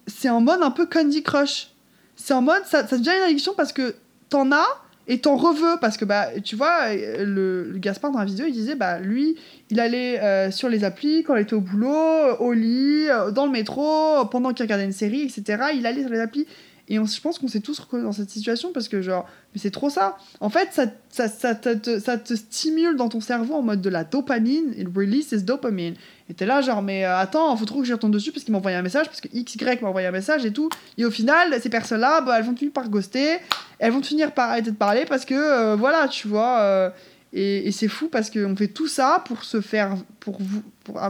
c'est 0.06 0.28
en 0.30 0.40
mode 0.40 0.62
un 0.62 0.70
peu 0.70 0.86
Candy 0.86 1.22
Crush. 1.22 1.70
C'est 2.14 2.34
en 2.34 2.42
mode. 2.42 2.64
Ça, 2.66 2.86
ça 2.86 2.98
devient 2.98 3.12
une 3.16 3.24
addiction 3.24 3.54
parce 3.56 3.72
que 3.72 3.94
t'en 4.28 4.52
as 4.52 4.66
et 5.08 5.20
t'en 5.20 5.36
reveux 5.36 5.78
parce 5.80 5.96
que 5.96 6.04
bah 6.04 6.28
tu 6.42 6.56
vois 6.56 6.94
le, 6.94 7.64
le, 7.64 7.78
Gaspard 7.78 8.10
dans 8.10 8.18
la 8.18 8.24
vidéo 8.24 8.46
il 8.48 8.52
disait 8.52 8.74
bah 8.74 8.98
lui 8.98 9.36
il 9.70 9.80
allait 9.80 10.20
euh, 10.20 10.50
sur 10.50 10.68
les 10.68 10.84
applis 10.84 11.22
quand 11.22 11.36
il 11.36 11.42
était 11.42 11.54
au 11.54 11.60
boulot 11.60 12.36
au 12.40 12.52
lit 12.52 13.08
euh, 13.08 13.30
dans 13.30 13.46
le 13.46 13.52
métro 13.52 14.24
pendant 14.30 14.52
qu'il 14.52 14.64
regardait 14.64 14.84
une 14.84 14.92
série 14.92 15.22
etc 15.22 15.64
il 15.74 15.86
allait 15.86 16.02
sur 16.02 16.10
les 16.10 16.20
applis 16.20 16.46
et 16.88 16.96
je 16.96 17.20
pense 17.20 17.38
qu'on 17.38 17.48
s'est 17.48 17.60
tous 17.60 17.80
reconnus 17.80 18.04
dans 18.04 18.12
cette 18.12 18.30
situation 18.30 18.70
parce 18.72 18.88
que, 18.88 19.02
genre, 19.02 19.28
mais 19.52 19.60
c'est 19.60 19.72
trop 19.72 19.90
ça. 19.90 20.18
En 20.38 20.50
fait, 20.50 20.68
ça, 20.70 20.86
ça, 21.28 21.54
te, 21.54 21.98
ça 21.98 22.16
te 22.16 22.34
stimule 22.34 22.96
dans 22.96 23.08
ton 23.08 23.20
cerveau 23.20 23.54
en 23.54 23.62
mode 23.62 23.80
de 23.80 23.88
la 23.88 24.04
dopamine. 24.04 24.72
It 24.76 24.86
releases 24.94 25.44
dopamine. 25.44 25.94
Et 26.30 26.34
t'es 26.34 26.46
là, 26.46 26.60
genre, 26.60 26.82
mais 26.82 27.04
euh, 27.04 27.18
attends, 27.18 27.56
faut 27.56 27.64
trop 27.64 27.80
que 27.80 27.86
j'y 27.86 27.92
retourne 27.92 28.12
dessus 28.12 28.30
parce 28.30 28.44
qu'il 28.44 28.52
m'a 28.52 28.58
envoyé 28.58 28.76
un 28.76 28.82
message, 28.82 29.06
parce 29.06 29.20
que 29.20 29.26
XY 29.28 29.82
m'a 29.82 29.88
envoyé 29.88 30.06
un 30.06 30.12
message 30.12 30.44
et 30.44 30.52
tout. 30.52 30.68
Et 30.96 31.04
au 31.04 31.10
final, 31.10 31.60
ces 31.60 31.70
personnes-là, 31.70 32.20
bah, 32.20 32.38
elles 32.38 32.44
vont 32.44 32.54
finir 32.54 32.72
par 32.72 32.88
ghoster. 32.88 33.38
Elles 33.80 33.92
vont 33.92 34.02
finir 34.02 34.32
par 34.32 34.50
arrêter 34.50 34.70
de 34.70 34.76
parler 34.76 35.06
parce 35.06 35.24
que, 35.24 35.34
euh, 35.34 35.74
voilà, 35.74 36.06
tu 36.06 36.28
vois. 36.28 36.60
Euh, 36.60 36.90
et, 37.32 37.66
et 37.66 37.72
c'est 37.72 37.88
fou 37.88 38.06
parce 38.08 38.30
qu'on 38.30 38.54
fait 38.54 38.68
tout 38.68 38.86
ça 38.86 39.24
pour 39.26 39.42
se 39.42 39.60
faire. 39.60 39.96
Pour 40.20 40.40
vous, 40.40 40.62
pour 40.84 41.00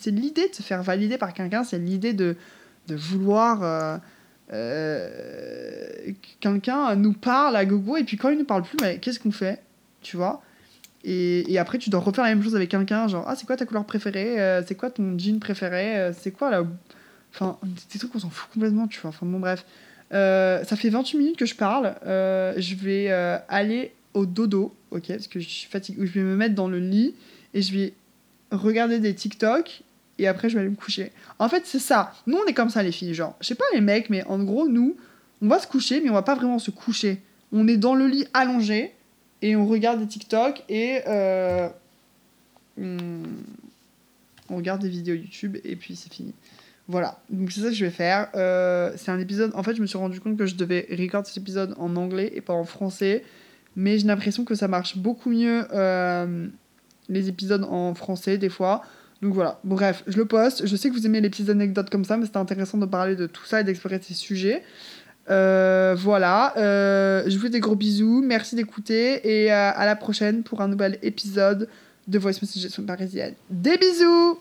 c'est 0.00 0.12
l'idée 0.12 0.48
de 0.48 0.54
se 0.54 0.62
faire 0.62 0.84
valider 0.84 1.18
par 1.18 1.34
quelqu'un, 1.34 1.64
c'est 1.64 1.78
l'idée 1.78 2.12
de, 2.12 2.36
de 2.86 2.94
vouloir 2.94 4.00
euh, 4.52 5.88
quelqu'un 6.40 6.94
nous 6.94 7.12
parle 7.12 7.56
à 7.56 7.64
gogo 7.64 7.96
et 7.96 8.04
puis 8.04 8.16
quand 8.16 8.28
il 8.28 8.38
ne 8.38 8.44
parle 8.44 8.62
plus, 8.62 8.76
mais 8.80 8.98
qu'est-ce 8.98 9.18
qu'on 9.18 9.32
fait 9.32 9.62
Tu 10.02 10.16
vois? 10.16 10.42
Et, 11.08 11.56
après, 11.58 11.78
tu 11.78 11.88
dois 11.88 12.00
refaire 12.00 12.24
la 12.24 12.30
même 12.30 12.42
chose 12.42 12.56
avec 12.56 12.68
quelqu'un, 12.68 13.06
genre, 13.06 13.24
ah, 13.28 13.36
c'est 13.36 13.46
quoi 13.46 13.56
ta 13.56 13.64
couleur 13.64 13.84
préférée? 13.84 14.40
Euh, 14.40 14.62
C'est 14.66 14.74
quoi 14.74 14.90
ton 14.90 15.16
jean 15.16 15.38
préféré? 15.38 15.98
Euh, 15.98 16.12
C'est 16.12 16.32
quoi 16.32 16.50
la. 16.50 16.64
Enfin, 17.32 17.58
des 17.92 17.98
trucs 17.98 18.10
qu'on 18.10 18.18
s'en 18.18 18.30
fout 18.30 18.50
complètement, 18.52 18.88
tu 18.88 19.00
vois. 19.00 19.10
Enfin, 19.10 19.24
bon, 19.26 19.38
bref. 19.38 19.64
ça 20.10 20.76
fait 20.76 20.88
28 20.88 21.18
minutes 21.18 21.36
que 21.36 21.46
je 21.46 21.54
parle. 21.54 21.94
je 22.04 22.74
vais 22.74 23.10
aller 23.48 23.92
au 24.14 24.26
dodo, 24.26 24.74
ok? 24.90 25.08
Parce 25.08 25.28
que 25.28 25.38
je 25.38 25.48
suis 25.48 25.68
fatiguée. 25.68 26.06
Je 26.06 26.12
vais 26.12 26.22
me 26.22 26.34
mettre 26.34 26.54
dans 26.54 26.68
le 26.68 26.80
lit 26.80 27.14
et 27.54 27.62
je 27.62 27.72
vais 27.72 27.92
regarder 28.50 28.98
des 28.98 29.14
TikTok 29.14 29.82
et 30.18 30.26
après 30.26 30.48
je 30.48 30.54
vais 30.54 30.60
aller 30.60 30.70
me 30.70 30.76
coucher. 30.76 31.12
En 31.38 31.48
fait, 31.48 31.62
c'est 31.66 31.78
ça. 31.78 32.12
Nous, 32.26 32.36
on 32.36 32.46
est 32.46 32.54
comme 32.54 32.70
ça, 32.70 32.82
les 32.82 32.92
filles. 32.92 33.14
Genre, 33.14 33.36
je 33.40 33.46
sais 33.46 33.54
pas 33.54 33.64
les 33.74 33.80
mecs, 33.80 34.10
mais 34.10 34.24
en 34.24 34.38
gros, 34.38 34.68
nous, 34.68 34.96
on 35.42 35.48
va 35.48 35.58
se 35.58 35.66
coucher, 35.66 36.00
mais 36.00 36.10
on 36.10 36.14
va 36.14 36.22
pas 36.22 36.34
vraiment 36.34 36.58
se 36.58 36.70
coucher. 36.70 37.20
On 37.52 37.68
est 37.68 37.76
dans 37.76 37.94
le 37.94 38.06
lit 38.06 38.26
allongé 38.34 38.94
et 39.42 39.56
on 39.56 39.66
regarde 39.66 40.00
des 40.00 40.06
TikTok 40.06 40.62
et 40.68 41.00
euh, 41.06 41.68
on... 42.78 43.22
regarde 44.48 44.82
des 44.82 44.88
vidéos 44.88 45.14
YouTube 45.14 45.56
et 45.64 45.76
puis 45.76 45.96
c'est 45.96 46.12
fini. 46.12 46.32
Voilà, 46.88 47.20
donc 47.30 47.50
c'est 47.50 47.60
ça 47.60 47.68
que 47.68 47.74
je 47.74 47.84
vais 47.84 47.90
faire. 47.90 48.28
Euh, 48.34 48.92
c'est 48.96 49.10
un 49.10 49.18
épisode. 49.18 49.52
En 49.54 49.62
fait, 49.62 49.74
je 49.74 49.82
me 49.82 49.86
suis 49.86 49.98
rendu 49.98 50.20
compte 50.20 50.36
que 50.36 50.46
je 50.46 50.54
devais 50.54 50.86
recorder 50.90 51.28
cet 51.28 51.38
épisode 51.38 51.74
en 51.78 51.96
anglais 51.96 52.30
et 52.34 52.40
pas 52.40 52.52
en 52.52 52.64
français, 52.64 53.24
mais 53.74 53.98
j'ai 53.98 54.06
l'impression 54.06 54.44
que 54.44 54.54
ça 54.54 54.68
marche 54.68 54.96
beaucoup 54.96 55.30
mieux 55.30 55.66
euh, 55.72 56.46
les 57.08 57.28
épisodes 57.28 57.64
en 57.64 57.94
français 57.94 58.38
des 58.38 58.48
fois. 58.48 58.82
Donc 59.22 59.34
voilà, 59.34 59.60
bref, 59.64 60.04
je 60.06 60.16
le 60.16 60.26
poste. 60.26 60.66
Je 60.66 60.76
sais 60.76 60.90
que 60.90 60.94
vous 60.94 61.06
aimez 61.06 61.20
les 61.20 61.30
petites 61.30 61.48
anecdotes 61.48 61.90
comme 61.90 62.04
ça, 62.04 62.16
mais 62.16 62.26
c'était 62.26 62.38
intéressant 62.38 62.78
de 62.78 62.86
parler 62.86 63.16
de 63.16 63.26
tout 63.26 63.44
ça 63.44 63.60
et 63.60 63.64
d'explorer 63.64 64.00
ces 64.02 64.14
sujets. 64.14 64.62
Euh, 65.28 65.96
voilà, 65.98 66.56
euh, 66.56 67.24
je 67.26 67.36
vous 67.36 67.42
fais 67.42 67.50
des 67.50 67.58
gros 67.58 67.74
bisous, 67.74 68.22
merci 68.24 68.54
d'écouter 68.54 69.44
et 69.44 69.52
euh, 69.52 69.72
à 69.74 69.84
la 69.84 69.96
prochaine 69.96 70.44
pour 70.44 70.60
un 70.60 70.68
nouvel 70.68 70.98
épisode 71.02 71.68
de 72.06 72.18
Voice 72.18 72.34
Message 72.40 72.86
parisienne. 72.86 73.34
Des 73.50 73.76
bisous 73.76 74.38